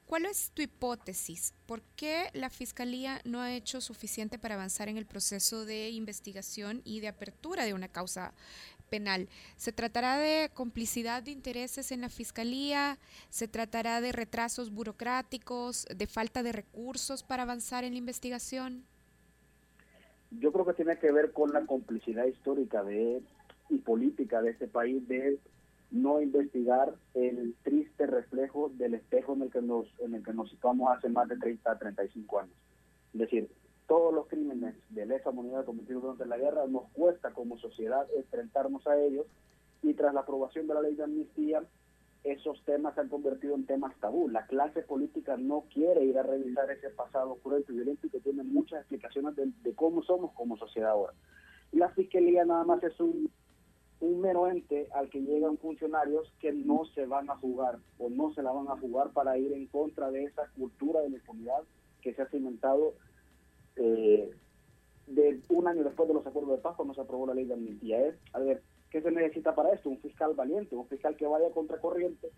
¿cuál 0.05 0.25
es 0.25 0.51
tu 0.53 0.61
hipótesis? 0.61 1.53
¿Por 1.65 1.81
qué 1.95 2.29
la 2.33 2.49
Fiscalía 2.49 3.21
no 3.25 3.41
ha 3.41 3.53
hecho 3.53 3.81
suficiente 3.81 4.37
para 4.37 4.55
avanzar 4.55 4.87
en 4.87 4.97
el 4.97 5.05
proceso 5.05 5.65
de 5.65 5.89
investigación 5.89 6.81
y 6.85 6.99
de 6.99 7.07
apertura 7.07 7.65
de 7.65 7.73
una 7.73 7.87
causa 7.87 8.33
penal. 8.89 9.29
¿Se 9.55 9.71
tratará 9.71 10.17
de 10.17 10.49
complicidad 10.53 11.23
de 11.23 11.31
intereses 11.31 11.91
en 11.91 12.01
la 12.01 12.09
Fiscalía? 12.09 12.97
¿Se 13.29 13.47
tratará 13.47 14.01
de 14.01 14.11
retrasos 14.11 14.71
burocráticos, 14.71 15.85
de 15.95 16.07
falta 16.07 16.43
de 16.43 16.51
recursos 16.51 17.23
para 17.23 17.43
avanzar 17.43 17.83
en 17.83 17.93
la 17.93 17.99
investigación? 17.99 18.83
Yo 20.31 20.51
creo 20.51 20.65
que 20.65 20.73
tiene 20.73 20.97
que 20.99 21.11
ver 21.11 21.31
con 21.31 21.51
la 21.53 21.65
complicidad 21.65 22.25
histórica 22.25 22.83
de 22.83 23.21
y 23.69 23.77
política 23.77 24.41
de 24.41 24.51
este 24.51 24.67
país 24.67 25.07
de 25.07 25.39
no 25.91 26.21
investigar 26.21 26.93
el 27.13 27.55
triste 27.63 28.05
reflejo 28.05 28.71
del 28.75 28.95
espejo 28.95 29.33
en 29.33 29.43
el 29.43 29.51
que 29.51 29.61
nos 29.61 29.87
en 29.99 30.15
el 30.15 30.23
que 30.23 30.33
nos 30.33 30.49
situamos 30.49 30.95
hace 30.95 31.09
más 31.09 31.27
de 31.27 31.37
30 31.37 31.71
a 31.71 31.79
35 31.79 32.39
años. 32.39 32.55
Es 33.13 33.19
decir, 33.19 33.49
todos 33.89 34.13
los 34.13 34.27
crímenes 34.27 34.75
de 34.89 35.05
lesa 35.07 35.31
humanidad 35.31 35.65
cometidos 35.65 36.03
durante 36.03 36.27
la 36.27 36.37
guerra, 36.37 36.67
nos 36.67 36.83
cuesta 36.91 37.31
como 37.31 37.57
sociedad 37.57 38.07
enfrentarnos 38.15 38.85
a 38.85 39.01
ellos 39.01 39.25
y 39.81 39.95
tras 39.95 40.13
la 40.13 40.21
aprobación 40.21 40.67
de 40.67 40.75
la 40.75 40.81
ley 40.81 40.93
de 40.93 41.03
amnistía, 41.03 41.63
esos 42.23 42.63
temas 42.65 42.93
se 42.93 43.01
han 43.01 43.09
convertido 43.09 43.55
en 43.55 43.65
temas 43.65 43.95
tabú. 43.99 44.29
La 44.29 44.45
clase 44.45 44.83
política 44.83 45.37
no 45.37 45.65
quiere 45.73 46.05
ir 46.05 46.19
a 46.19 46.23
revisar 46.23 46.69
ese 46.69 46.91
pasado 46.91 47.39
cruento 47.41 47.71
y 47.71 47.77
violento 47.77 48.05
y 48.05 48.11
que 48.11 48.19
tiene 48.19 48.43
muchas 48.43 48.81
explicaciones 48.81 49.35
de, 49.35 49.73
cómo 49.73 50.03
somos 50.03 50.33
como 50.33 50.55
sociedad 50.57 50.91
ahora. 50.91 51.13
La 51.71 51.89
fiscalía 51.89 52.45
nada 52.45 52.65
más 52.65 52.83
es 52.83 52.99
un, 52.99 53.31
un 54.01 54.21
mero 54.21 54.47
ente 54.47 54.87
al 54.93 55.09
que 55.09 55.21
llegan 55.21 55.57
funcionarios 55.57 56.31
que 56.39 56.53
no 56.53 56.85
se 56.93 57.07
van 57.07 57.27
a 57.31 57.37
jugar 57.37 57.79
o 57.97 58.11
no 58.11 58.31
se 58.35 58.43
la 58.43 58.51
van 58.51 58.67
a 58.67 58.79
jugar 58.79 59.09
para 59.13 59.35
ir 59.39 59.51
en 59.51 59.65
contra 59.65 60.11
de 60.11 60.25
esa 60.25 60.47
cultura 60.55 61.01
de 61.01 61.09
la 61.09 61.17
impunidad 61.17 61.63
que 62.01 62.13
se 62.13 62.21
ha 62.21 62.29
cimentado 62.29 62.93
eh, 63.75 64.31
de 65.07 65.41
un 65.49 65.67
año 65.67 65.83
después 65.83 66.07
de 66.07 66.13
los 66.13 66.25
acuerdos 66.25 66.57
de 66.57 66.61
paz 66.61 66.75
cuando 66.75 66.93
se 66.93 67.01
aprobó 67.01 67.27
la 67.27 67.33
ley 67.33 67.45
de 67.45 67.53
amnistía. 67.53 68.07
Es, 68.07 68.15
a 68.33 68.39
ver, 68.39 68.61
¿qué 68.89 69.01
se 69.01 69.11
necesita 69.11 69.55
para 69.55 69.73
esto? 69.73 69.89
Un 69.89 69.99
fiscal 69.99 70.33
valiente, 70.35 70.75
un 70.75 70.87
fiscal 70.87 71.15
que 71.15 71.27
vaya 71.27 71.49
contra 71.51 71.79
corriente. 71.79 72.31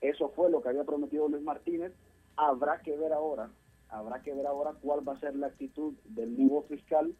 Eso 0.00 0.30
fue 0.30 0.50
lo 0.50 0.62
que 0.62 0.68
había 0.68 0.84
prometido 0.84 1.28
Luis 1.28 1.42
Martínez. 1.42 1.92
Habrá 2.36 2.80
que 2.82 2.96
ver 2.96 3.12
ahora, 3.12 3.50
habrá 3.88 4.22
que 4.22 4.32
ver 4.32 4.46
ahora 4.46 4.74
cuál 4.80 5.06
va 5.06 5.14
a 5.14 5.20
ser 5.20 5.34
la 5.36 5.48
actitud 5.48 5.94
del 6.04 6.38
nuevo 6.38 6.62
fiscal 6.62 7.14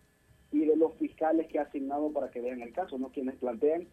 y 0.53 0.65
de 0.65 0.77
los 0.77 0.95
fiscales 0.95 1.49
que 1.49 1.59
ha 1.59 1.63
asignado 1.63 2.11
para 2.13 2.31
que 2.31 2.41
vean 2.41 2.63
el 2.63 2.73
caso, 2.73 2.99
¿no? 2.99 3.11
Quienes 3.11 3.37
plantean 3.37 3.89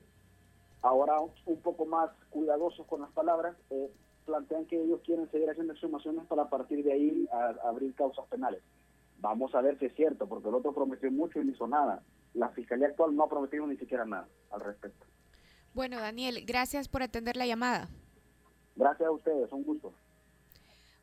ahora 0.82 1.20
un 1.20 1.62
poco 1.62 1.86
más 1.86 2.12
cuidadosos 2.30 2.86
con 2.88 3.01
las 3.01 3.12
palabras, 3.12 3.58
eh, 3.72 3.89
plantean 4.26 4.66
que 4.66 4.82
ellos 4.82 5.01
quieren 5.03 5.30
seguir 5.32 5.49
haciendo 5.49 5.74
exhumaciones 5.74 6.26
para 6.28 6.43
a 6.43 6.49
partir 6.49 6.84
de 6.84 6.93
ahí 6.93 7.28
abrir 7.64 7.93
causas 7.95 8.26
penales. 8.28 8.62
Vamos 9.20 9.55
a 9.55 9.61
ver 9.61 9.80
si 9.80 9.86
es 9.86 9.95
cierto, 9.95 10.28
porque 10.28 10.49
el 10.49 10.55
otro 10.55 10.74
prometió 10.74 11.11
mucho 11.11 11.39
y 11.39 11.45
no 11.45 11.51
hizo 11.51 11.68
nada. 11.68 12.03
La 12.34 12.49
Fiscalía 12.49 12.88
actual 12.88 13.16
no 13.16 13.24
ha 13.24 13.30
prometido 13.30 13.66
ni 13.66 13.78
siquiera 13.78 14.05
nada 14.05 14.28
al 14.51 14.61
respecto. 14.61 15.05
Bueno, 15.74 15.99
Daniel, 15.99 16.43
gracias 16.45 16.88
por 16.88 17.03
atender 17.03 17.36
la 17.36 17.45
llamada. 17.45 17.89
Gracias 18.76 19.07
a 19.07 19.11
ustedes, 19.11 19.51
un 19.51 19.63
gusto. 19.63 19.93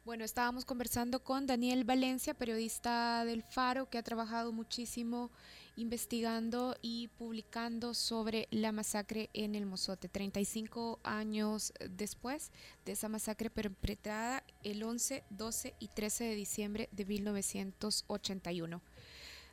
Bueno, 0.04 0.24
estábamos 0.24 0.64
conversando 0.64 1.22
con 1.22 1.46
Daniel 1.46 1.84
Valencia, 1.84 2.34
periodista 2.34 3.24
del 3.24 3.44
Faro, 3.44 3.88
que 3.88 3.98
ha 3.98 4.02
trabajado 4.02 4.52
muchísimo 4.52 5.30
investigando 5.76 6.76
y 6.82 7.06
publicando 7.06 7.94
sobre 7.94 8.48
la 8.50 8.72
masacre 8.72 9.30
en 9.32 9.54
el 9.54 9.64
Mozote, 9.64 10.08
35 10.08 10.98
años 11.04 11.72
después 11.88 12.50
de 12.84 12.92
esa 12.92 13.08
masacre 13.08 13.48
perpetrada 13.48 14.42
el 14.64 14.82
11, 14.82 15.22
12 15.30 15.74
y 15.78 15.86
13 15.86 16.24
de 16.24 16.34
diciembre 16.34 16.88
de 16.90 17.04
1981. 17.04 18.82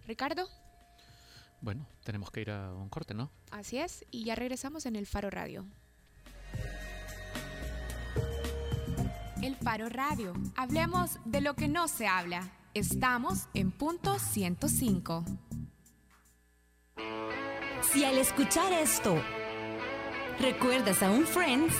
Ricardo. 0.07 0.49
Bueno, 1.61 1.85
tenemos 2.03 2.31
que 2.31 2.41
ir 2.41 2.49
a 2.49 2.73
un 2.73 2.89
corte, 2.89 3.13
¿no? 3.13 3.29
Así 3.51 3.77
es, 3.77 4.03
y 4.09 4.23
ya 4.23 4.33
regresamos 4.33 4.87
en 4.87 4.95
el 4.95 5.05
Faro 5.05 5.29
Radio. 5.29 5.63
El 9.41 9.55
Faro 9.55 9.87
Radio. 9.87 10.33
Hablemos 10.57 11.19
de 11.23 11.39
lo 11.39 11.53
que 11.55 11.69
no 11.69 11.87
se 11.87 12.07
habla. 12.07 12.49
Estamos 12.73 13.47
en 13.53 13.71
punto 13.71 14.19
105. 14.19 15.23
Si 17.91 18.03
al 18.03 18.17
escuchar 18.17 18.73
esto 18.73 19.15
recuerdas 20.39 21.01
a 21.01 21.09
un 21.09 21.25
Friends, 21.25 21.73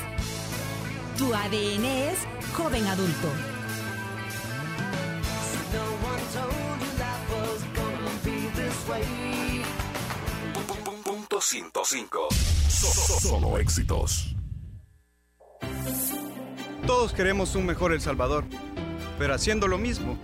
tu 1.18 1.34
ADN 1.34 1.86
es 1.86 2.20
joven 2.56 2.88
adulto. 2.88 3.28
Punto 11.04 11.42
105. 11.42 12.28
Solo 13.22 13.58
éxitos. 13.58 14.39
Todos 16.90 17.14
queremos 17.14 17.54
un 17.54 17.68
mejor 17.68 17.94
El 17.94 18.02
Salvador, 18.02 18.46
pero 19.20 19.36
haciendo 19.36 19.68
lo 19.68 19.78
mismo, 19.78 20.18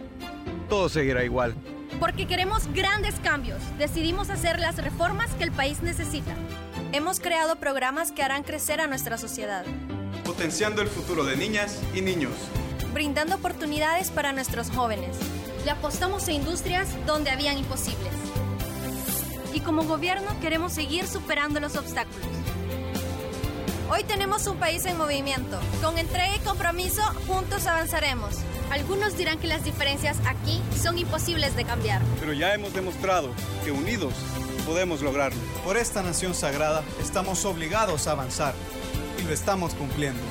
todo 0.68 0.90
seguirá 0.90 1.24
igual. 1.24 1.54
Porque 2.00 2.26
queremos 2.26 2.66
grandes 2.74 3.14
cambios, 3.20 3.60
decidimos 3.78 4.32
hacer 4.32 4.60
las 4.60 4.76
reformas 4.78 5.30
que 5.36 5.44
el 5.44 5.52
país 5.52 5.84
necesita. 5.84 6.34
Hemos 6.92 7.20
creado 7.20 7.58
programas 7.58 8.12
que 8.12 8.24
harán 8.24 8.42
crecer 8.42 8.82
a 8.82 8.88
nuestra 8.88 9.20
sociedad. 9.20 9.64
Potenciando 10.24 10.82
el 10.82 10.88
futuro 10.88 11.24
de 11.24 11.38
niñas 11.38 11.80
y 11.94 12.02
niños. 12.02 12.34
Brindando 12.96 13.36
oportunidades 13.36 14.10
para 14.10 14.34
nuestros 14.34 14.72
jóvenes. 14.72 15.16
Le 15.66 15.70
apostamos 15.70 16.28
a 16.28 16.32
industrias 16.32 16.90
donde 17.06 17.30
habían 17.30 17.60
imposibles. 17.60 18.12
Y 19.54 19.60
como 19.60 19.84
gobierno 19.84 20.36
queremos 20.42 20.74
seguir 20.74 21.06
superando 21.06 21.60
los 21.60 21.76
obstáculos 21.76 22.45
Hoy 23.88 24.04
tenemos 24.04 24.48
un 24.48 24.58
país 24.58 24.84
en 24.86 24.98
movimiento. 24.98 25.60
Con 25.82 26.00
entrega 26.00 26.36
y 26.36 26.40
compromiso, 26.40 27.04
juntos 27.28 27.68
avanzaremos. 27.68 28.36
Algunos 28.72 29.16
dirán 29.16 29.38
que 29.38 29.48
las 29.48 29.64
diferencias 29.64 30.18
aquí 30.26 30.60
son 30.76 30.98
imposibles 30.98 31.56
de 31.56 31.66
cambiar. 31.66 32.02
Pero 32.20 32.34
ya 32.34 32.54
hemos 32.56 32.74
demostrado 32.74 33.30
que 33.64 33.72
unidos 33.72 34.14
podemos 34.66 35.02
lograrlo. 35.02 35.40
Por 35.64 35.78
esta 35.78 36.02
nación 36.02 36.34
sagrada 36.34 36.84
estamos 37.00 37.46
obligados 37.46 38.08
a 38.08 38.14
avanzar 38.14 38.56
y 39.20 39.24
lo 39.24 39.32
estamos 39.32 39.76
cumpliendo. 39.76 40.22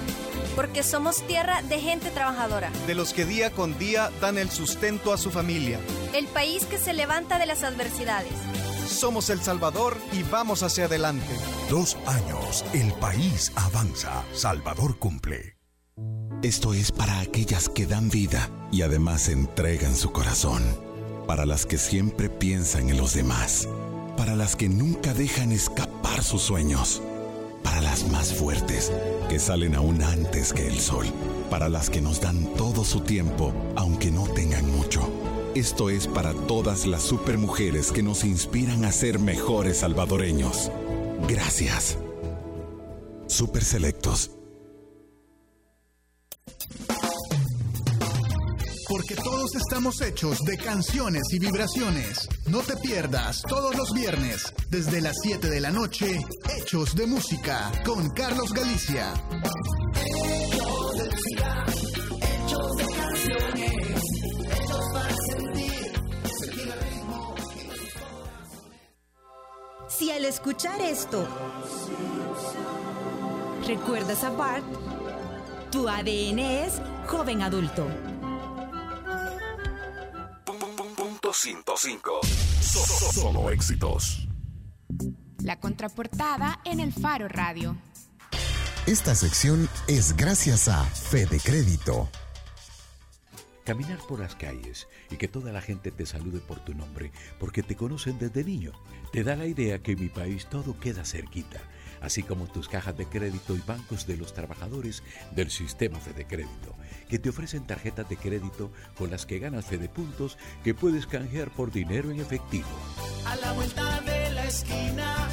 Porque 0.56 0.82
somos 0.82 1.24
tierra 1.24 1.62
de 1.62 1.78
gente 1.78 2.10
trabajadora. 2.10 2.70
De 2.88 2.94
los 2.96 3.12
que 3.12 3.24
día 3.24 3.50
con 3.50 3.78
día 3.78 4.10
dan 4.20 4.36
el 4.36 4.50
sustento 4.50 5.12
a 5.12 5.16
su 5.16 5.30
familia. 5.30 5.78
El 6.12 6.26
país 6.26 6.66
que 6.66 6.78
se 6.78 6.92
levanta 6.92 7.38
de 7.38 7.46
las 7.46 7.62
adversidades 7.62 8.32
somos 8.86 9.30
El 9.30 9.40
Salvador 9.40 9.96
y 10.12 10.22
vamos 10.22 10.62
hacia 10.62 10.84
adelante. 10.84 11.34
Dos 11.70 11.96
años, 12.06 12.64
el 12.72 12.92
país 12.94 13.52
avanza. 13.56 14.22
Salvador 14.32 14.98
cumple. 14.98 15.56
Esto 16.42 16.74
es 16.74 16.92
para 16.92 17.20
aquellas 17.20 17.68
que 17.68 17.86
dan 17.86 18.10
vida 18.10 18.50
y 18.70 18.82
además 18.82 19.28
entregan 19.28 19.96
su 19.96 20.12
corazón. 20.12 20.62
Para 21.26 21.46
las 21.46 21.64
que 21.64 21.78
siempre 21.78 22.28
piensan 22.28 22.90
en 22.90 22.98
los 22.98 23.14
demás. 23.14 23.68
Para 24.16 24.36
las 24.36 24.56
que 24.56 24.68
nunca 24.68 25.14
dejan 25.14 25.52
escapar 25.52 26.22
sus 26.22 26.42
sueños. 26.42 27.02
Para 27.62 27.80
las 27.80 28.08
más 28.10 28.34
fuertes, 28.34 28.92
que 29.30 29.38
salen 29.38 29.74
aún 29.74 30.02
antes 30.02 30.52
que 30.52 30.66
el 30.66 30.80
sol. 30.80 31.06
Para 31.48 31.70
las 31.70 31.88
que 31.88 32.02
nos 32.02 32.20
dan 32.20 32.44
todo 32.54 32.84
su 32.84 33.00
tiempo, 33.00 33.54
aunque 33.74 34.10
no 34.10 34.24
tengan 34.28 34.70
mucho 34.70 35.08
esto 35.54 35.88
es 35.88 36.08
para 36.08 36.32
todas 36.32 36.86
las 36.86 37.02
supermujeres 37.02 37.92
que 37.92 38.02
nos 38.02 38.24
inspiran 38.24 38.84
a 38.84 38.92
ser 38.92 39.18
mejores 39.18 39.78
salvadoreños. 39.78 40.70
Gracias. 41.28 41.96
Super 43.28 43.64
Selectos. 43.64 44.32
Porque 48.88 49.14
todos 49.16 49.54
estamos 49.54 50.00
hechos 50.02 50.38
de 50.44 50.56
canciones 50.56 51.22
y 51.32 51.38
vibraciones. 51.38 52.28
No 52.48 52.60
te 52.60 52.76
pierdas 52.76 53.42
todos 53.42 53.76
los 53.76 53.92
viernes, 53.92 54.52
desde 54.70 55.00
las 55.00 55.16
7 55.22 55.48
de 55.48 55.60
la 55.60 55.70
noche, 55.70 56.18
Hechos 56.56 56.94
de 56.94 57.06
Música, 57.06 57.72
con 57.84 58.10
Carlos 58.10 58.52
Galicia. 58.52 59.14
Si 70.04 70.10
al 70.10 70.26
escuchar 70.26 70.82
esto 70.82 71.26
recuerdas 73.66 74.22
a 74.22 74.28
Bart, 74.28 74.62
tu 75.72 75.88
ADN 75.88 76.40
es 76.40 76.74
joven 77.06 77.40
adulto. 77.40 77.86
Punto 80.94 81.32
105. 81.32 82.20
Solo 83.14 83.48
éxitos. 83.48 84.28
La 85.42 85.58
contraportada 85.58 86.60
en 86.66 86.80
el 86.80 86.92
Faro 86.92 87.26
Radio. 87.28 87.74
Esta 88.84 89.14
sección 89.14 89.70
es 89.88 90.18
gracias 90.18 90.68
a 90.68 90.84
Fede 90.84 91.40
Crédito 91.42 92.10
Caminar 93.64 93.98
por 94.06 94.20
las 94.20 94.34
calles 94.34 94.88
y 95.10 95.16
que 95.16 95.26
toda 95.26 95.50
la 95.50 95.62
gente 95.62 95.90
te 95.90 96.04
salude 96.04 96.40
por 96.40 96.60
tu 96.60 96.74
nombre 96.74 97.10
porque 97.40 97.62
te 97.62 97.76
conocen 97.76 98.18
desde 98.18 98.44
niño, 98.44 98.72
te 99.10 99.24
da 99.24 99.36
la 99.36 99.46
idea 99.46 99.78
que 99.78 99.92
en 99.92 100.00
mi 100.00 100.08
país 100.08 100.46
todo 100.50 100.78
queda 100.78 101.02
cerquita, 101.06 101.62
así 102.02 102.22
como 102.22 102.46
tus 102.46 102.68
cajas 102.68 102.94
de 102.98 103.06
crédito 103.06 103.56
y 103.56 103.62
bancos 103.66 104.06
de 104.06 104.18
los 104.18 104.34
trabajadores 104.34 105.02
del 105.34 105.50
sistema 105.50 105.98
Fede 105.98 106.26
Crédito, 106.26 106.74
que 107.08 107.18
te 107.18 107.30
ofrecen 107.30 107.66
tarjetas 107.66 108.06
de 108.06 108.18
crédito 108.18 108.70
con 108.98 109.10
las 109.10 109.24
que 109.24 109.38
ganas 109.38 109.64
Fede 109.64 109.88
Puntos 109.88 110.36
que 110.62 110.74
puedes 110.74 111.06
canjear 111.06 111.50
por 111.50 111.72
dinero 111.72 112.10
en 112.10 112.20
efectivo. 112.20 112.68
A 113.24 113.36
la 113.36 113.52
vuelta 113.52 114.00
de 114.02 114.30
la 114.32 114.44
esquina. 114.44 115.28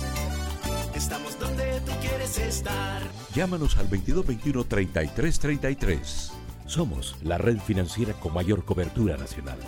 Estamos 0.96 1.38
donde 1.38 1.82
tú 1.82 1.92
quieres 2.00 2.38
estar. 2.38 3.02
Llámanos 3.36 3.76
al 3.76 3.90
2221 3.90 4.64
3333. 4.64 6.41
Somos 6.72 7.18
la 7.22 7.38
red 7.38 7.58
financiera 7.60 8.14
con 8.14 8.34
mayor 8.34 8.64
cobertura 8.64 9.18
nacional. 9.18 9.60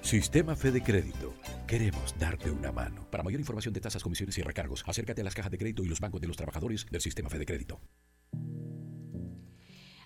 Sistema 0.00 0.56
Fede 0.56 0.82
Crédito. 0.82 1.34
Queremos 1.66 2.14
darte 2.18 2.50
una 2.50 2.72
mano. 2.72 3.06
Para 3.10 3.22
mayor 3.22 3.38
información 3.38 3.74
de 3.74 3.82
tasas, 3.82 4.02
comisiones 4.02 4.38
y 4.38 4.40
recargos, 4.40 4.82
acércate 4.86 5.20
a 5.20 5.24
las 5.24 5.34
cajas 5.34 5.52
de 5.52 5.58
crédito 5.58 5.84
y 5.84 5.88
los 5.88 6.00
bancos 6.00 6.22
de 6.22 6.26
los 6.26 6.38
trabajadores 6.38 6.86
del 6.90 7.02
Sistema 7.02 7.28
Fede 7.28 7.44
Crédito. 7.44 7.82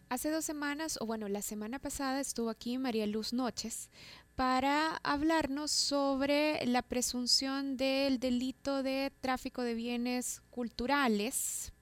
Hace 0.08 0.32
dos 0.32 0.44
semanas, 0.44 0.98
o 1.00 1.06
bueno, 1.06 1.28
la 1.28 1.42
semana 1.42 1.78
pasada 1.78 2.18
estuvo 2.18 2.50
aquí 2.50 2.76
María 2.76 3.06
Luz 3.06 3.32
Noches 3.32 3.88
para 4.34 4.96
hablarnos 5.04 5.70
sobre 5.70 6.66
la 6.66 6.82
presunción 6.82 7.76
del 7.76 8.18
delito 8.18 8.82
de 8.82 9.12
tráfico 9.20 9.62
de 9.62 9.74
bienes 9.74 10.42
culturales 10.50 11.72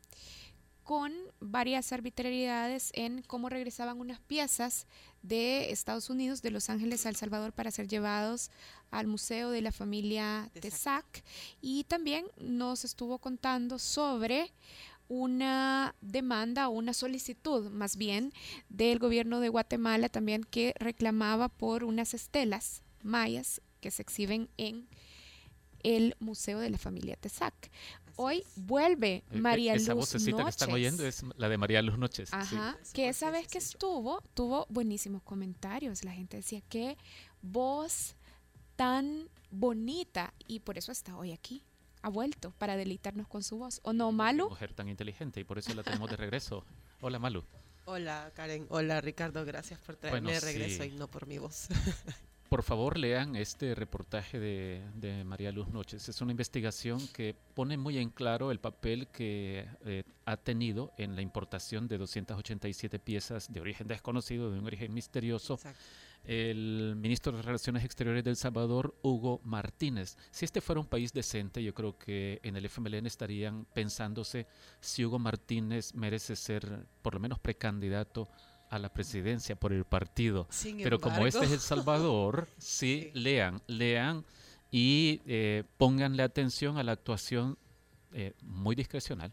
con 0.91 1.13
varias 1.39 1.93
arbitrariedades 1.93 2.91
en 2.95 3.23
cómo 3.23 3.49
regresaban 3.49 4.01
unas 4.01 4.19
piezas 4.19 4.89
de 5.23 5.71
Estados 5.71 6.11
Unidos, 6.11 6.43
de 6.43 6.51
Los 6.51 6.69
Ángeles 6.69 7.07
a 7.07 7.11
El 7.11 7.15
Salvador, 7.15 7.53
para 7.53 7.71
ser 7.71 7.87
llevados 7.87 8.51
al 8.91 9.07
Museo 9.07 9.51
de 9.51 9.63
la 9.63 9.71
Familia 9.71 10.51
Tesac. 10.61 11.23
Y 11.61 11.85
también 11.85 12.27
nos 12.41 12.85
estuvo 12.85 13.19
contando 13.19 13.79
sobre 13.79 14.51
una 15.07 15.95
demanda 16.01 16.69
o 16.69 16.73
una 16.73 16.93
solicitud 16.93 17.71
más 17.71 17.95
bien 17.95 18.33
del 18.69 18.99
gobierno 18.99 19.39
de 19.39 19.49
Guatemala 19.49 20.09
también 20.09 20.43
que 20.43 20.75
reclamaba 20.77 21.49
por 21.49 21.85
unas 21.85 22.15
estelas 22.15 22.83
mayas 23.05 23.63
que 23.81 23.93
se 23.93 24.03
exhiben 24.03 24.49
en 24.57 24.89
el 25.85 26.17
Museo 26.19 26.59
de 26.59 26.71
la 26.71 26.79
Familia 26.79 27.15
Tesac. 27.15 27.71
Hoy 28.23 28.45
vuelve 28.55 29.15
Eh, 29.15 29.23
eh, 29.31 29.39
María 29.41 29.73
Esa 29.75 29.95
Luz 29.95 30.01
vocecita 30.03 30.45
que 30.45 30.51
están 30.51 30.71
oyendo 30.71 31.07
es 31.07 31.23
la 31.39 31.49
de 31.49 31.57
María 31.57 31.81
Luz 31.81 31.97
Noches. 31.97 32.29
sí. 32.29 32.37
Ajá, 32.37 32.77
que 32.93 33.09
esa 33.09 33.31
vez 33.31 33.49
que 33.49 33.57
estuvo, 33.57 34.23
tuvo 34.35 34.67
buenísimos 34.69 35.23
comentarios. 35.23 36.05
La 36.05 36.13
gente 36.13 36.37
decía, 36.37 36.61
qué 36.69 36.99
voz 37.41 38.17
tan 38.77 39.29
bonita. 39.51 40.35
Y 40.47 40.61
por 40.61 40.77
eso 40.77 40.93
está 40.93 41.17
hoy 41.17 41.33
aquí. 41.33 41.63
Ha 42.03 42.11
vuelto 42.11 42.51
para 42.59 42.77
deleitarnos 42.77 43.27
con 43.27 43.43
su 43.43 43.57
voz. 43.57 43.81
¿O 43.85 43.95
no, 43.95 44.13
Malu? 44.13 44.51
Mujer 44.51 44.75
tan 44.75 44.89
inteligente 44.91 45.41
y 45.41 45.45
por 45.45 45.59
eso 45.59 45.73
la 45.75 45.83
tenemos 45.83 46.11
de 46.11 46.17
regreso. 46.17 46.65
Hola, 47.01 47.19
Malu. 47.19 47.43
Hola 47.87 48.31
Karen, 48.37 48.67
hola 48.69 49.01
Ricardo, 49.01 49.45
gracias 49.47 49.81
por 49.81 49.97
traerme 49.97 50.21
Bueno, 50.21 50.39
de 50.39 50.41
regreso 50.53 50.83
sí. 50.85 50.91
y 50.91 50.93
no 50.99 51.09
por 51.09 51.27
mi 51.27 51.39
voz. 51.39 51.69
Por 52.51 52.65
favor, 52.65 52.99
lean 52.99 53.37
este 53.37 53.77
reportaje 53.77 54.41
de, 54.41 54.83
de 54.97 55.23
María 55.23 55.53
Luz 55.53 55.69
Noches. 55.69 56.09
Es 56.09 56.21
una 56.21 56.33
investigación 56.33 56.99
que 57.13 57.33
pone 57.55 57.77
muy 57.77 57.97
en 57.97 58.11
claro 58.11 58.51
el 58.51 58.59
papel 58.59 59.07
que 59.07 59.69
eh, 59.85 60.03
ha 60.25 60.37
tenido 60.37 60.93
en 60.99 61.15
la 61.15 61.23
importación 61.23 61.87
de 61.87 61.97
287 61.99 62.99
piezas 62.99 63.53
de 63.53 63.61
origen 63.61 63.87
desconocido, 63.87 64.51
de 64.51 64.59
un 64.59 64.67
origen 64.67 64.93
misterioso, 64.93 65.61
el 66.25 66.97
ministro 66.97 67.31
de 67.31 67.43
Relaciones 67.43 67.85
Exteriores 67.85 68.25
del 68.25 68.35
Salvador, 68.35 68.97
Hugo 69.01 69.41
Martínez. 69.45 70.17
Si 70.33 70.45
este 70.45 70.61
fuera 70.61 70.81
un 70.81 70.89
país 70.89 71.13
decente, 71.13 71.63
yo 71.63 71.73
creo 71.73 71.97
que 71.97 72.41
en 72.43 72.57
el 72.57 72.65
FMLN 72.65 73.07
estarían 73.07 73.65
pensándose 73.73 74.49
si 74.81 75.05
Hugo 75.05 75.21
Martínez 75.21 75.95
merece 75.95 76.35
ser 76.35 76.85
por 77.01 77.15
lo 77.15 77.21
menos 77.21 77.39
precandidato 77.39 78.29
a 78.71 78.79
la 78.79 78.93
presidencia 78.93 79.57
por 79.57 79.73
el 79.73 79.85
partido. 79.85 80.47
Sin 80.51 80.79
Pero 80.79 81.01
como 81.01 81.27
este 81.27 81.41
es 81.41 81.45
El 81.45 81.53
embargo- 81.55 81.61
Salvador, 81.63 82.49
sí, 82.59 83.11
lean, 83.15 83.61
lean 83.67 84.25
y 84.71 85.21
eh, 85.27 85.65
pónganle 85.77 86.23
atención 86.23 86.79
a 86.79 86.83
la 86.83 86.93
actuación 86.93 87.59
eh, 88.13 88.33
muy 88.43 88.75
discrecional 88.77 89.33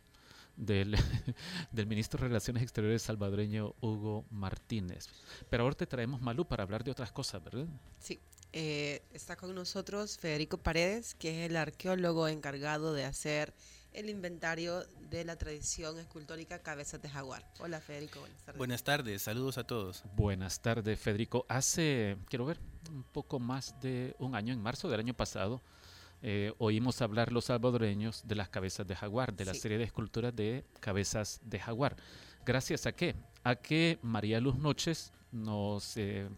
del, 0.55 0.97
del 1.71 1.85
ministro 1.87 2.19
de 2.21 2.27
Relaciones 2.29 2.63
Exteriores 2.63 3.03
salvadoreño 3.03 3.75
Hugo 3.79 4.25
Martínez. 4.31 5.07
Pero 5.49 5.63
ahora 5.63 5.75
te 5.75 5.85
traemos 5.85 6.19
Malú 6.21 6.45
para 6.45 6.63
hablar 6.63 6.83
de 6.83 6.91
otras 6.91 7.11
cosas, 7.11 7.43
¿verdad? 7.43 7.67
Sí, 7.99 8.19
eh, 8.53 9.03
está 9.13 9.35
con 9.35 9.53
nosotros 9.53 10.17
Federico 10.17 10.57
Paredes, 10.57 11.13
que 11.13 11.43
es 11.45 11.49
el 11.51 11.57
arqueólogo 11.57 12.27
encargado 12.27 12.93
de 12.93 13.05
hacer 13.05 13.53
el 13.97 14.11
inventario 14.11 14.83
de 15.09 15.25
la 15.25 15.35
tradición 15.37 15.97
escultórica 15.97 16.59
Cabezas 16.59 17.01
de 17.01 17.09
Jaguar. 17.09 17.43
Hola 17.59 17.81
Federico, 17.81 18.19
buenas 18.19 18.43
tardes. 18.43 18.57
Buenas 18.59 18.83
tardes, 18.83 19.21
saludos 19.23 19.57
a 19.57 19.63
todos. 19.63 20.03
Buenas 20.15 20.61
tardes, 20.61 20.99
Federico. 20.99 21.47
Hace, 21.49 22.15
quiero 22.29 22.45
ver, 22.45 22.59
un 22.91 23.01
poco 23.03 23.39
más 23.39 23.73
de 23.81 24.15
un 24.19 24.35
año, 24.35 24.53
en 24.53 24.61
marzo 24.61 24.87
del 24.87 24.99
año 24.99 25.15
pasado, 25.15 25.63
eh, 26.21 26.53
oímos 26.59 27.01
hablar 27.01 27.31
los 27.31 27.45
salvadoreños 27.45 28.21
de 28.27 28.35
las 28.35 28.49
cabezas 28.49 28.85
de 28.85 28.95
jaguar, 28.95 29.35
de 29.35 29.45
la 29.45 29.55
Sí. 29.55 29.61
serie 29.61 29.79
de 29.79 29.85
esculturas 29.85 30.35
de 30.35 30.63
cabezas 30.79 31.39
de 31.43 31.57
jaguar. 31.59 31.95
¿Gracias 32.45 32.85
a 32.85 32.91
qué? 32.91 33.15
A 33.43 33.55
que 33.55 33.97
María 34.03 34.39
Luz 34.39 34.57
Noches 34.57 35.11
nos 35.31 35.97
eh, 35.97 36.29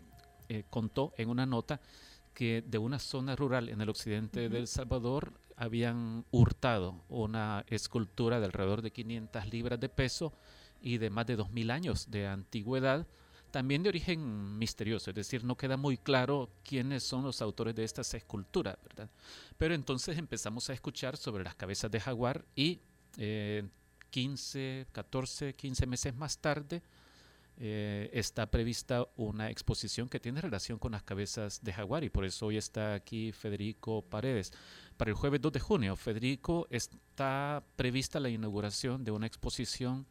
eh, 0.47 0.63
contó 0.69 1.13
en 1.17 1.27
una 1.29 1.45
nota 1.45 1.81
que 2.39 2.63
de 2.65 2.77
una 2.77 2.99
zona 2.99 3.35
rural 3.35 3.67
en 3.67 3.81
el 3.81 3.89
occidente 3.89 4.45
Ujú. 4.45 4.53
del 4.53 4.67
Salvador 4.67 5.33
habían 5.57 6.23
hurtado 6.31 7.03
una 7.09 7.65
escultura 7.67 8.39
de 8.39 8.45
alrededor 8.45 8.81
de 8.81 8.91
500 8.91 9.51
libras 9.51 9.77
de 9.77 9.89
peso 9.89 10.31
y 10.79 10.99
de 10.99 11.09
más 11.09 11.27
de 11.27 11.37
2.000 11.37 11.69
años 11.69 12.09
de 12.09 12.27
antigüedad, 12.27 13.05
también 13.51 13.83
de 13.83 13.89
origen 13.89 14.57
misterioso, 14.57 15.09
es 15.09 15.17
decir, 15.17 15.43
no 15.43 15.57
queda 15.57 15.75
muy 15.75 15.97
claro 15.97 16.49
quiénes 16.63 17.03
son 17.03 17.25
los 17.25 17.41
autores 17.41 17.75
de 17.75 17.83
estas 17.83 18.13
esculturas, 18.13 18.77
¿verdad? 18.83 19.09
Pero 19.57 19.75
entonces 19.75 20.17
empezamos 20.17 20.69
a 20.69 20.73
escuchar 20.73 21.17
sobre 21.17 21.43
las 21.43 21.55
cabezas 21.55 21.91
de 21.91 21.99
jaguar 21.99 22.45
y 22.55 22.79
eh, 23.17 23.67
15, 24.11 24.87
14, 24.93 25.55
15 25.55 25.87
meses 25.87 26.15
más 26.15 26.37
tarde 26.37 26.81
eh, 27.61 28.09
está 28.13 28.49
prevista 28.49 29.05
una 29.17 29.49
exposición 29.49 30.07
que 30.07 30.19
tiene 30.19 30.39
relación 30.39 30.79
con 30.79 30.93
las 30.93 31.03
cabezas 31.03 31.61
de 31.63 31.73
jaguar 31.73 32.03
y 32.05 32.09
por 32.09 32.23
eso 32.23 32.45
hoy 32.47 32.57
está 32.57 32.93
aquí 32.93 33.31
Federico 33.33 34.01
Paredes. 34.01 34.53
Para 34.97 35.11
el 35.11 35.15
jueves 35.15 35.41
2 35.41 35.51
de 35.53 35.59
junio, 35.59 35.95
Federico, 35.97 36.67
está 36.69 37.63
prevista 37.75 38.19
la 38.19 38.29
inauguración 38.29 39.03
de 39.03 39.11
una 39.11 39.27
exposición 39.27 40.05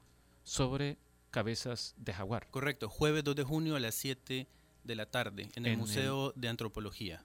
sobre 0.45 0.99
cabezas 1.31 1.95
de 1.99 2.13
jaguar. 2.13 2.49
Correcto, 2.51 2.89
jueves 2.89 3.25
2 3.25 3.37
de 3.37 3.43
junio 3.45 3.77
a 3.77 3.81
las 3.81 3.95
7 3.95 4.47
de 4.85 4.95
la 4.95 5.07
tarde 5.07 5.43
en 5.57 5.65
el 5.65 5.67
En 5.67 5.73
el- 5.73 5.79
Museo 5.79 6.33
de 6.37 6.49
Antropología. 6.49 7.23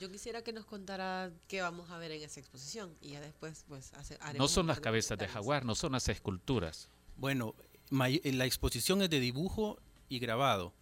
Yo 0.00 0.10
quisiera 0.10 0.42
que 0.42 0.52
nos 0.54 0.64
contara 0.64 1.30
qué 1.48 1.60
vamos 1.60 1.90
a 1.90 1.98
ver 1.98 2.12
en 2.12 2.22
esa 2.22 2.40
exposición 2.40 2.96
y 3.02 3.10
ya 3.10 3.20
después 3.20 3.64
pues 3.68 3.92
hace, 3.94 4.16
No 4.18 4.24
haremos 4.24 4.50
son 4.50 4.66
las 4.66 4.80
cabezas 4.80 5.18
de 5.18 5.28
jaguar, 5.28 5.64
no 5.66 5.74
son 5.74 5.92
las 5.92 6.08
esculturas. 6.08 6.88
Bueno, 7.16 7.54
la 7.92 8.46
exposición 8.46 9.02
es 9.02 9.10
de 9.10 9.20
dibujo 9.20 9.78
y 10.08 10.18
grabado, 10.18 10.72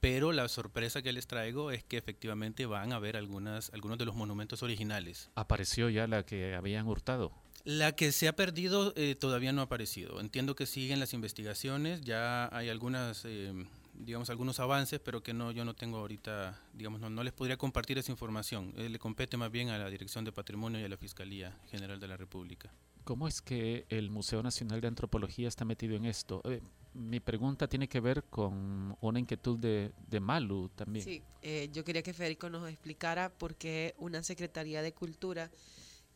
pero 0.00 0.32
la 0.32 0.48
sorpresa 0.48 1.02
que 1.02 1.12
les 1.12 1.26
traigo 1.26 1.70
es 1.70 1.82
que 1.82 1.96
efectivamente 1.96 2.66
van 2.66 2.92
a 2.92 2.98
ver 2.98 3.16
algunas, 3.16 3.70
algunos 3.72 3.98
de 3.98 4.04
los 4.04 4.14
monumentos 4.14 4.62
originales. 4.62 5.30
Apareció 5.34 5.88
ya 5.88 6.06
la 6.06 6.24
que 6.24 6.54
habían 6.54 6.86
hurtado. 6.86 7.32
La 7.64 7.92
que 7.92 8.12
se 8.12 8.28
ha 8.28 8.36
perdido 8.36 8.92
eh, 8.96 9.14
todavía 9.14 9.52
no 9.52 9.60
ha 9.60 9.64
aparecido. 9.64 10.20
Entiendo 10.20 10.54
que 10.54 10.66
siguen 10.66 11.00
las 11.00 11.12
investigaciones, 11.12 12.02
ya 12.02 12.48
hay 12.56 12.68
algunas, 12.68 13.24
eh, 13.24 13.52
digamos, 13.94 14.30
algunos 14.30 14.60
avances, 14.60 15.00
pero 15.00 15.22
que 15.22 15.34
no, 15.34 15.50
yo 15.50 15.64
no 15.64 15.74
tengo 15.74 15.98
ahorita, 15.98 16.60
digamos, 16.72 17.00
no, 17.00 17.10
no 17.10 17.24
les 17.24 17.32
podría 17.32 17.56
compartir 17.56 17.98
esa 17.98 18.12
información. 18.12 18.72
Eh, 18.76 18.88
le 18.88 18.98
compete 18.98 19.36
más 19.36 19.50
bien 19.50 19.70
a 19.70 19.78
la 19.78 19.90
Dirección 19.90 20.24
de 20.24 20.32
Patrimonio 20.32 20.80
y 20.80 20.84
a 20.84 20.88
la 20.88 20.96
Fiscalía 20.96 21.58
General 21.70 21.98
de 21.98 22.08
la 22.08 22.16
República. 22.16 22.72
¿Cómo 23.08 23.26
es 23.26 23.40
que 23.40 23.86
el 23.88 24.10
Museo 24.10 24.42
Nacional 24.42 24.82
de 24.82 24.88
Antropología 24.88 25.48
está 25.48 25.64
metido 25.64 25.96
en 25.96 26.04
esto? 26.04 26.42
Eh, 26.44 26.60
mi 26.92 27.20
pregunta 27.20 27.66
tiene 27.66 27.88
que 27.88 28.00
ver 28.00 28.24
con 28.24 28.98
una 29.00 29.18
inquietud 29.18 29.58
de, 29.58 29.92
de 30.10 30.20
Malu 30.20 30.68
también. 30.76 31.06
Sí, 31.06 31.22
eh, 31.40 31.70
yo 31.72 31.86
quería 31.86 32.02
que 32.02 32.12
Federico 32.12 32.50
nos 32.50 32.68
explicara 32.68 33.30
por 33.30 33.54
qué 33.54 33.94
una 33.96 34.22
Secretaría 34.22 34.82
de 34.82 34.92
Cultura 34.92 35.50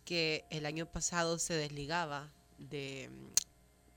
que 0.05 0.45
el 0.51 0.67
año 0.67 0.85
pasado 0.85 1.39
se 1.39 1.55
desligaba 1.55 2.31
de, 2.59 3.09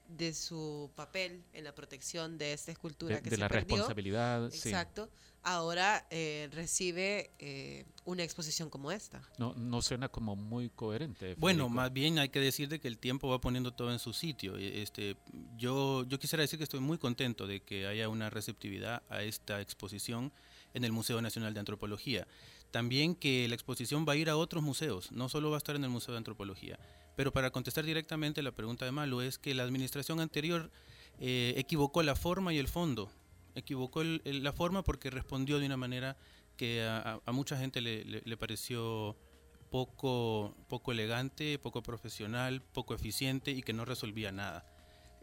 de 0.08 0.34
su 0.34 0.92
papel 0.96 1.44
en 1.54 1.64
la 1.64 1.74
protección 1.74 2.38
de 2.38 2.54
esta 2.54 2.72
escultura 2.72 3.16
De- 3.16 3.22
que 3.22 3.30
de 3.30 3.36
se 3.36 3.40
la 3.40 3.50
perdió, 3.50 3.76
responsabilidad, 3.76 4.50
sí. 4.52 4.70
Exacto. 4.70 5.10
Ahora 5.48 6.08
eh, 6.10 6.50
recibe 6.54 7.30
eh, 7.38 7.86
una 8.06 8.24
exposición 8.24 8.70
como 8.72 8.92
esta. 8.92 9.22
No, 9.38 9.54
no 9.56 9.82
suena 9.84 10.10
como 10.10 10.36
muy 10.36 10.70
coherente. 10.70 11.36
Bueno, 11.36 11.66
Federico. 11.66 11.70
más 11.70 11.94
bien 11.94 12.18
hay 12.18 12.30
que 12.30 12.40
decir 12.40 12.68
de 12.68 12.80
que 12.80 12.88
el 12.88 12.98
tiempo 12.98 13.30
va 13.30 13.40
poniendo 13.40 13.72
todo 13.72 13.92
en 13.92 14.00
su 14.00 14.12
sitio. 14.12 14.58
Este, 14.58 15.18
yo, 15.56 16.04
yo 16.08 16.18
quisiera 16.18 16.42
decir 16.42 16.58
que 16.58 16.64
estoy 16.64 16.80
muy 16.80 16.98
contento 16.98 17.46
de 17.46 17.62
que 17.62 17.86
haya 17.86 18.10
una 18.10 18.32
receptividad 18.32 19.04
a 19.10 19.22
esta 19.22 19.62
exposición 19.62 20.32
en 20.74 20.84
el 20.84 20.92
Museo 20.92 21.22
Nacional 21.22 21.54
de 21.54 21.60
Antropología. 21.60 22.28
También 22.72 23.14
que 23.16 23.48
la 23.48 23.54
exposición 23.54 24.04
va 24.08 24.14
a 24.14 24.16
ir 24.16 24.30
a 24.32 24.38
otros 24.38 24.64
museos, 24.64 25.12
no 25.12 25.30
solo 25.30 25.52
va 25.52 25.58
a 25.58 25.60
estar 25.60 25.76
en 25.76 25.84
el 25.84 25.90
Museo 25.92 26.14
de 26.14 26.18
Antropología. 26.18 26.80
Pero 27.16 27.32
para 27.32 27.52
contestar 27.52 27.86
directamente 27.86 28.42
la 28.44 28.52
pregunta 28.52 28.86
de 28.86 28.92
Malu 28.92 29.22
es 29.22 29.38
que 29.38 29.54
la 29.54 29.64
administración 29.64 30.20
anterior 30.20 30.70
eh, 31.20 31.54
equivocó 31.58 32.04
la 32.04 32.16
forma 32.16 32.54
y 32.54 32.58
el 32.58 32.68
fondo. 32.68 33.10
Equivocó 33.56 34.04
la 34.04 34.52
forma 34.54 34.84
porque 34.84 35.10
respondió 35.10 35.60
de 35.60 35.66
una 35.66 35.78
manera 35.78 36.18
que 36.58 36.84
a, 36.84 37.22
a- 37.26 37.32
mucha 37.32 37.58
gente 37.58 37.80
le- 37.82 38.38
pareció 38.38 39.16
poco, 39.72 40.54
poco 40.70 40.92
elegante, 40.92 41.58
poco 41.60 41.82
profesional, 41.82 42.62
poco 42.62 42.94
eficiente 42.94 43.52
y 43.52 43.62
que 43.62 43.74
no 43.74 43.86
resolvía 43.86 44.32
nada. 44.32 44.66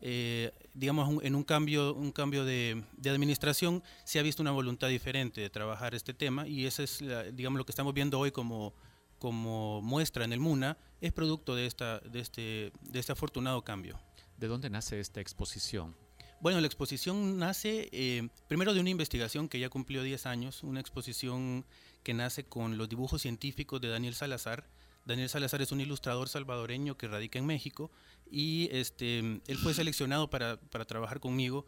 Eh, 0.01 0.51
digamos, 0.75 1.09
un- 1.09 1.25
en 1.25 1.35
un 1.35 1.45
cambio, 1.45 1.95
un 1.95 2.11
cambio 2.11 2.45
de, 2.45 2.83
de 2.97 3.11
administración 3.11 3.83
se 4.05 4.19
ha 4.19 4.23
visto 4.23 4.43
una 4.43 4.51
voluntad 4.51 4.89
diferente 4.89 5.41
de 5.41 5.49
trabajar 5.51 5.95
este 5.95 6.13
tema 6.15 6.49
y 6.49 6.67
eso 6.67 6.83
es, 6.83 7.03
digamos, 7.35 7.59
lo 7.59 7.65
que 7.67 7.73
estamos 7.73 7.95
viendo 7.95 8.19
hoy 8.19 8.31
como, 8.33 8.75
como 9.23 9.81
muestra 9.83 10.25
en 10.25 10.33
el 10.33 10.41
MUNA, 10.41 10.77
es 11.01 11.13
producto 11.13 11.55
de, 11.55 11.67
esta, 11.67 12.01
de, 12.01 12.19
este, 12.19 12.73
de 12.81 12.99
este 12.99 13.13
afortunado 13.13 13.63
cambio. 13.63 14.01
¿De 14.37 14.49
dónde 14.49 14.69
nace 14.69 14.99
esta 14.99 15.21
exposición? 15.21 15.95
Bueno, 16.41 16.61
la 16.61 16.67
exposición 16.67 17.39
nace 17.39 17.89
eh, 17.93 18.29
primero 18.49 18.75
de 18.75 18.81
una 18.81 18.91
investigación 18.91 19.49
que 19.49 19.61
ya 19.61 19.69
cumplió 19.69 20.03
10 20.03 20.27
años, 20.27 20.65
una 20.65 20.81
exposición 20.81 21.65
que 22.03 22.15
nace 22.15 22.43
con 22.43 22.77
los 22.77 22.89
dibujos 22.89 23.23
científicos 23.23 23.81
de 23.81 23.91
Daniel 23.91 24.15
Salazar. 24.15 24.67
Daniel 25.05 25.29
Salazar 25.29 25.63
es 25.63 25.71
un 25.71 25.81
ilustrador 25.81 26.29
salvadoreño 26.29 26.99
que 26.99 27.07
radica 27.07 27.39
en 27.39 27.47
México 27.47 27.93
y 28.29 28.71
este, 28.73 29.21
él 29.21 29.59
fue 29.63 29.73
seleccionado 29.73 30.31
para, 30.31 30.57
para 30.57 30.85
trabajar 30.85 31.21
conmigo 31.21 31.65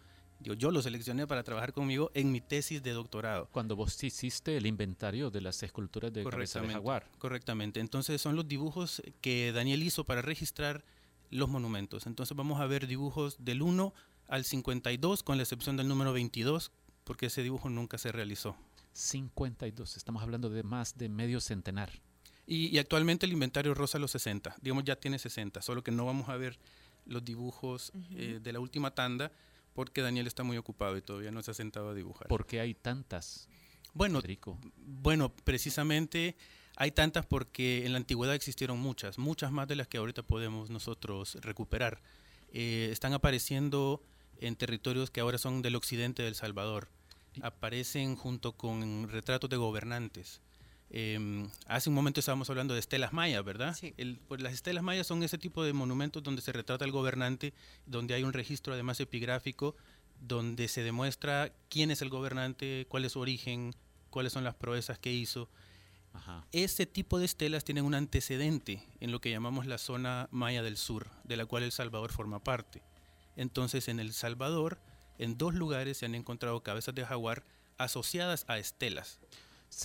yo 0.53 0.71
lo 0.71 0.83
seleccioné 0.83 1.27
para 1.27 1.43
trabajar 1.43 1.73
conmigo 1.73 2.11
en 2.13 2.31
mi 2.31 2.43
tesis 2.43 2.83
de 2.83 2.91
doctorado. 2.93 3.49
Cuando 3.51 3.75
vos 3.77 4.03
hiciste 4.05 4.59
el 4.59 4.67
inventario 4.67 5.31
de 5.31 5.41
las 5.41 5.63
esculturas 5.63 6.13
de 6.13 6.25
cabeza 6.25 6.61
de 6.61 6.69
jaguar. 6.69 7.09
Correctamente. 7.19 7.81
Entonces 7.81 8.21
son 8.21 8.37
los 8.37 8.47
dibujos 8.47 9.03
que 9.23 9.53
Daniel 9.53 9.83
hizo 9.83 10.05
para 10.05 10.21
registrar 10.21 10.85
los 11.31 11.49
monumentos. 11.49 12.07
Entonces 12.07 12.37
vamos 12.37 12.61
a 12.61 12.67
ver 12.67 12.87
dibujos 12.87 13.43
del 13.43 13.63
1 13.63 13.95
al 14.29 14.45
52, 14.45 15.23
con 15.23 15.37
la 15.37 15.43
excepción 15.43 15.77
del 15.77 15.89
número 15.89 16.13
22, 16.13 16.73
porque 17.05 17.27
ese 17.27 17.43
dibujo 17.43 17.71
nunca 17.71 17.99
se 17.99 18.13
realizó. 18.13 18.57
52, 18.93 19.97
estamos 19.97 20.23
hablando 20.23 20.51
de 20.51 20.63
más 20.63 20.97
de 20.97 21.09
medio 21.09 21.41
centenar. 21.41 21.91
Y, 22.47 22.77
actualmente 22.79 23.25
el 23.25 23.33
inventario 23.33 23.75
rosa 23.75 23.99
los 23.99 24.11
60, 24.11 24.57
digamos 24.61 24.85
ya 24.85 24.97
tiene 24.97 25.19
60, 25.19 25.63
solo 25.63 25.83
que 25.83 25.91
no 25.91 26.05
vamos 26.05 26.29
a 26.29 26.37
ver 26.37 26.59
los 27.07 27.25
dibujos 27.25 27.91
eh, 28.11 28.39
de 28.43 28.53
la 28.53 28.61
última 28.61 28.91
tanda, 28.95 29.33
porque 29.75 30.01
Daniel 30.01 30.27
está 30.27 30.43
muy 30.43 30.57
ocupado 30.57 30.97
y 30.97 31.03
todavía 31.03 31.31
no 31.31 31.43
se 31.43 31.51
ha 31.51 31.55
sentado 31.55 31.91
a 31.91 31.95
dibujar. 31.95 32.29
¿Por 32.29 32.47
qué 32.47 32.61
hay 32.61 32.75
tantas? 32.75 33.49
Bueno, 33.93 34.21
bueno, 34.77 35.33
precisamente 35.45 36.37
hay 36.77 36.91
tantas 36.91 37.27
porque 37.27 37.87
en 37.87 37.93
la 37.93 37.99
antigüedad 37.99 38.35
existieron 38.35 38.79
muchas, 38.79 39.19
muchas 39.19 39.53
más 39.53 39.69
de 39.69 39.77
las 39.77 39.87
que 39.87 39.99
ahorita 39.99 40.23
podemos 40.23 40.71
nosotros 40.71 41.37
recuperar. 41.41 42.03
Eh, 42.53 42.89
están 42.91 43.13
apareciendo 43.13 44.03
en 44.41 44.57
territorios 44.57 45.11
que 45.11 45.21
ahora 45.21 45.39
son 45.39 45.63
del 45.63 45.77
occidente 45.77 46.23
del 46.23 46.35
Salvador. 46.35 46.89
Aparecen 47.43 48.17
junto 48.17 48.53
con 48.53 49.09
retratos 49.09 49.51
de 49.51 49.57
gobernantes. 49.57 50.41
Em, 50.97 51.51
hace 51.67 51.89
un 51.89 51.95
momento 51.97 52.21
estábamos 52.21 52.49
hablando 52.51 52.73
de 52.73 52.79
estelas 52.79 53.13
mayas, 53.13 53.45
¿verdad? 53.45 53.75
Sí. 53.75 53.93
pues 54.29 54.41
las 54.41 54.53
estelas 54.53 54.85
mayas 54.85 55.09
son 55.09 55.25
ese 55.25 55.39
tipo 55.39 55.65
de 55.65 55.73
monumentos 55.73 56.23
donde 56.23 56.41
se 56.41 56.53
retrata 56.53 56.85
al 56.85 56.93
gobernante, 56.93 57.53
donde 57.85 58.15
hay 58.15 58.23
un 58.23 58.33
registro 58.33 58.75
además 58.75 59.01
epigráfico, 59.01 59.75
donde 60.21 60.69
se 60.69 60.85
demuestra 60.85 61.53
quién 61.69 61.91
es 61.91 62.01
el 62.01 62.11
gobernante, 62.11 62.87
cuál 62.89 63.05
es 63.05 63.11
su 63.11 63.19
origen, 63.19 63.75
cuáles 64.09 64.33
son 64.33 64.45
las 64.45 64.55
proezas 64.55 65.01
que 65.01 65.13
hizo. 65.13 65.49
Ajá. 66.13 66.47
Este 66.53 66.87
tipo 66.87 67.19
de 67.19 67.25
estelas 67.25 67.65
tienen 67.65 67.87
un 67.87 67.97
antecedente 67.97 68.87
en 69.01 69.11
lo 69.11 69.21
que 69.21 69.33
llamamos 69.33 69.67
la 69.67 69.79
zona 69.79 70.29
maya 70.31 70.63
del 70.63 70.77
sur, 70.77 71.09
de 71.25 71.37
la 71.37 71.45
cual 71.45 71.65
El 71.65 71.73
Salvador 71.73 72.13
forma 72.13 72.39
parte. 72.45 72.85
Entonces, 73.35 73.89
en 73.89 73.99
El 73.99 74.13
Salvador, 74.13 74.79
en 75.19 75.39
dos 75.39 75.55
lugares 75.55 75.99
se 75.99 76.07
han 76.07 76.15
encontrado 76.15 76.63
cabezas 76.63 76.95
de 76.95 77.05
jaguar 77.05 77.43
asociadas 77.79 78.45
a 78.47 78.59
estelas 78.59 79.19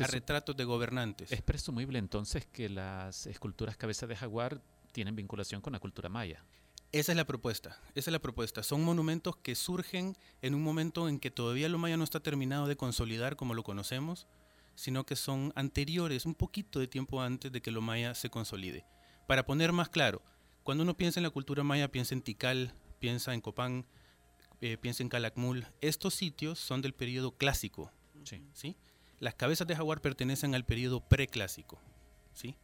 a 0.02 0.08
retratos 0.08 0.56
de 0.56 0.64
gobernantes. 0.64 1.32
Es 1.32 1.42
presumible 1.42 2.00
entonces 2.00 2.46
que 2.46 2.70
las 2.70 3.26
esculturas 3.28 3.78
cabeza 3.78 4.08
de 4.08 4.16
jaguar 4.16 4.62
tienen 4.92 5.16
vinculación 5.16 5.62
con 5.62 5.74
la 5.74 5.80
cultura 5.80 6.10
maya. 6.10 6.44
Esa 6.92 7.12
es 7.12 7.16
la 7.16 7.26
propuesta, 7.26 7.80
esa 7.94 8.10
es 8.10 8.12
la 8.12 8.20
propuesta. 8.20 8.64
Son 8.64 8.84
monumentos 8.84 9.36
que 9.38 9.54
surgen 9.54 10.18
en 10.42 10.56
un 10.56 10.64
momento 10.64 11.08
en 11.08 11.20
que 11.20 11.30
todavía 11.30 11.70
lo 11.70 11.78
maya 11.78 11.98
no 11.98 12.04
está 12.04 12.20
terminado 12.20 12.68
de 12.68 12.78
consolidar 12.78 13.36
como 13.36 13.54
lo 13.54 13.64
conocemos, 13.64 14.28
sino 14.74 15.06
que 15.06 15.16
son 15.16 15.54
anteriores, 15.56 16.26
un 16.26 16.34
poquito 16.34 16.80
de 16.80 16.88
tiempo 16.88 17.22
antes 17.22 17.52
de 17.52 17.62
que 17.62 17.70
lo 17.70 17.82
maya 17.82 18.16
se 18.16 18.30
consolide. 18.30 18.86
Para 19.28 19.46
poner 19.46 19.72
más 19.72 19.90
claro, 19.90 20.24
cuando 20.64 20.84
uno 20.84 20.98
piensa 20.98 21.20
en 21.20 21.26
la 21.26 21.30
cultura 21.30 21.64
maya, 21.64 21.92
piensa 21.92 22.16
en 22.16 22.22
Tikal, 22.22 22.74
piensa 23.00 23.34
en 23.34 23.42
Copán, 23.42 23.86
eh, 24.62 24.78
piensa 24.78 25.04
en 25.04 25.10
Calakmul. 25.10 25.68
Estos 25.82 26.16
sitios 26.16 26.58
son 26.58 26.82
del 26.82 26.94
periodo 26.94 27.38
clásico. 27.38 27.92
Sí. 28.24 28.42
¿sí? 28.54 28.76
Las 29.20 29.36
cabezas 29.36 29.68
de 29.68 29.76
jaguar 29.76 30.02
pertenecen 30.02 30.56
al 30.56 30.66
periodo 30.66 31.02
preclásico. 31.02 31.80
¿sí? 32.34 32.56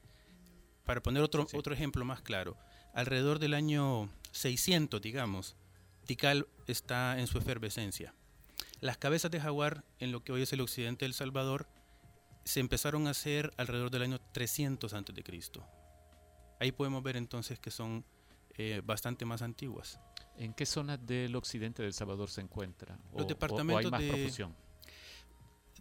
Para 0.85 1.01
poner 1.01 1.23
otro, 1.23 1.47
otro 1.53 1.73
ejemplo 1.73 2.05
más 2.05 2.21
claro, 2.21 2.57
alrededor 2.93 3.39
del 3.39 3.53
año 3.53 4.09
600, 4.31 5.01
digamos, 5.01 5.55
Tikal 6.05 6.47
está 6.67 7.19
en 7.19 7.27
su 7.27 7.37
efervescencia. 7.37 8.13
Las 8.79 8.97
cabezas 8.97 9.31
de 9.31 9.41
jaguar, 9.41 9.83
en 9.99 10.11
lo 10.11 10.23
que 10.23 10.31
hoy 10.31 10.43
es 10.43 10.53
el 10.53 10.61
occidente 10.61 11.05
del 11.05 11.13
Salvador, 11.13 11.67
se 12.43 12.59
empezaron 12.59 13.07
a 13.07 13.11
hacer 13.11 13.51
alrededor 13.57 13.89
del 13.89 14.03
año 14.03 14.19
300 14.31 14.93
a.C. 14.93 15.61
Ahí 16.59 16.71
podemos 16.71 17.01
ver 17.01 17.17
entonces 17.17 17.59
que 17.59 17.71
son 17.71 18.05
eh, 18.57 18.81
bastante 18.85 19.25
más 19.25 19.41
antiguas. 19.41 19.99
¿En 20.37 20.53
qué 20.53 20.65
zona 20.65 20.97
del 20.97 21.35
occidente 21.35 21.81
del 21.81 21.93
Salvador 21.93 22.29
se 22.29 22.41
encuentra? 22.41 22.99
Los 23.15 23.27
departamentos 23.27 23.85
hay 23.85 23.91
más 23.91 24.01
de, 24.01 24.07
profusión? 24.09 24.55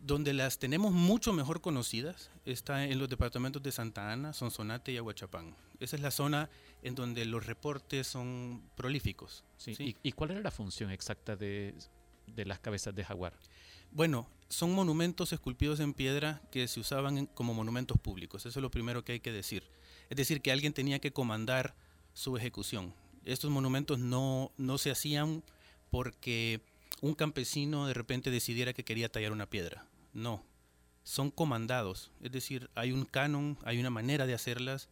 Donde 0.05 0.34
las 0.34 0.59
tenemos 0.59 0.92
mucho 0.92 1.32
mejor 1.32 1.62
conocidas 1.62 2.30
está 2.44 2.84
en 2.84 2.98
los 2.98 3.09
departamentos 3.09 3.62
de 3.62 3.72
Santa 3.72 4.12
Ana, 4.12 4.34
Sonsonate 4.34 4.92
y 4.92 4.98
Aguachapán. 4.98 5.57
Esa 5.80 5.96
es 5.96 6.02
la 6.02 6.11
zona 6.11 6.50
en 6.82 6.94
donde 6.94 7.24
los 7.24 7.46
reportes 7.46 8.07
son 8.07 8.62
prolíficos. 8.76 9.44
¿Y, 9.66 10.12
cuál 10.12 10.32
era 10.32 10.40
la 10.40 10.50
función 10.50 10.90
exacta 10.90 11.36
de, 11.36 11.74
las 12.36 12.59
cabezas 12.59 12.94
de 12.94 13.02
jaguar? 13.02 13.32
Bueno, 13.92 14.28
son 14.50 14.74
monumentos 14.74 15.32
esculpidos 15.32 15.80
en 15.80 15.94
piedra 15.94 16.42
que 16.52 16.68
se 16.68 16.80
usaban 16.80 17.24
como 17.24 17.55
monumentos 17.55 17.98
públicos. 17.98 18.44
Eso 18.44 18.59
es 18.59 18.62
lo 18.62 18.70
primero 18.70 19.05
que 19.05 19.12
hay 19.12 19.20
que 19.20 19.32
decir. 19.32 19.64
Es 20.11 20.18
decir, 20.18 20.42
que 20.42 20.52
alguien 20.52 20.74
tenía 20.74 20.98
que 20.98 21.14
comandar 21.14 21.74
su 22.12 22.36
ejecución. 22.36 22.92
Estos 23.24 23.50
monumentos 23.50 23.98
no, 23.98 24.52
no 24.59 24.76
se 24.76 24.90
hacían 24.90 25.42
porque 25.90 26.61
un 27.00 27.14
campesino 27.14 27.86
de 27.86 27.94
repente 27.94 28.30
decidiera 28.30 28.74
que 28.74 28.84
quería 28.84 29.11
tallar 29.11 29.32
una 29.32 29.48
piedra 29.48 29.86
no, 30.14 30.44
son 31.02 31.30
comandados, 31.30 32.10
es 32.20 32.32
decir, 32.32 32.70
hay 32.74 32.92
un 32.92 33.04
canon, 33.04 33.58
hay 33.64 33.78
una 33.78 33.90
manera 33.90 34.26
de 34.26 34.34
hacerlas 34.34 34.88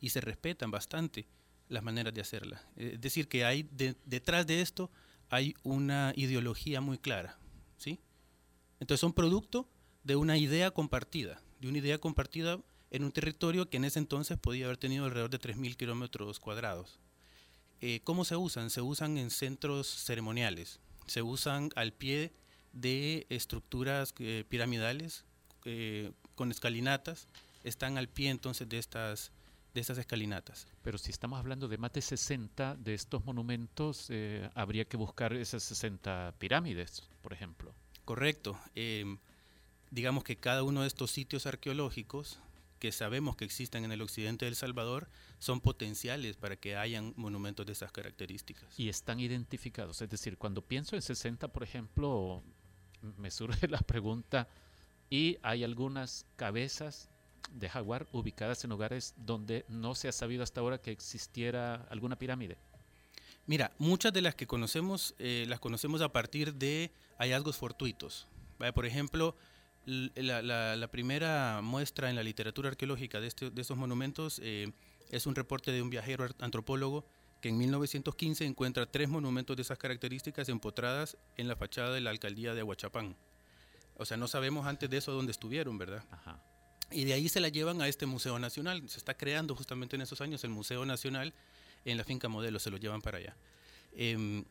y 0.00 0.10
se 0.10 0.20
respetan 0.20 0.70
bastante 0.70 1.26
las 1.68 1.82
maneras 1.82 2.12
de 2.12 2.20
hacerlas. 2.20 2.60
Es 2.76 3.00
decir, 3.00 3.28
que 3.28 3.44
hay 3.46 3.68
detrás 4.04 4.46
de 4.46 4.60
esto 4.60 4.90
hay 5.30 5.54
una 5.62 6.12
ideología 6.16 6.80
muy 6.80 6.98
clara, 6.98 7.38
¿sí? 7.78 7.98
Entonces 8.78 9.00
son 9.00 9.14
producto 9.14 9.68
de 10.02 10.16
una 10.16 10.36
idea 10.36 10.70
compartida, 10.70 11.40
de 11.60 11.68
una 11.68 11.78
idea 11.78 11.98
compartida 11.98 12.60
en 12.90 13.04
un 13.04 13.12
territorio 13.12 13.70
que 13.70 13.78
en 13.78 13.84
ese 13.84 13.98
entonces 13.98 14.38
podía 14.38 14.66
haber 14.66 14.76
tenido 14.76 15.06
alrededor 15.06 15.30
de 15.30 15.40
3.000 15.40 15.76
kilómetros 15.76 16.38
cuadrados. 16.38 17.00
Eh, 17.80 18.00
¿Cómo 18.04 18.24
se 18.24 18.36
usan? 18.36 18.70
Se 18.70 18.82
usan 18.82 19.18
en 19.18 19.30
centros 19.30 19.88
ceremoniales, 19.88 20.80
se 21.06 21.22
usan 21.22 21.70
al 21.74 21.92
pie 21.92 22.32
de 22.74 23.26
estructuras 23.30 24.14
eh, 24.18 24.44
piramidales 24.48 25.24
eh, 25.64 26.12
con 26.34 26.50
escalinatas, 26.50 27.28
están 27.62 27.96
al 27.96 28.08
pie 28.08 28.30
entonces 28.30 28.68
de 28.68 28.78
estas, 28.78 29.32
de 29.72 29.80
estas 29.80 29.96
escalinatas. 29.96 30.66
Pero 30.82 30.98
si 30.98 31.10
estamos 31.10 31.38
hablando 31.38 31.68
de 31.68 31.78
más 31.78 31.92
de 31.92 32.02
60 32.02 32.76
de 32.76 32.94
estos 32.94 33.24
monumentos, 33.24 34.08
eh, 34.10 34.50
habría 34.54 34.84
que 34.84 34.96
buscar 34.96 35.32
esas 35.32 35.62
60 35.62 36.34
pirámides, 36.38 37.08
por 37.22 37.32
ejemplo. 37.32 37.74
Correcto. 38.04 38.58
Em, 38.74 39.18
digamos 39.90 40.24
que 40.24 40.36
cada 40.36 40.62
uno 40.62 40.82
de 40.82 40.88
estos 40.88 41.10
sitios 41.10 41.46
arqueológicos 41.46 42.38
que 42.78 42.92
sabemos 42.92 43.36
que 43.36 43.46
existen 43.46 43.84
en 43.84 43.92
el 43.92 44.02
occidente 44.02 44.44
del 44.44 44.56
Salvador 44.56 45.08
son 45.38 45.62
potenciales 45.62 46.36
para 46.36 46.56
que 46.56 46.76
hayan 46.76 47.14
monumentos 47.16 47.64
de 47.64 47.72
esas 47.72 47.92
características. 47.92 48.78
Y 48.78 48.90
están 48.90 49.20
identificados, 49.20 50.02
es 50.02 50.10
decir, 50.10 50.36
cuando 50.36 50.60
pienso 50.60 50.94
en 50.94 51.00
60, 51.00 51.48
por 51.48 51.62
ejemplo, 51.62 52.42
me 53.16 53.30
surge 53.30 53.68
la 53.68 53.78
pregunta, 53.78 54.48
y 55.10 55.38
hay 55.42 55.64
algunas 55.64 56.26
cabezas 56.36 57.08
de 57.52 57.68
jaguar 57.68 58.06
ubicadas 58.12 58.64
en 58.64 58.70
lugares 58.70 59.14
donde 59.16 59.64
no 59.68 59.94
se 59.94 60.08
ha 60.08 60.12
sabido 60.12 60.42
hasta 60.42 60.60
ahora 60.60 60.78
que 60.78 60.90
existiera 60.90 61.86
alguna 61.90 62.16
pirámide. 62.16 62.56
Mira, 63.46 63.72
muchas 63.78 64.12
de 64.12 64.22
las 64.22 64.34
que 64.34 64.46
conocemos 64.46 65.14
eh, 65.18 65.44
las 65.48 65.60
conocemos 65.60 66.00
a 66.00 66.10
partir 66.10 66.54
de 66.54 66.90
hallazgos 67.18 67.56
fortuitos. 67.56 68.26
Por 68.74 68.86
ejemplo, 68.86 69.36
la, 69.84 70.88
primera 70.90 71.60
muestra 71.62 72.08
en 72.08 72.16
la 72.16 72.22
literatura 72.22 72.70
arqueológica 72.70 73.20
de, 73.20 73.26
este, 73.26 73.52
estos 73.54 73.76
monumentos 73.76 74.40
eh, 74.42 74.72
es 75.10 75.26
un 75.26 75.34
reporte 75.34 75.72
de 75.72 75.82
un 75.82 75.90
viajero 75.90 76.26
antropólogo 76.40 77.04
que 77.44 77.50
en 77.50 77.58
1915 77.58 78.46
encuentra 78.46 78.86
tres 78.86 79.06
monumentos 79.06 79.54
de 79.54 79.60
esas 79.60 79.76
características 79.76 80.48
empotradas 80.48 81.18
en 81.36 81.46
la 81.46 81.56
fachada 81.56 81.92
de 81.92 82.00
la 82.00 82.08
alcaldía 82.08 82.54
de 82.54 82.60
Aguachapán. 82.60 83.14
O 83.98 84.06
sea, 84.06 84.16
no 84.16 84.28
sabemos 84.28 84.66
antes 84.66 84.88
de 84.88 84.96
eso 84.96 85.12
dónde 85.12 85.32
estuvieron, 85.32 85.76
¿verdad? 85.76 86.02
Y 86.90 87.04
de 87.04 87.12
ahí 87.12 87.28
se 87.28 87.40
la 87.40 87.50
llevan 87.50 87.82
a 87.82 87.88
este 87.88 88.06
Museo 88.06 88.38
Nacional. 88.38 88.88
Se 88.88 88.96
está 88.96 89.12
creando 89.12 89.54
justamente 89.54 89.94
en 89.94 90.00
esos 90.00 90.22
años 90.22 90.42
el 90.42 90.48
Museo 90.48 90.86
Nacional 90.86 91.34
en 91.84 91.98
la 91.98 92.04
finca 92.04 92.28
Modelo, 92.28 92.58
se 92.58 92.70
lo 92.70 92.78
llevan 92.78 93.02
para 93.02 93.18
allá. 93.18 93.36
Em, 93.92 94.42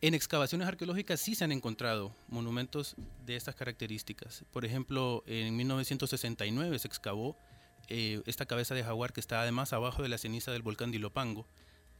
en 0.00 0.14
excavaciones 0.14 0.66
arqueológicas 0.66 1.20
sí 1.20 1.36
se 1.36 1.44
han 1.44 1.52
encontrado 1.52 2.12
monumentos 2.26 2.96
de 3.24 3.36
estas 3.36 3.54
características. 3.54 4.44
Por 4.50 4.64
ejemplo, 4.64 5.22
en 5.28 5.56
1969 5.56 6.76
se 6.80 6.88
excavó 6.88 7.36
eh, 7.86 8.20
esta 8.26 8.46
cabeza 8.46 8.74
de 8.74 8.82
jaguar 8.82 9.12
que 9.12 9.20
está 9.20 9.42
además 9.42 9.72
abajo 9.72 10.02
de 10.02 10.08
la 10.08 10.18
ceniza 10.18 10.50
del 10.50 10.62
volcán 10.62 10.90
Dilopango 10.90 11.46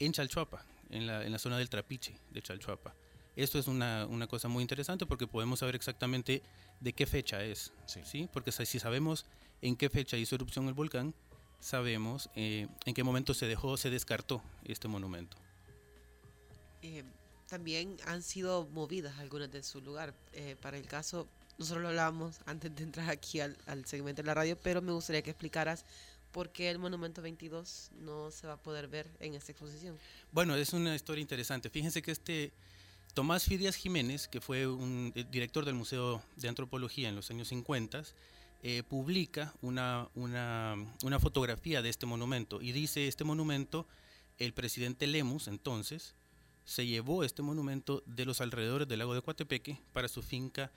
en 0.01 0.13
Chalchuapa, 0.13 0.65
en 0.91 1.07
la, 1.07 1.25
en 1.25 1.31
la 1.31 1.39
zona 1.39 1.59
del 1.59 1.69
Trapiche 1.69 2.17
de 2.31 2.43
Chalchuapa. 2.43 2.95
Esto 3.37 3.59
es 3.59 3.69
una, 3.69 4.07
una, 4.07 4.27
cosa 4.27 4.49
muy 4.49 4.63
interesante 4.63 5.07
porque 5.07 5.27
podemos 5.27 5.61
saber 5.61 5.77
exactamente 5.77 6.43
de 6.81 6.93
qué 6.93 7.07
fecha 7.07 7.45
es, 7.45 7.73
sí. 7.87 8.29
Porque 8.33 8.51
si 8.51 8.81
sabemos 8.81 9.27
en 9.63 9.77
qué 9.77 9.89
fecha 9.89 10.17
hizo 10.17 10.35
erupción 10.35 10.67
el 10.67 10.75
volcán, 10.75 11.15
sabemos 11.61 12.29
eh, 12.35 12.67
en 12.87 12.95
qué 12.95 13.05
momento 13.05 13.35
se 13.35 13.47
dejó, 13.47 13.77
se 13.77 13.91
descartó 13.91 14.43
este 14.65 14.89
monumento. 14.89 15.37
Eh, 16.83 17.05
también 17.47 17.97
han 18.07 18.23
sido 18.23 18.67
movidas 18.73 19.19
algunas 19.19 19.53
de 19.53 19.63
su 19.63 19.81
lugar. 19.81 20.15
Eh, 20.33 20.57
para 20.61 20.79
el 20.79 20.87
caso, 20.87 21.29
nosotros 21.59 21.83
lo 21.83 21.89
hablábamos 21.91 22.41
antes 22.47 22.75
de 22.75 22.83
entrar 22.83 23.11
aquí 23.11 23.41
al, 23.41 23.57
al, 23.67 23.85
segmento 23.85 24.23
de 24.23 24.27
la 24.27 24.35
radio, 24.35 24.59
pero 24.61 24.81
me 24.81 24.93
gustaría 24.93 25.23
que 25.23 25.31
explicaras 25.31 25.85
por 26.33 26.51
qué 26.51 26.71
el 26.71 26.79
Monumento 26.79 27.23
22 27.23 27.91
no 27.99 28.31
se 28.31 28.47
va 28.47 28.55
a 28.55 28.63
poder 28.63 28.89
ver 28.89 29.11
en 29.21 29.35
esta 29.35 29.53
exposición. 29.53 29.99
Bueno, 30.33 30.55
es 30.55 30.73
una 30.73 30.95
historia 30.95 31.23
interesante. 31.23 31.71
Fíjense 31.71 32.03
que 32.03 32.13
este 32.13 32.53
Tomás 33.15 33.45
Fidias 33.45 33.77
Jiménez, 33.77 34.29
que 34.29 34.41
fue 34.41 34.67
un 34.67 35.13
director 35.31 35.65
del 35.65 35.75
Museo 35.75 36.23
de 36.37 36.49
Antropología 36.49 37.09
en 37.09 37.17
los 37.17 37.31
años 37.31 37.49
50, 37.49 38.05
eh, 38.63 38.83
publica 38.89 39.55
una, 39.63 40.09
una, 40.15 40.77
una, 41.03 41.19
fotografía 41.19 41.83
de 41.83 41.89
este 41.89 42.07
monumento 42.07 42.61
y 42.61 42.73
dice, 42.73 43.09
este 43.09 43.25
monumento, 43.25 43.87
el 44.39 44.53
presidente 44.53 45.07
Lemus 45.07 45.49
entonces, 45.49 46.15
se 46.65 46.87
llevó 46.87 47.25
este 47.25 47.43
monumento 47.43 48.03
de 48.07 48.27
los 48.27 48.41
alrededores 48.41 48.87
del 48.87 49.01
lago 49.01 49.15
de 49.15 49.23
Coatepeque 49.23 49.81
para 49.93 50.09
su 50.09 50.23
finca 50.23 50.71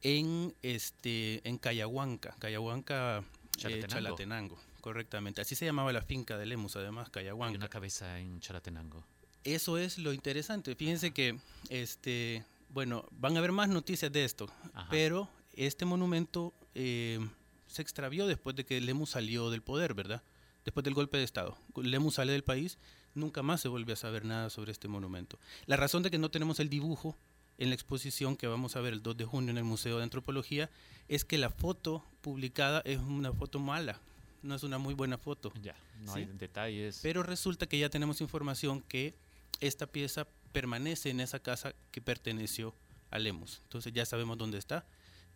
en, 0.00 0.54
este, 0.62 1.46
en 1.46 1.58
Cayahuanca, 1.58 2.34
Cayahuanca, 2.38 3.24
Chalatenango. 3.56 3.84
Eh, 3.84 3.88
Chalatenango. 3.88 4.58
Correctamente. 4.88 5.42
Así 5.42 5.54
se 5.54 5.66
llamaba 5.66 5.92
la 5.92 6.00
finca 6.00 6.38
de 6.38 6.46
Lemus, 6.46 6.76
además, 6.76 7.10
Cayahuanca. 7.10 7.50
Hay 7.50 7.56
una 7.56 7.68
cabeza 7.68 8.18
en 8.18 8.40
Chalatenango. 8.40 9.04
Eso 9.44 9.76
es 9.76 9.98
lo 9.98 10.14
interesante. 10.14 10.74
Fíjense 10.74 11.10
que, 11.12 11.38
este, 11.68 12.42
bueno, 12.70 13.06
van 13.10 13.36
a 13.36 13.40
haber 13.40 13.52
más 13.52 13.68
noticias 13.68 14.10
de 14.10 14.24
esto, 14.24 14.50
Ajá. 14.72 14.88
pero 14.90 15.28
este 15.52 15.84
monumento 15.84 16.54
eh, 16.74 17.20
se 17.66 17.82
extravió 17.82 18.26
después 18.26 18.56
de 18.56 18.64
que 18.64 18.80
Lemus 18.80 19.10
salió 19.10 19.50
del 19.50 19.60
poder, 19.60 19.92
¿verdad? 19.92 20.22
Después 20.64 20.84
del 20.84 20.94
golpe 20.94 21.18
de 21.18 21.24
Estado. 21.24 21.58
Lemus 21.76 22.14
sale 22.14 22.32
del 22.32 22.42
país, 22.44 22.78
nunca 23.14 23.42
más 23.42 23.60
se 23.60 23.68
vuelve 23.68 23.92
a 23.92 23.96
saber 23.96 24.24
nada 24.24 24.48
sobre 24.48 24.72
este 24.72 24.88
monumento. 24.88 25.38
La 25.66 25.76
razón 25.76 26.02
de 26.02 26.10
que 26.10 26.16
no 26.16 26.30
tenemos 26.30 26.60
el 26.60 26.70
dibujo 26.70 27.14
en 27.58 27.68
la 27.68 27.74
exposición 27.74 28.36
que 28.38 28.46
vamos 28.46 28.74
a 28.74 28.80
ver 28.80 28.94
el 28.94 29.02
2 29.02 29.18
de 29.18 29.26
junio 29.26 29.50
en 29.50 29.58
el 29.58 29.64
Museo 29.64 29.98
de 29.98 30.04
Antropología 30.04 30.70
es 31.08 31.26
que 31.26 31.36
la 31.36 31.50
foto 31.50 32.06
publicada 32.22 32.80
es 32.86 32.98
una 33.00 33.34
foto 33.34 33.58
mala, 33.58 34.00
no 34.42 34.54
es 34.54 34.62
una 34.62 34.78
muy 34.78 34.94
buena 34.94 35.18
foto. 35.18 35.52
Ya, 35.62 35.74
no 36.00 36.14
¿sí? 36.14 36.20
hay 36.20 36.26
detalles. 36.26 37.00
Pero 37.02 37.22
resulta 37.22 37.66
que 37.66 37.78
ya 37.78 37.88
tenemos 37.90 38.20
información 38.20 38.82
que 38.82 39.14
esta 39.60 39.86
pieza 39.86 40.26
permanece 40.52 41.10
en 41.10 41.20
esa 41.20 41.38
casa 41.40 41.74
que 41.90 42.00
perteneció 42.00 42.74
a 43.10 43.18
Lemus. 43.18 43.60
Entonces 43.64 43.92
ya 43.92 44.04
sabemos 44.06 44.38
dónde 44.38 44.58
está 44.58 44.86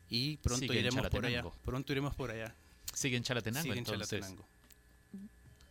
y 0.08 0.36
pronto 0.38 0.66
Sigue 0.66 0.80
iremos 0.80 1.08
por 1.08 1.26
allá. 1.26 1.44
Pronto 1.64 1.92
iremos 1.92 2.14
por 2.14 2.30
allá. 2.30 2.54
Sigue 2.94 3.16
en 3.16 3.22
Chalatenango. 3.22 3.62
Sigue 3.62 3.72
en 3.74 3.78
entonces. 3.78 4.08
Chalatenango. 4.08 4.46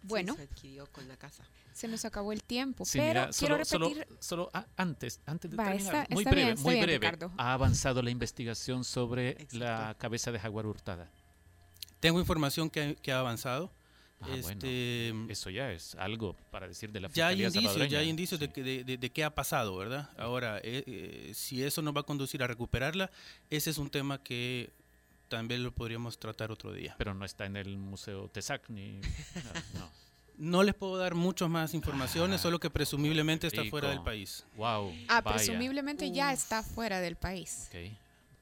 Bueno, 0.04 0.34
Sí, 0.34 0.38
se 0.38 0.44
adquirió 0.46 0.88
con 0.88 1.08
la 1.08 1.16
casa. 1.16 1.44
se 1.74 1.88
nos 1.88 2.04
acabó 2.06 2.34
el 2.34 2.42
tiempo, 2.42 2.86
Sí, 2.86 2.98
pero 2.98 3.08
mira, 3.22 3.30
quiero 3.38 3.64
solo, 3.66 3.86
repetir. 3.90 4.08
solo, 4.20 4.20
solo 4.22 4.50
ah, 4.54 4.66
antes, 4.76 5.20
antes 5.28 5.52
de 5.52 5.58
Va, 5.58 5.66
terminar, 5.66 5.94
está- 5.96 6.08
muy 6.14 6.24
está 6.24 6.32
breve, 6.32 6.46
bien, 6.54 6.64
muy 6.64 6.74
bien, 6.74 6.86
breve. 6.86 6.98
Ricardo. 7.08 7.32
Ha 7.38 7.54
avanzado 7.54 8.02
la 8.02 8.10
investigación 8.10 8.84
sobre 8.84 9.48
la 9.52 9.96
cabeza 10.00 10.32
de 10.32 10.40
jaguar 10.40 10.66
hurtada. 10.66 11.08
Tengo 12.02 12.20
información 12.20 12.70
que, 12.70 12.98
que 13.02 13.14
ha 13.14 13.20
avanzado. 13.20 13.72
Ah, 14.24 14.28
este, 14.36 15.10
bueno, 15.14 15.32
eso 15.32 15.50
ya 15.50 15.72
es 15.72 15.96
algo 15.96 16.36
para 16.52 16.68
decir 16.68 16.92
de 16.92 17.00
la 17.00 17.08
ya 17.10 17.28
hay 17.28 17.44
indicios, 17.44 17.90
ya 17.90 17.98
hay 18.00 18.10
indicios 18.10 18.40
de, 18.40 18.52
que, 18.52 18.62
de, 18.62 18.84
de- 18.84 18.98
de 18.98 19.10
qué 19.10 19.24
ha 19.24 19.34
pasado, 19.34 19.76
¿verdad? 19.78 20.10
Ahora, 20.16 20.60
eh, 20.60 20.84
eh, 20.86 21.32
si 21.34 21.64
eso 21.64 21.82
nos 21.82 21.96
va 21.96 22.02
a 22.02 22.04
conducir 22.04 22.44
a 22.44 22.48
recuperarla, 22.48 23.10
ese 23.50 23.72
es 23.72 23.80
un 23.80 23.90
tema 23.90 24.22
que 24.22 24.70
también 25.28 25.64
lo 25.64 25.72
podríamos 25.72 26.20
tratar 26.20 26.52
otro 26.52 26.72
día. 26.72 26.94
Pero 27.00 27.16
no 27.16 27.26
está 27.26 27.46
en 27.48 27.56
el 27.56 27.78
Museo 27.78 28.28
Tesac 28.28 28.70
ni... 28.70 29.00
no, 29.00 29.02
no. 29.80 30.02
No 30.38 30.64
les 30.64 30.74
puedo 30.76 30.98
dar 30.98 31.14
muchas 31.16 31.50
más 31.50 31.74
informaciones, 31.74 32.40
Ah, 32.40 32.44
solo 32.44 32.60
que 32.60 32.70
presumiblemente 32.70 33.48
está 33.48 33.64
fuera 33.66 33.90
del 33.90 34.02
país. 34.02 34.44
Wow. 34.56 34.92
Ah, 35.08 35.22
vaya. 35.22 35.36
presumiblemente 35.38 36.12
ya 36.12 36.32
está 36.34 36.62
fuera 36.64 37.00
del 37.00 37.16
país. 37.16 37.70
Ok, 37.70 37.92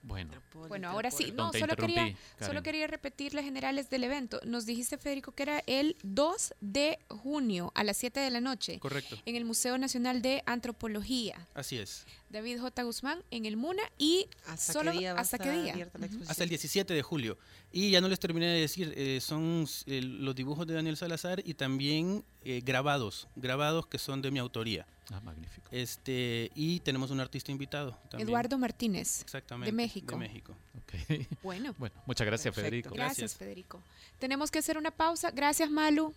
Bueno. 0.01 0.31
Bueno, 0.53 0.89
ahora 0.89 1.11
sí, 1.11 1.33
no, 1.35 1.51
solo 1.51 1.75
quería, 1.75 2.15
solo 2.39 2.63
quería 2.63 2.87
repetir 2.87 3.33
las 3.33 3.43
generales 3.43 3.89
del 3.89 4.03
evento. 4.03 4.39
Nos 4.45 4.65
dijiste, 4.65 4.97
Federico, 4.97 5.33
que 5.33 5.43
era 5.43 5.63
el 5.67 5.97
2 6.03 6.53
de 6.61 6.99
junio 7.09 7.71
a 7.75 7.83
las 7.83 7.97
7 7.97 8.19
de 8.19 8.31
la 8.31 8.41
noche. 8.41 8.79
Correcto. 8.79 9.17
En 9.25 9.35
el 9.35 9.45
Museo 9.45 9.77
Nacional 9.77 10.21
de 10.21 10.41
Antropología. 10.45 11.47
Así 11.53 11.77
es. 11.77 12.05
David 12.29 12.59
J. 12.59 12.83
Guzmán 12.83 13.23
en 13.31 13.45
el 13.45 13.57
MUNA 13.57 13.83
y 13.97 14.27
¿Hasta 14.45 14.73
solo 14.73 14.91
qué 14.91 14.99
día 14.99 15.13
hasta 15.13 15.37
qué 15.37 15.51
día. 15.51 15.91
Hasta 16.27 16.43
el 16.43 16.49
17 16.49 16.93
de 16.93 17.01
julio. 17.01 17.37
Y 17.71 17.91
ya 17.91 18.01
no 18.01 18.07
les 18.07 18.19
terminé 18.19 18.47
de 18.47 18.61
decir, 18.61 18.93
eh, 18.95 19.19
son 19.21 19.67
eh, 19.85 20.01
los 20.01 20.35
dibujos 20.35 20.65
de 20.67 20.75
Daniel 20.75 20.97
Salazar 20.97 21.41
y 21.43 21.55
también 21.55 22.23
eh, 22.43 22.61
grabados, 22.63 23.27
grabados 23.35 23.87
que 23.87 23.97
son 23.97 24.21
de 24.21 24.31
mi 24.31 24.39
autoría. 24.39 24.85
Ah, 25.11 25.19
magnífico. 25.21 25.67
Este, 25.71 26.51
y 26.55 26.79
tenemos 26.81 27.09
un 27.11 27.19
artista 27.19 27.51
invitado 27.51 27.97
también. 28.09 28.27
Eduardo 28.27 28.57
Martínez. 28.57 29.21
Exactamente. 29.21 29.71
De 29.71 29.75
México. 29.75 30.15
De 30.15 30.19
México. 30.19 30.55
Ok. 30.77 31.27
Bueno. 31.43 31.73
Bueno, 31.77 31.95
muchas 32.05 32.27
gracias, 32.27 32.53
Federico. 32.53 32.89
Gracias, 32.89 33.17
Gracias. 33.17 33.37
Federico. 33.37 33.81
Tenemos 34.19 34.51
que 34.51 34.59
hacer 34.59 34.77
una 34.77 34.91
pausa. 34.91 35.31
Gracias, 35.31 35.69
Malu. 35.71 36.13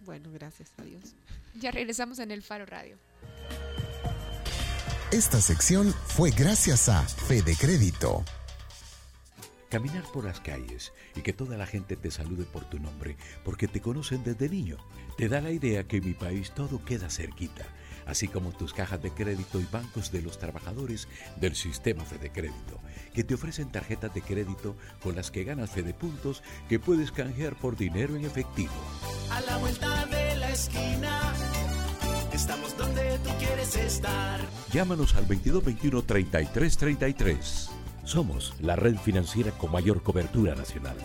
Bueno, 0.00 0.30
gracias. 0.32 0.72
Adiós. 0.76 1.14
Ya 1.54 1.70
regresamos 1.70 2.18
en 2.18 2.30
el 2.30 2.42
Faro 2.42 2.66
Radio. 2.66 2.98
Esta 5.10 5.40
sección 5.40 5.94
fue 6.06 6.30
gracias 6.30 6.88
a 6.88 7.02
Fede 7.02 7.56
Crédito. 7.56 8.24
Caminar 9.70 10.04
por 10.12 10.24
las 10.24 10.40
calles 10.40 10.92
y 11.14 11.22
que 11.22 11.32
toda 11.32 11.56
la 11.56 11.66
gente 11.66 11.96
te 11.96 12.10
salude 12.10 12.44
por 12.44 12.64
tu 12.68 12.78
nombre 12.78 13.16
porque 13.44 13.68
te 13.68 13.80
conocen 13.80 14.22
desde 14.24 14.48
niño, 14.48 14.76
te 15.16 15.28
da 15.28 15.40
la 15.40 15.50
idea 15.50 15.84
que 15.84 15.98
en 15.98 16.06
mi 16.06 16.14
país 16.14 16.52
todo 16.52 16.84
queda 16.84 17.10
cerquita, 17.10 17.64
así 18.06 18.28
como 18.28 18.52
tus 18.52 18.72
cajas 18.72 19.02
de 19.02 19.10
crédito 19.10 19.60
y 19.60 19.66
bancos 19.70 20.10
de 20.12 20.22
los 20.22 20.38
trabajadores 20.38 21.08
del 21.36 21.54
sistema 21.54 22.04
Fede 22.04 22.30
Crédito, 22.30 22.80
que 23.12 23.24
te 23.24 23.34
ofrecen 23.34 23.70
tarjetas 23.70 24.12
de 24.14 24.22
crédito 24.22 24.76
con 25.02 25.16
las 25.16 25.30
que 25.30 25.44
ganas 25.44 25.70
Fede 25.70 25.94
Puntos 25.94 26.42
que 26.68 26.78
puedes 26.78 27.12
canjear 27.12 27.56
por 27.56 27.76
dinero 27.76 28.16
en 28.16 28.24
efectivo. 28.24 28.72
A 29.30 29.40
la 29.40 29.56
vuelta 29.58 30.06
de 30.06 30.36
la 30.36 30.50
esquina, 30.50 31.32
estamos 32.32 32.76
donde 32.76 33.18
tú 33.18 33.30
quieres 33.38 33.76
estar. 33.76 34.40
Llámanos 34.72 35.14
al 35.14 35.26
2221 35.26 36.02
3333. 36.02 37.70
Somos 38.04 38.54
la 38.60 38.76
red 38.76 38.96
financiera 38.96 39.50
con 39.52 39.72
mayor 39.72 40.02
cobertura 40.02 40.54
nacional. 40.54 40.96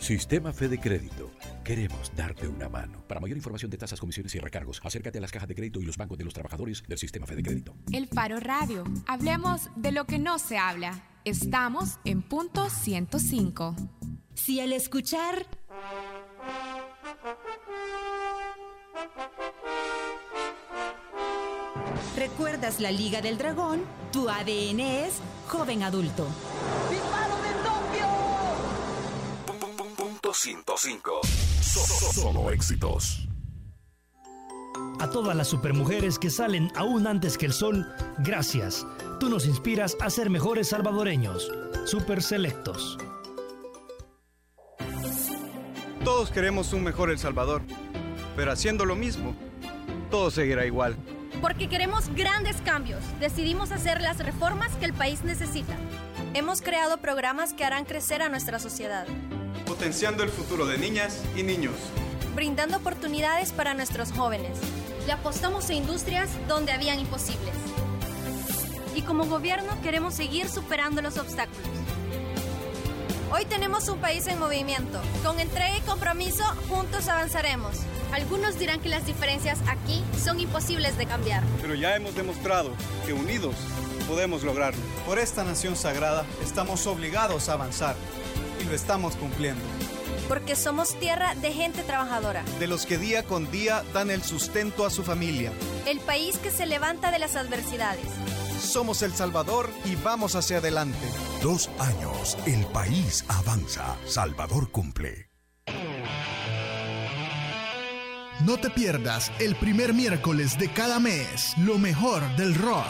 Sistema 0.00 0.52
Fede 0.54 0.80
Crédito. 0.80 1.30
Queremos 1.62 2.10
darte 2.16 2.48
una 2.48 2.70
mano. 2.70 3.04
Para 3.06 3.20
mayor 3.20 3.36
información 3.36 3.70
de 3.70 3.76
tasas, 3.76 4.00
comisiones 4.00 4.34
y 4.34 4.38
recargos, 4.38 4.80
acércate 4.82 5.18
a 5.18 5.20
las 5.20 5.30
cajas 5.30 5.46
de 5.46 5.54
crédito 5.54 5.80
y 5.80 5.84
los 5.84 5.98
bancos 5.98 6.16
de 6.16 6.24
los 6.24 6.32
trabajadores 6.32 6.82
del 6.88 6.98
Sistema 6.98 7.26
Fede 7.26 7.42
Crédito. 7.42 7.76
El 7.92 8.08
Faro 8.08 8.40
Radio. 8.40 8.84
Hablemos 9.06 9.68
de 9.76 9.92
lo 9.92 10.06
que 10.06 10.18
no 10.18 10.38
se 10.38 10.56
habla. 10.56 11.04
Estamos 11.24 11.98
en 12.04 12.22
punto 12.22 12.70
105. 12.70 13.76
Si 14.34 14.58
al 14.58 14.72
escuchar 14.72 15.46
recuerdas 22.16 22.80
la 22.80 22.90
Liga 22.90 23.20
del 23.20 23.36
Dragón, 23.36 23.82
tu 24.12 24.30
ADN 24.30 24.80
es 24.80 25.20
joven 25.46 25.82
adulto. 25.82 26.26
105. 30.34 31.20
So- 31.62 31.80
so- 31.80 32.12
Solo 32.20 32.50
éxitos. 32.50 33.26
A 35.00 35.08
todas 35.10 35.34
las 35.34 35.48
supermujeres 35.48 36.18
que 36.18 36.30
salen 36.30 36.70
aún 36.76 37.06
antes 37.06 37.36
que 37.38 37.46
el 37.46 37.52
sol, 37.52 37.86
gracias. 38.18 38.86
Tú 39.18 39.28
nos 39.28 39.46
inspiras 39.46 39.96
a 40.00 40.10
ser 40.10 40.30
mejores 40.30 40.68
salvadoreños. 40.68 41.50
Super 41.86 42.22
Selectos. 42.22 42.98
Todos 46.04 46.30
queremos 46.30 46.72
un 46.72 46.82
mejor 46.82 47.10
El 47.10 47.18
Salvador, 47.18 47.62
pero 48.36 48.52
haciendo 48.52 48.84
lo 48.84 48.96
mismo, 48.96 49.34
todo 50.10 50.30
seguirá 50.30 50.64
igual. 50.66 50.96
Porque 51.40 51.68
queremos 51.68 52.08
grandes 52.14 52.56
cambios, 52.62 53.02
decidimos 53.20 53.70
hacer 53.70 54.00
las 54.00 54.18
reformas 54.18 54.74
que 54.76 54.84
el 54.86 54.92
país 54.92 55.22
necesita. 55.24 55.76
Hemos 56.34 56.60
creado 56.62 56.98
programas 56.98 57.52
que 57.54 57.64
harán 57.64 57.84
crecer 57.84 58.22
a 58.22 58.28
nuestra 58.28 58.58
sociedad, 58.58 59.06
Potenciando 59.70 60.24
el 60.24 60.30
futuro 60.30 60.66
de 60.66 60.78
niñas 60.78 61.22
y 61.36 61.44
niños. 61.44 61.76
brindando 62.34 62.78
oportunidades 62.78 63.52
para 63.52 63.72
nuestros 63.72 64.10
jóvenes. 64.10 64.58
Le 65.06 65.12
apostamos 65.12 65.70
a 65.70 65.74
industrias 65.74 66.28
donde 66.48 66.72
habían 66.72 66.98
imposibles. 66.98 67.54
Y 68.96 69.02
como 69.02 69.26
gobierno 69.26 69.80
queremos 69.80 70.14
seguir 70.14 70.48
superando 70.48 71.02
los 71.02 71.18
obstáculos. 71.18 71.68
Hoy 73.30 73.44
tenemos 73.44 73.88
un 73.88 74.00
país 74.00 74.26
en 74.26 74.40
movimiento. 74.40 75.00
Con 75.22 75.38
entrega 75.38 75.76
y 75.76 75.80
compromiso, 75.82 76.42
juntos 76.68 77.06
avanzaremos. 77.06 77.76
Algunos 78.12 78.58
dirán 78.58 78.80
que 78.80 78.88
las 78.88 79.06
diferencias 79.06 79.60
aquí 79.68 80.02
son 80.20 80.40
imposibles 80.40 80.98
de 80.98 81.06
cambiar. 81.06 81.44
Pero 81.62 81.76
ya 81.76 81.94
hemos 81.94 82.16
demostrado 82.16 82.72
que 83.06 83.12
unidos 83.12 83.54
podemos 84.08 84.42
lograrlo. 84.42 84.82
Por 85.06 85.20
esta 85.20 85.44
nación 85.44 85.76
sagrada 85.76 86.26
estamos 86.42 86.88
obligados 86.88 87.48
a 87.48 87.52
avanzar 87.52 87.94
y 88.60 88.64
lo 88.64 88.74
estamos 88.74 89.16
cumpliendo. 89.16 89.62
porque 90.28 90.54
somos 90.54 90.94
tierra 91.00 91.34
de 91.34 91.52
gente 91.52 91.82
trabajadora. 91.82 92.44
De 92.60 92.68
los 92.68 92.86
que 92.86 92.98
día 92.98 93.24
con 93.24 93.50
día 93.50 93.82
dan 93.92 94.10
el 94.12 94.22
sustento 94.22 94.86
a 94.86 94.90
su 94.90 95.02
familia. 95.02 95.50
El 95.86 95.98
país 95.98 96.38
que 96.38 96.52
se 96.52 96.66
levanta 96.66 97.10
de 97.10 97.18
las 97.18 97.34
adversidades. 97.34 98.04
Somos 98.62 99.02
El 99.02 99.12
Salvador 99.12 99.68
y 99.84 99.96
vamos 99.96 100.36
hacia 100.36 100.58
adelante. 100.58 100.98
Dos 101.42 101.68
años, 101.80 102.38
el 102.46 102.64
país 102.66 103.24
avanza. 103.28 103.96
Salvador 104.06 104.70
cumple. 104.70 105.30
No 108.44 108.56
te 108.58 108.70
pierdas 108.70 109.32
el 109.40 109.56
primer 109.56 109.92
miércoles 109.94 110.58
de 110.58 110.72
cada 110.72 111.00
mes 111.00 111.54
lo 111.58 111.76
mejor 111.78 112.22
del 112.36 112.54
rock. 112.54 112.84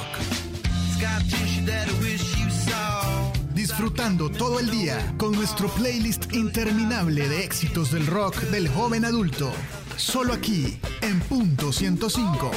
Disfrutando 3.55 4.31
todo 4.31 4.61
el 4.61 4.71
día 4.71 5.15
con 5.19 5.33
nuestro 5.33 5.69
playlist 5.69 6.33
interminable 6.33 7.29
de 7.29 7.45
éxitos 7.45 7.91
del 7.91 8.07
rock 8.07 8.37
del 8.51 8.69
joven 8.69 9.05
adulto. 9.05 9.53
Solo 9.97 10.33
aquí, 10.33 10.79
en 11.03 11.21
punto 11.21 11.73
105. 11.73 12.51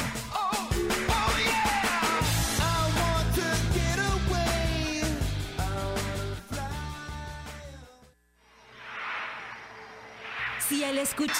Si 10.68 10.84
al 10.84 10.98
escuchar 10.98 11.36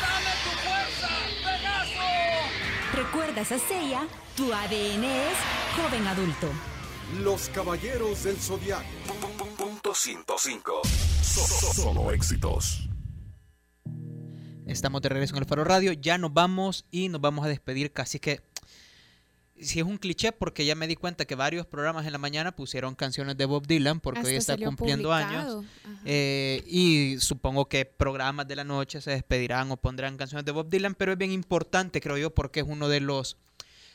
¡Dame 0.00 0.30
tu 0.44 0.50
fuerza, 0.60 1.08
Pegaso! 1.44 2.00
recuerdas 2.94 3.52
a 3.52 3.58
Seiya, 3.58 4.02
tu 4.36 4.52
ADN 4.52 5.04
es 5.04 5.36
joven 5.76 6.06
adulto. 6.06 6.69
Los 7.18 7.48
caballeros 7.48 8.24
del 8.24 8.36
zodiaco. 8.36 8.84
Punto 9.58 9.94
105. 9.94 10.82
Solo 11.74 12.12
éxitos. 12.12 12.88
Estamos 14.66 15.02
de 15.02 15.08
regreso 15.08 15.34
en 15.34 15.42
el 15.42 15.48
Faro 15.48 15.64
Radio. 15.64 15.92
Ya 15.92 16.18
nos 16.18 16.32
vamos 16.32 16.84
y 16.90 17.08
nos 17.08 17.20
vamos 17.20 17.44
a 17.44 17.48
despedir 17.48 17.92
casi 17.92 18.20
que. 18.20 18.40
Si 19.60 19.78
es 19.78 19.84
un 19.84 19.98
cliché, 19.98 20.32
porque 20.32 20.64
ya 20.64 20.74
me 20.74 20.86
di 20.86 20.96
cuenta 20.96 21.26
que 21.26 21.34
varios 21.34 21.66
programas 21.66 22.06
en 22.06 22.12
la 22.12 22.18
mañana 22.18 22.56
pusieron 22.56 22.94
canciones 22.94 23.36
de 23.36 23.44
Bob 23.44 23.66
Dylan, 23.66 24.00
porque 24.00 24.20
Hasta 24.20 24.30
hoy 24.30 24.36
está 24.36 24.56
cumpliendo 24.56 25.10
publicado. 25.10 25.58
años. 25.58 25.66
Eh, 26.06 26.64
y 26.66 27.16
supongo 27.18 27.68
que 27.68 27.84
programas 27.84 28.48
de 28.48 28.56
la 28.56 28.64
noche 28.64 29.02
se 29.02 29.10
despedirán 29.10 29.70
o 29.70 29.76
pondrán 29.76 30.16
canciones 30.16 30.46
de 30.46 30.52
Bob 30.52 30.70
Dylan, 30.70 30.94
pero 30.94 31.12
es 31.12 31.18
bien 31.18 31.32
importante, 31.32 32.00
creo 32.00 32.16
yo, 32.16 32.30
porque 32.34 32.60
es 32.60 32.66
uno 32.66 32.88
de 32.88 33.00
los 33.00 33.36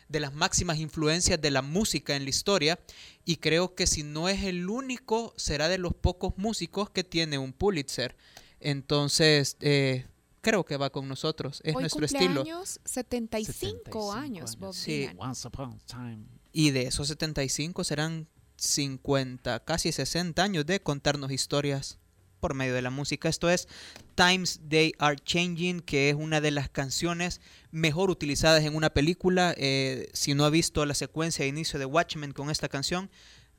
de 0.08 0.20
las 0.20 0.34
máximas 0.34 0.78
influencias 0.80 1.42
de 1.42 1.52
la 1.52 1.62
música 1.62 2.16
en 2.16 2.24
la 2.24 2.30
historia 2.30 2.80
y 3.26 3.38
creo 3.38 3.74
que 3.76 3.88
si 3.88 4.04
no 4.04 4.30
es 4.30 4.44
el 4.44 4.70
único, 4.70 5.34
será 5.38 5.68
de 5.68 5.78
los 5.78 5.94
pocos 5.94 6.34
músicos 6.38 6.90
que 6.90 7.04
tiene 7.04 7.38
un 7.38 7.54
Pulitzer. 7.54 8.16
Entonces, 8.60 9.58
eh, 9.62 10.06
creo 10.42 10.66
que 10.66 10.78
va 10.78 10.90
con 10.92 11.08
nosotros, 11.08 11.62
es 11.64 11.76
Hoy 11.76 11.82
nuestro 11.84 12.06
estilo. 12.06 12.36
cumpleaños 12.44 12.80
75, 12.86 14.12
años, 14.14 14.58
Bob 14.58 14.74
Sí. 14.74 15.00
Dylan. 15.02 15.18
Once 15.20 15.48
upon 15.48 15.74
a 15.74 15.86
time. 15.86 16.26
Y 16.52 16.72
de 16.72 16.84
esos 16.84 17.08
75 17.08 17.84
serán 17.84 18.28
50, 18.58 19.64
casi 19.66 19.92
60 19.92 20.42
años 20.44 20.66
de 20.66 20.82
contarnos 20.82 21.32
historias 21.32 21.98
por 22.40 22.54
medio 22.54 22.74
de 22.74 22.82
la 22.82 22.90
música. 22.90 23.30
Esto 23.30 23.50
es 23.50 23.68
Times 24.16 24.60
They 24.68 24.94
Are 25.00 25.18
Changing, 25.18 25.82
que 25.82 26.10
es 26.10 26.16
una 26.16 26.42
de 26.42 26.52
las 26.52 26.70
canciones 26.70 27.42
mejor 27.72 28.10
utilizadas 28.10 28.64
en 28.64 28.76
una 28.76 28.90
película. 28.90 29.54
Eh, 29.58 30.10
si 30.14 30.34
no 30.34 30.46
ha 30.46 30.50
visto 30.50 30.86
la 30.86 30.94
secuencia 30.94 31.44
de 31.44 31.50
inicio 31.50 31.80
de 31.80 31.86
Watchmen 31.86 32.32
con 32.32 32.50
esta 32.50 32.70
canción, 32.70 33.10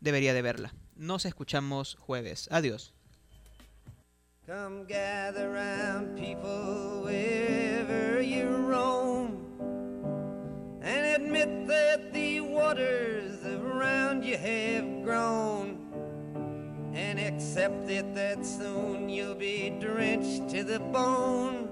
debería 0.00 0.34
de 0.34 0.42
verla. 0.42 0.74
Nos 0.96 1.24
escuchamos 1.26 1.96
jueves. 2.00 2.48
Adiós. 2.50 2.92
Come 4.46 4.84
gather 4.86 5.50
round 5.50 6.16
people 6.16 7.02
wherever 7.02 8.22
you 8.22 8.46
roam 8.46 9.42
and 10.82 11.16
admit 11.16 11.66
that 11.66 12.12
the 12.12 12.40
waters 12.42 13.44
around 13.44 14.22
you 14.22 14.36
have 14.36 15.02
grown 15.02 15.85
and 16.96 17.18
accept 17.18 17.90
it 17.90 18.14
that 18.14 18.44
soon 18.44 19.10
you'll 19.10 19.34
be 19.34 19.68
drenched 19.78 20.48
to 20.48 20.64
the 20.64 20.80
bone. 20.80 21.68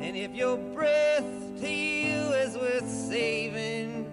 And 0.00 0.16
if 0.16 0.34
your 0.34 0.56
breath 0.56 1.60
to 1.60 1.68
you 1.68 2.32
is 2.32 2.56
worth 2.56 2.88
saving, 2.88 4.10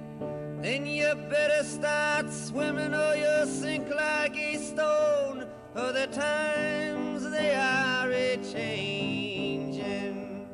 then 0.61 0.85
you 0.85 1.15
better 1.29 1.63
start 1.63 2.29
swimming 2.29 2.93
or 2.93 3.15
you'll 3.15 3.47
sink 3.47 3.87
like 3.89 4.35
a 4.35 4.57
stone. 4.57 5.47
For 5.73 5.93
the 5.93 6.07
times 6.07 7.29
they 7.31 7.55
are 7.55 8.11
a 8.11 8.35
changing. 8.51 10.45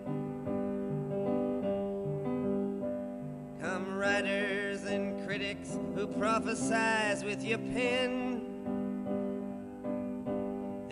Come 3.60 3.97
writers 3.97 4.84
and 4.84 5.26
critics 5.26 5.80
who 5.95 6.05
prophesize 6.05 7.26
with 7.26 7.43
your 7.43 7.58
pen. 7.58 8.47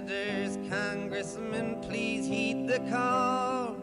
senators, 0.00 0.58
congressmen, 0.68 1.80
please 1.82 2.26
heed 2.26 2.66
the 2.66 2.78
call. 2.90 3.76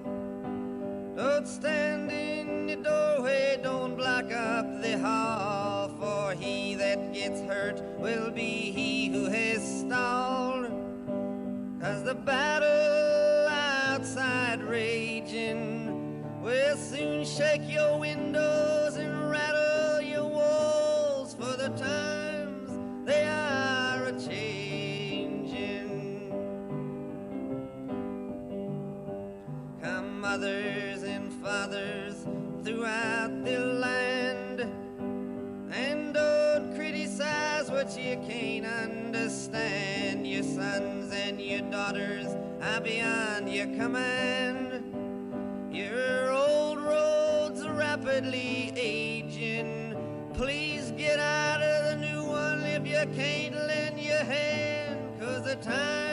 Don't 1.16 1.48
stand 1.48 2.12
in 2.12 2.68
the 2.68 2.76
doorway, 2.78 3.60
don't 3.62 3.96
block 3.96 4.32
up 4.32 4.82
the 4.82 4.98
hall, 5.00 5.90
for 6.00 6.34
he 6.34 6.76
that 6.76 7.14
gets 7.14 7.42
hurt 7.42 7.82
will 8.00 8.32
be 8.32 8.72
he 8.72 9.10
who 9.10 9.26
has 9.26 9.82
stalled. 9.82 10.66
Cause 11.82 12.04
the 12.04 12.16
battle 12.16 13.48
outside 13.50 14.62
raging 14.64 16.24
will 16.42 16.78
soon 16.78 17.26
shake 17.26 17.68
your 17.68 18.00
windows 18.00 18.77
beyond 42.80 43.50
your 43.50 43.66
command. 43.68 44.84
Your 45.72 46.32
old 46.32 46.80
roads 46.80 47.62
are 47.64 47.74
rapidly 47.74 48.72
aging. 48.76 49.96
Please 50.34 50.92
get 50.92 51.20
out 51.20 51.62
of 51.62 51.86
the 51.86 52.06
new 52.06 52.24
one 52.24 52.62
if 52.64 52.86
you 52.86 53.16
can't 53.16 53.56
lend 53.56 54.00
your 54.00 54.24
hand, 54.24 55.20
cause 55.20 55.44
the 55.44 55.56
times 55.56 56.07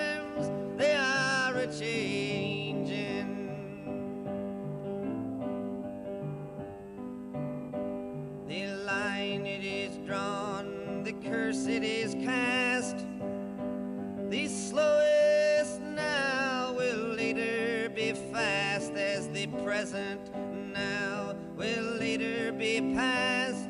past. 22.95 23.69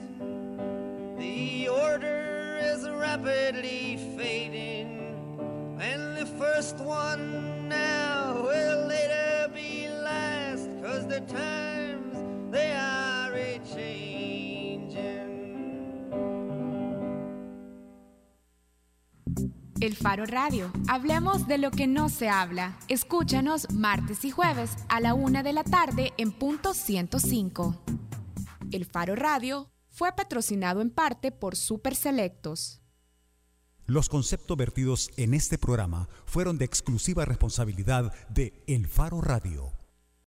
The 1.18 1.68
order 1.68 2.59
is 2.72 2.89
rapidly 2.89 3.99
fading, 4.16 4.89
and 5.81 6.16
the 6.16 6.27
first 6.39 6.77
one 6.79 7.68
now 7.68 8.35
will 8.43 8.87
later 8.87 9.51
be 9.53 9.89
last, 9.89 10.68
cause 10.83 11.07
the 11.07 11.20
times 11.20 12.14
they 12.51 12.72
are 12.72 13.33
a 13.35 13.61
changing. 13.75 14.14
El 19.81 19.97
Faro 19.97 20.25
Radio. 20.25 20.70
Hablemos 20.89 21.47
de 21.47 21.59
lo 21.59 21.70
que 21.70 21.87
no 21.87 22.09
se 22.09 22.29
habla. 22.29 22.79
Escúchanos 22.89 23.70
martes 23.70 24.25
y 24.25 24.31
jueves 24.31 24.70
a 24.89 25.01
la 25.01 25.12
una 25.14 25.43
de 25.43 25.53
la 25.53 25.62
tarde 25.62 26.12
en 26.16 26.33
punto 26.33 26.72
105. 26.72 27.75
El 28.73 28.85
Faro 28.87 29.15
Radio 29.15 29.71
fue 29.89 30.12
patrocinado 30.15 30.81
en 30.81 30.91
parte 30.91 31.31
por 31.31 31.57
Super 31.57 31.95
Selectos. 31.95 32.81
Los 33.87 34.09
conceptos 34.09 34.57
vertidos 34.57 35.11
en 35.17 35.35
este 35.35 35.59
programa 35.59 36.09
fueron 36.25 36.59
de 36.59 36.65
exclusiva 36.65 37.25
responsabilidad 37.25 38.12
de 38.31 38.65
El 38.67 38.87
Faro 38.89 39.21
Radio. 39.21 39.84